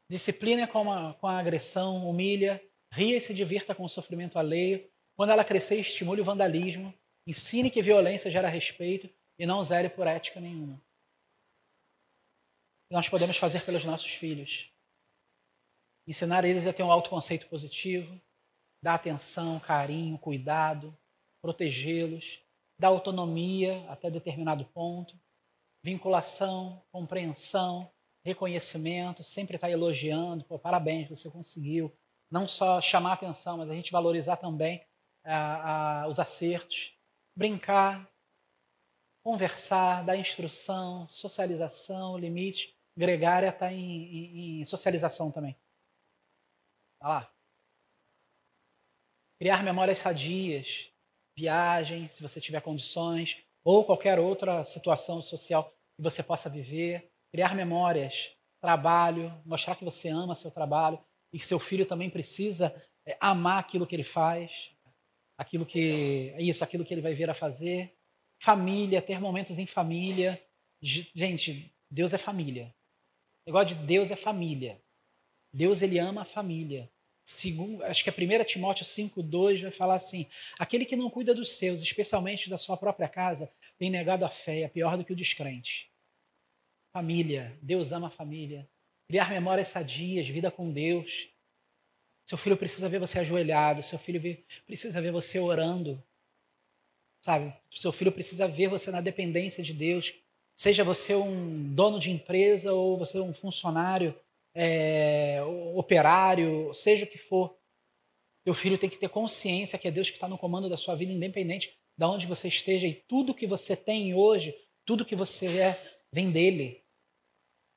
[0.10, 2.62] Disciplina com a, com a agressão, humilha.
[2.92, 4.86] Ria e se divirta com o sofrimento alheio.
[5.16, 6.94] Quando ela crescer, estimule o vandalismo.
[7.26, 9.10] Ensine que violência gera respeito
[9.40, 10.78] e não zere por ética nenhuma.
[12.92, 14.70] Nós podemos fazer pelos nossos filhos
[16.06, 18.20] ensinar eles a ter um autoconceito positivo,
[18.84, 20.94] dar atenção, carinho, cuidado,
[21.42, 22.44] protegê-los,
[22.78, 25.18] dar autonomia até determinado ponto,
[25.84, 27.92] vinculação, compreensão,
[28.24, 31.96] reconhecimento, sempre estar elogiando, pô, parabéns, você conseguiu.
[32.30, 34.86] Não só chamar atenção, mas a gente valorizar também
[35.26, 36.98] ah, ah, os acertos,
[37.36, 38.10] brincar,
[39.24, 42.76] conversar, dar instrução, socialização, limite.
[42.96, 45.58] Gregária está em, em, em socialização também.
[47.00, 47.34] Tá lá.
[49.40, 50.92] Criar memórias sadias,
[51.36, 57.12] viagem, se você tiver condições, ou qualquer outra situação social que você possa viver.
[57.32, 61.00] Criar memórias, trabalho, mostrar que você ama seu trabalho
[61.34, 62.76] e que seu filho também precisa
[63.06, 64.72] é, amar aquilo que ele faz,
[65.38, 67.96] aquilo que é isso, aquilo que ele vai vir a fazer.
[68.40, 70.42] Família, ter momentos em família.
[70.82, 72.74] Gente, Deus é família.
[73.46, 74.82] O negócio de Deus é família.
[75.54, 76.92] Deus ele ama a família.
[77.24, 80.26] Segundo, acho que a 1 Timóteo 5,2 vai falar assim:
[80.58, 84.62] aquele que não cuida dos seus, especialmente da sua própria casa, tem negado a fé,
[84.62, 85.90] é pior do que o descrente.
[86.92, 88.68] Família, Deus ama a família.
[89.08, 91.30] criar memórias sadias, vida com Deus.
[92.26, 94.22] Seu filho precisa ver você ajoelhado, seu filho
[94.66, 96.02] precisa ver você orando.
[97.22, 97.54] Sabe?
[97.72, 100.14] Seu filho precisa ver você na dependência de Deus.
[100.56, 104.16] Seja você um dono de empresa ou você um funcionário,
[104.56, 105.42] é,
[105.76, 107.58] operário, seja o que for.
[108.44, 110.96] Teu filho tem que ter consciência que é Deus que está no comando da sua
[110.96, 112.88] vida, independente de onde você esteja.
[112.88, 114.56] E tudo que você tem hoje,
[114.86, 116.84] tudo que você é, vem dele.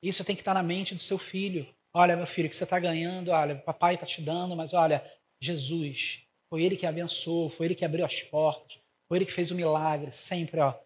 [0.01, 1.67] Isso tem que estar na mente do seu filho.
[1.93, 5.03] Olha, meu filho, que você está ganhando, olha, papai está te dando, mas olha,
[5.39, 8.77] Jesus, foi ele que abençoou, foi ele que abriu as portas,
[9.07, 10.77] foi ele que fez o milagre, sempre, ó.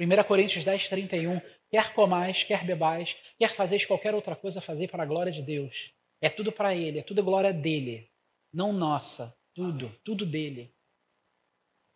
[0.00, 1.40] 1 Coríntios 10, 31.
[1.70, 5.92] Quer comais, quer bebais, quer fazeis qualquer outra coisa, fazer para a glória de Deus.
[6.20, 8.10] É tudo para Ele, é tudo glória dele,
[8.52, 9.36] não nossa.
[9.54, 10.72] Tudo, tudo dele.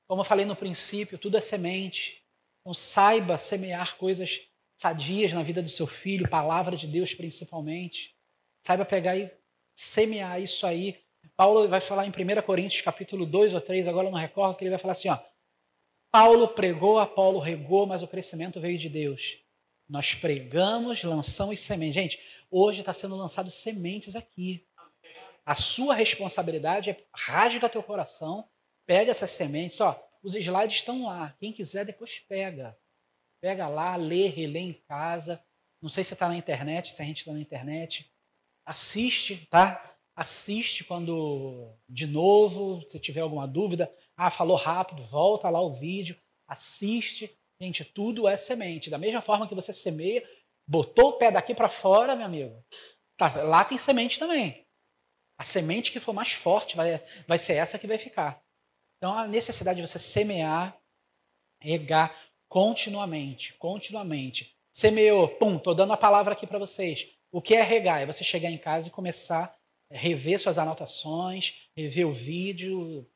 [0.09, 2.21] Como eu falei no princípio, tudo é semente.
[2.61, 4.41] Então saiba semear coisas
[4.77, 8.17] sadias na vida do seu filho, palavra de Deus principalmente.
[8.67, 9.31] Saiba pegar e
[9.75, 11.01] semear isso aí.
[11.37, 14.65] Paulo vai falar em 1 Coríntios capítulo 2 ou 3, agora eu não recordo, que
[14.65, 15.19] ele vai falar assim, ó.
[16.11, 19.39] Paulo pregou, Apolo regou, mas o crescimento veio de Deus.
[19.93, 21.95] Nós pregamos, lançamos sementes.
[21.95, 22.19] Gente,
[22.51, 24.67] hoje está sendo lançado sementes aqui.
[25.45, 28.49] A sua responsabilidade é rasga teu coração,
[28.87, 29.79] pega essas sementes.
[29.83, 31.37] Ó, os slides estão lá.
[31.39, 32.75] Quem quiser depois pega.
[33.39, 35.45] Pega lá, lê, relê em casa.
[35.79, 38.11] Não sei se está na internet, se a gente está na internet.
[38.65, 39.95] Assiste, tá?
[40.17, 43.95] Assiste quando de novo, se tiver alguma dúvida.
[44.17, 46.17] Ah, falou rápido, volta lá o vídeo,
[46.49, 47.31] assiste.
[47.63, 48.91] Gente, tudo é semente.
[48.91, 50.29] Da mesma forma que você semeia,
[50.67, 52.61] botou o pé daqui para fora, meu amigo.
[53.17, 54.67] Tá, lá tem semente também.
[55.39, 58.43] A semente que for mais forte vai, vai ser essa que vai ficar.
[58.97, 60.77] Então, a necessidade de você semear,
[61.61, 62.13] regar,
[62.49, 64.57] continuamente, continuamente.
[64.73, 67.11] Semeou, pum, tô dando a palavra aqui para vocês.
[67.31, 68.03] O que é regar?
[68.03, 69.57] É você chegar em casa e começar
[69.89, 73.09] a rever suas anotações, rever o vídeo,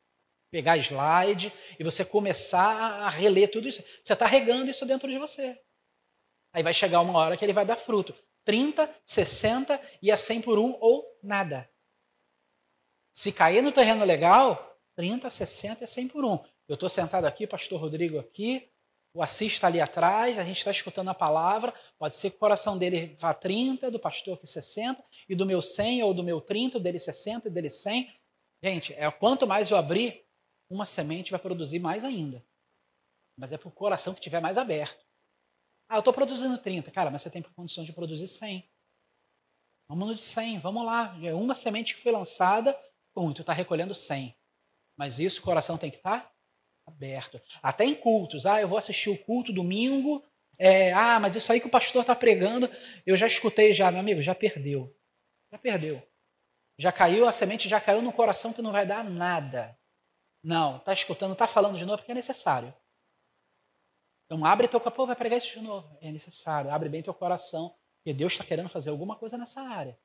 [0.57, 3.83] pegar slide e você começar a reler tudo isso.
[4.03, 5.55] Você está regando isso dentro de você.
[6.51, 8.15] Aí vai chegar uma hora que ele vai dar fruto.
[8.43, 11.69] 30, 60 e a 100 por um ou nada.
[13.13, 16.43] Se cair no terreno legal, 30, 60 e 100 por um.
[16.67, 18.67] Eu estou sentado aqui, pastor Rodrigo aqui,
[19.13, 22.39] o Assis está ali atrás, a gente está escutando a palavra, pode ser que o
[22.39, 26.41] coração dele vá 30, do pastor aqui 60, e do meu 100, ou do meu
[26.41, 28.11] 30, dele 60, e dele 100.
[28.63, 30.26] Gente, é, quanto mais eu abrir,
[30.69, 32.45] uma semente vai produzir mais ainda.
[33.37, 35.05] Mas é para o coração que estiver mais aberto.
[35.89, 36.91] Ah, eu estou produzindo 30.
[36.91, 38.69] Cara, mas você tem condições de produzir 100.
[39.89, 41.17] Vamos no de 100, vamos lá.
[41.23, 42.77] É uma semente que foi lançada,
[43.13, 44.35] pum, tu está recolhendo 100.
[44.97, 46.33] Mas isso, o coração tem que estar tá
[46.85, 47.39] aberto.
[47.61, 48.45] Até em cultos.
[48.45, 50.25] Ah, eu vou assistir o culto domingo.
[50.59, 52.67] É, ah, mas isso aí que o pastor está pregando,
[53.05, 54.93] eu já escutei já, meu amigo, já perdeu.
[55.51, 56.01] Já perdeu.
[56.79, 59.76] Já caiu, a semente já caiu no coração que não vai dar nada.
[60.47, 62.73] Não, está escutando, está falando de novo porque é necessário.
[64.25, 65.97] Então abre teu capô, vai pregar isso de novo.
[65.99, 69.99] É necessário, abre bem teu coração, porque Deus está querendo fazer alguma coisa nessa área.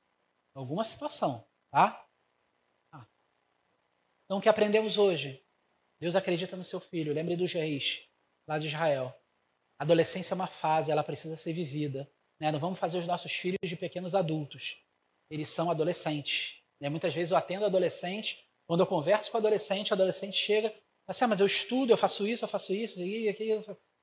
[0.52, 2.05] Alguma situação, tá?
[2.90, 3.06] Ah.
[4.24, 5.47] Então o que aprendemos hoje?
[6.01, 7.14] Deus acredita no seu filho.
[7.14, 8.05] Lembre dos reis
[8.48, 9.16] lá de Israel.
[9.78, 12.12] Adolescência é uma fase, ela precisa ser vivida.
[12.40, 12.51] Né?
[12.51, 14.85] Não vamos fazer os nossos filhos de pequenos adultos.
[15.31, 16.60] Eles são adolescentes.
[16.81, 16.89] Né?
[16.89, 20.74] Muitas vezes eu atendo adolescente, quando eu converso com o adolescente, o adolescente chega,
[21.06, 23.62] assim, ah, mas eu estudo, eu faço isso, eu faço isso, e aquilo.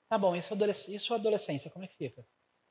[0.10, 2.26] Tá bom, isso é isso é adolescência, como é que fica?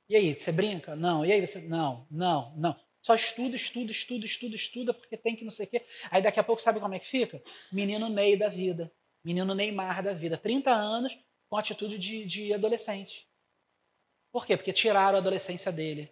[0.08, 0.96] E aí, você brinca?
[0.96, 1.24] Não.
[1.24, 1.60] E aí você.
[1.60, 2.76] Não, não, não.
[3.02, 5.84] Só estuda, estuda, estuda, estuda, estuda, porque tem que não sei o quê.
[6.10, 7.42] Aí daqui a pouco sabe como é que fica?
[7.72, 8.92] Menino meio da vida.
[9.24, 11.16] Menino Neymar da vida, 30 anos,
[11.48, 13.28] com atitude de, de adolescente.
[14.32, 14.56] Por quê?
[14.56, 16.10] Porque tiraram a adolescência dele.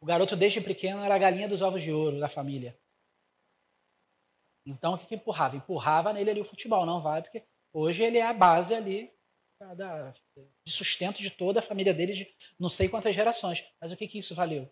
[0.00, 2.78] O garoto, desde pequeno, era a galinha dos ovos de ouro da família.
[4.66, 5.56] Então, o que, que empurrava?
[5.56, 9.12] Empurrava nele ali o futebol, não vai, porque hoje ele é a base ali
[9.60, 10.12] da,
[10.64, 13.64] de sustento de toda a família dele, de não sei quantas gerações.
[13.80, 14.70] Mas o que, que isso valeu?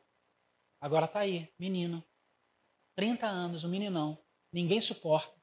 [0.80, 2.04] Agora tá aí, menino.
[2.96, 4.18] 30 anos, um meninão.
[4.52, 5.34] Ninguém suporta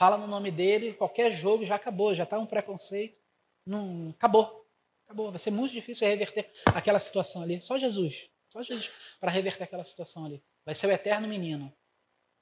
[0.00, 3.18] fala no nome dele, qualquer jogo já acabou, já está um preconceito.
[3.66, 4.66] Não, acabou.
[5.04, 5.30] Acabou.
[5.30, 7.60] Vai ser muito difícil reverter aquela situação ali.
[7.62, 8.30] Só Jesus.
[8.48, 10.42] Só Jesus para reverter aquela situação ali.
[10.64, 11.70] Vai ser o eterno menino.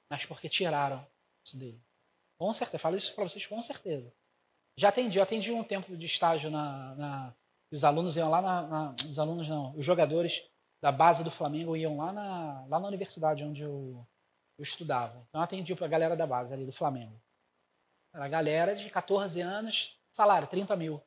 [0.09, 1.05] Mas porque tiraram
[1.45, 1.81] isso dele.
[2.37, 2.79] Com certeza.
[2.79, 4.13] Falo isso para vocês com certeza.
[4.77, 5.17] Já atendi.
[5.17, 6.95] Eu atendi um tempo de estágio na.
[6.95, 7.35] na
[7.71, 9.75] os alunos iam lá na, na, Os alunos não.
[9.75, 10.43] Os jogadores
[10.81, 14.07] da base do Flamengo iam lá na, lá na universidade onde eu,
[14.57, 15.25] eu estudava.
[15.29, 17.21] Então eu atendi para a galera da base ali do Flamengo.
[18.13, 20.93] Era a galera de 14 anos, salário 30 mil.
[20.93, 21.03] Não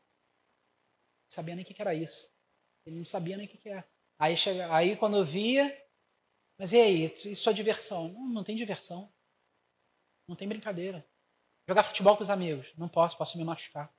[1.28, 2.30] sabia nem o que era isso.
[2.86, 3.84] Ele não sabia nem o que era.
[4.18, 5.81] Aí, chega, aí quando eu via,
[6.62, 7.14] Mas e aí?
[7.24, 8.12] E sua diversão?
[8.12, 9.12] Não, não tem diversão.
[10.28, 11.04] Não tem brincadeira.
[11.68, 12.72] Jogar futebol com os amigos.
[12.78, 13.92] Não posso, posso me machucar.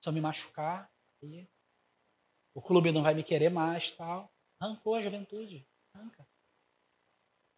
[0.00, 0.92] Se eu me machucar,
[1.22, 1.48] aí
[2.52, 4.34] o clube não vai me querer mais, tal.
[4.58, 5.64] Arrancou a juventude.
[5.94, 6.26] Arranca.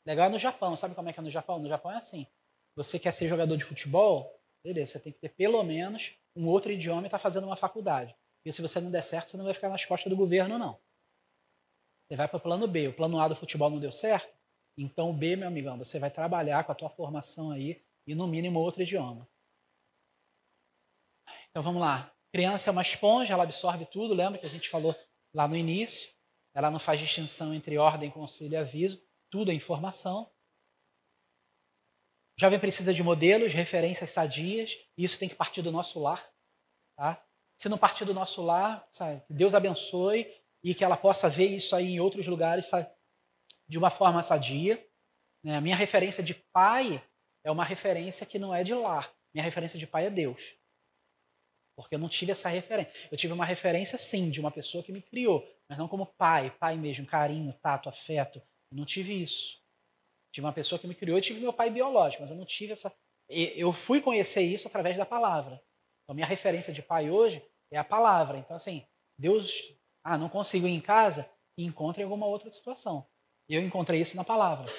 [0.04, 0.76] Legal é no Japão.
[0.76, 1.58] Sabe como é que é no Japão?
[1.58, 2.26] No Japão é assim.
[2.76, 4.30] Você quer ser jogador de futebol?
[4.62, 7.56] Beleza, você tem que ter pelo menos um outro idioma e estar tá fazendo uma
[7.56, 8.14] faculdade.
[8.44, 10.78] E se você não der certo, você não vai ficar nas costas do governo, não.
[12.06, 12.88] Você vai para o plano B.
[12.88, 14.38] O plano A do futebol não deu certo?
[14.76, 18.58] Então B, meu amigão, você vai trabalhar com a tua formação aí e no mínimo
[18.60, 19.28] outro idioma.
[21.50, 22.12] Então vamos lá.
[22.32, 24.96] Criança é uma esponja, ela absorve tudo, lembra que a gente falou
[25.34, 26.10] lá no início?
[26.54, 30.30] Ela não faz distinção entre ordem, conselho e aviso, tudo é informação.
[32.38, 36.26] Jovem precisa de modelos, referências sadias, e isso tem que partir do nosso lar.
[36.96, 37.22] Tá?
[37.56, 40.26] Se não partir do nosso lar, sabe, Deus abençoe
[40.62, 42.90] e que ela possa ver isso aí em outros lugares sabe,
[43.70, 44.84] de uma forma sadia.
[45.44, 45.56] Né?
[45.56, 47.02] A minha referência de pai
[47.44, 49.14] é uma referência que não é de lar.
[49.32, 50.54] Minha referência de pai é Deus.
[51.76, 52.92] Porque eu não tive essa referência.
[53.10, 56.50] Eu tive uma referência, sim, de uma pessoa que me criou, mas não como pai,
[56.50, 58.38] pai mesmo, carinho, tato, afeto.
[58.72, 59.60] Eu não tive isso.
[60.34, 62.72] Tive uma pessoa que me criou, eu tive meu pai biológico, mas eu não tive
[62.72, 62.92] essa.
[63.28, 65.62] Eu fui conhecer isso através da palavra.
[66.02, 67.42] Então, minha referência de pai hoje
[67.72, 68.36] é a palavra.
[68.36, 68.84] Então, assim,
[69.16, 69.74] Deus.
[70.02, 71.30] Ah, não consigo ir em casa?
[71.56, 73.06] Encontre alguma outra situação.
[73.50, 74.72] Eu encontrei isso na palavra.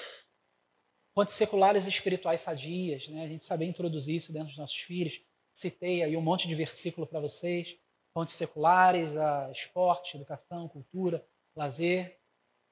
[1.14, 3.24] Fontes seculares e espirituais sadias, né?
[3.24, 5.20] a gente saber introduzir isso dentro dos nossos filhos.
[5.52, 7.76] Citei aí um monte de versículo para vocês.
[8.14, 11.22] Fontes seculares, a esporte, educação, cultura,
[11.54, 12.18] lazer.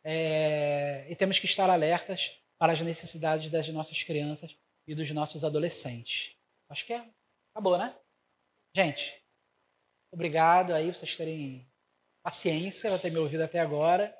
[0.03, 1.07] É...
[1.11, 4.57] E temos que estar alertas para as necessidades das nossas crianças
[4.87, 6.35] e dos nossos adolescentes.
[6.71, 7.07] Acho que é.
[7.53, 7.95] Acabou, né?
[8.75, 9.23] Gente,
[10.11, 11.71] obrigado aí vocês terem
[12.23, 14.17] paciência, por ter me ouvido até agora.